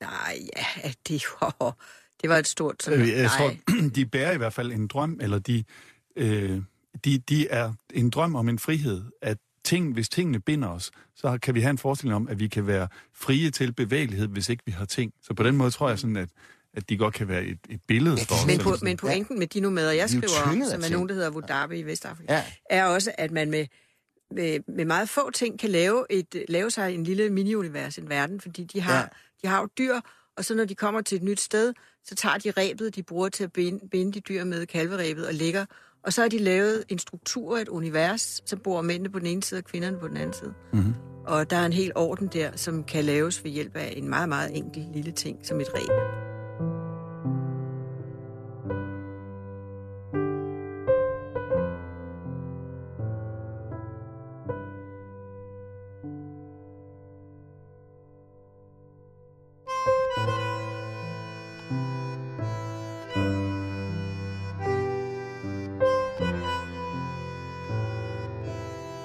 Nej, 0.00 0.38
ja, 0.56 0.90
det 1.08 1.22
var, 1.40 1.76
det 2.22 2.30
var 2.30 2.36
et 2.36 2.46
stort... 2.46 2.82
Sådan, 2.82 3.00
Øh, 3.00 3.08
Jeg 3.08 3.22
nej. 3.22 3.36
tror, 3.38 3.88
de 3.96 4.06
bærer 4.06 4.32
i 4.32 4.36
hvert 4.36 4.52
fald 4.52 4.72
en 4.72 4.86
drøm, 4.86 5.18
eller 5.22 5.38
de, 5.38 5.64
øh, 6.16 6.62
de, 7.04 7.18
de 7.18 7.48
er 7.48 7.72
en 7.94 8.10
drøm 8.10 8.34
om 8.34 8.48
en 8.48 8.58
frihed, 8.58 9.02
at 9.22 9.38
ting, 9.64 9.92
hvis 9.92 10.08
tingene 10.08 10.40
binder 10.40 10.68
os, 10.68 10.90
så 11.16 11.38
kan 11.42 11.54
vi 11.54 11.60
have 11.60 11.70
en 11.70 11.78
forestilling 11.78 12.16
om, 12.16 12.28
at 12.28 12.38
vi 12.40 12.48
kan 12.48 12.66
være 12.66 12.88
frie 13.14 13.50
til 13.50 13.72
bevægelighed, 13.72 14.28
hvis 14.28 14.48
ikke 14.48 14.62
vi 14.66 14.72
har 14.72 14.84
ting. 14.84 15.12
Så 15.22 15.34
på 15.34 15.42
den 15.42 15.56
måde 15.56 15.70
tror 15.70 15.88
jeg 15.88 15.98
sådan, 15.98 16.16
at, 16.16 16.28
at 16.74 16.88
de 16.88 16.96
godt 16.96 17.14
kan 17.14 17.28
være 17.28 17.44
et, 17.44 17.58
et 17.68 17.80
billede 17.88 18.16
for 18.16 18.34
os. 18.34 18.46
Men, 18.46 18.58
på, 18.58 18.76
men 18.82 18.96
pointen 18.96 19.38
med 19.38 19.46
de 19.46 19.60
nomader, 19.60 19.92
jeg 19.92 20.02
er 20.02 20.06
skriver 20.06 20.42
om, 20.46 20.62
som 20.70 20.82
er 20.84 20.88
nogen, 20.90 21.08
der 21.08 21.14
hedder 21.14 21.30
Wudabi 21.30 21.78
i 21.78 21.82
Vestafrika, 21.82 22.32
Ja. 22.34 22.44
er 22.70 22.84
også, 22.84 23.12
at 23.18 23.30
man 23.30 23.50
med, 23.50 23.66
med, 24.34 24.60
med 24.68 24.84
meget 24.84 25.08
få 25.08 25.30
ting 25.30 25.58
kan 25.58 25.70
lave, 25.70 26.06
et, 26.10 26.44
lave 26.48 26.70
sig 26.70 26.94
en 26.94 27.04
lille 27.04 27.30
mini-univers, 27.30 27.98
en 27.98 28.08
verden, 28.08 28.40
fordi 28.40 28.64
de 28.64 28.80
har, 28.80 28.96
Ja. 28.98 29.04
de 29.42 29.46
har 29.48 29.60
jo 29.60 29.68
dyr, 29.78 29.94
og 30.36 30.44
så 30.44 30.54
når 30.54 30.64
de 30.64 30.74
kommer 30.74 31.00
til 31.00 31.16
et 31.16 31.22
nyt 31.22 31.40
sted, 31.40 31.72
så 32.04 32.14
tager 32.14 32.38
de 32.38 32.50
rebet, 32.50 32.94
de 32.96 33.02
bruger 33.02 33.28
til 33.28 33.44
at 33.44 33.52
binde, 33.52 33.88
binde 33.88 34.12
de 34.12 34.20
dyr 34.20 34.44
med 34.44 34.66
kalverebet 34.66 35.26
og 35.26 35.34
lægger, 35.34 35.64
og 36.04 36.12
så 36.12 36.20
har 36.20 36.28
de 36.28 36.38
lavet 36.38 36.84
en 36.88 36.98
struktur, 36.98 37.58
et 37.58 37.68
univers, 37.68 38.42
så 38.46 38.56
bor 38.56 38.82
mændene 38.82 39.10
på 39.10 39.18
den 39.18 39.26
ene 39.26 39.42
side 39.42 39.58
og 39.58 39.64
kvinderne 39.64 39.98
på 39.98 40.08
den 40.08 40.16
anden 40.16 40.32
side. 40.32 40.54
Mm-hmm. 40.72 40.94
Og 41.26 41.50
der 41.50 41.56
er 41.56 41.66
en 41.66 41.72
hel 41.72 41.92
orden 41.94 42.26
der, 42.26 42.50
som 42.56 42.84
kan 42.84 43.04
laves 43.04 43.44
ved 43.44 43.50
hjælp 43.50 43.76
af 43.76 43.94
en 43.96 44.08
meget, 44.08 44.28
meget 44.28 44.56
enkel 44.56 44.86
lille 44.94 45.12
ting, 45.12 45.46
som 45.46 45.60
et 45.60 45.66
reb. 45.74 46.31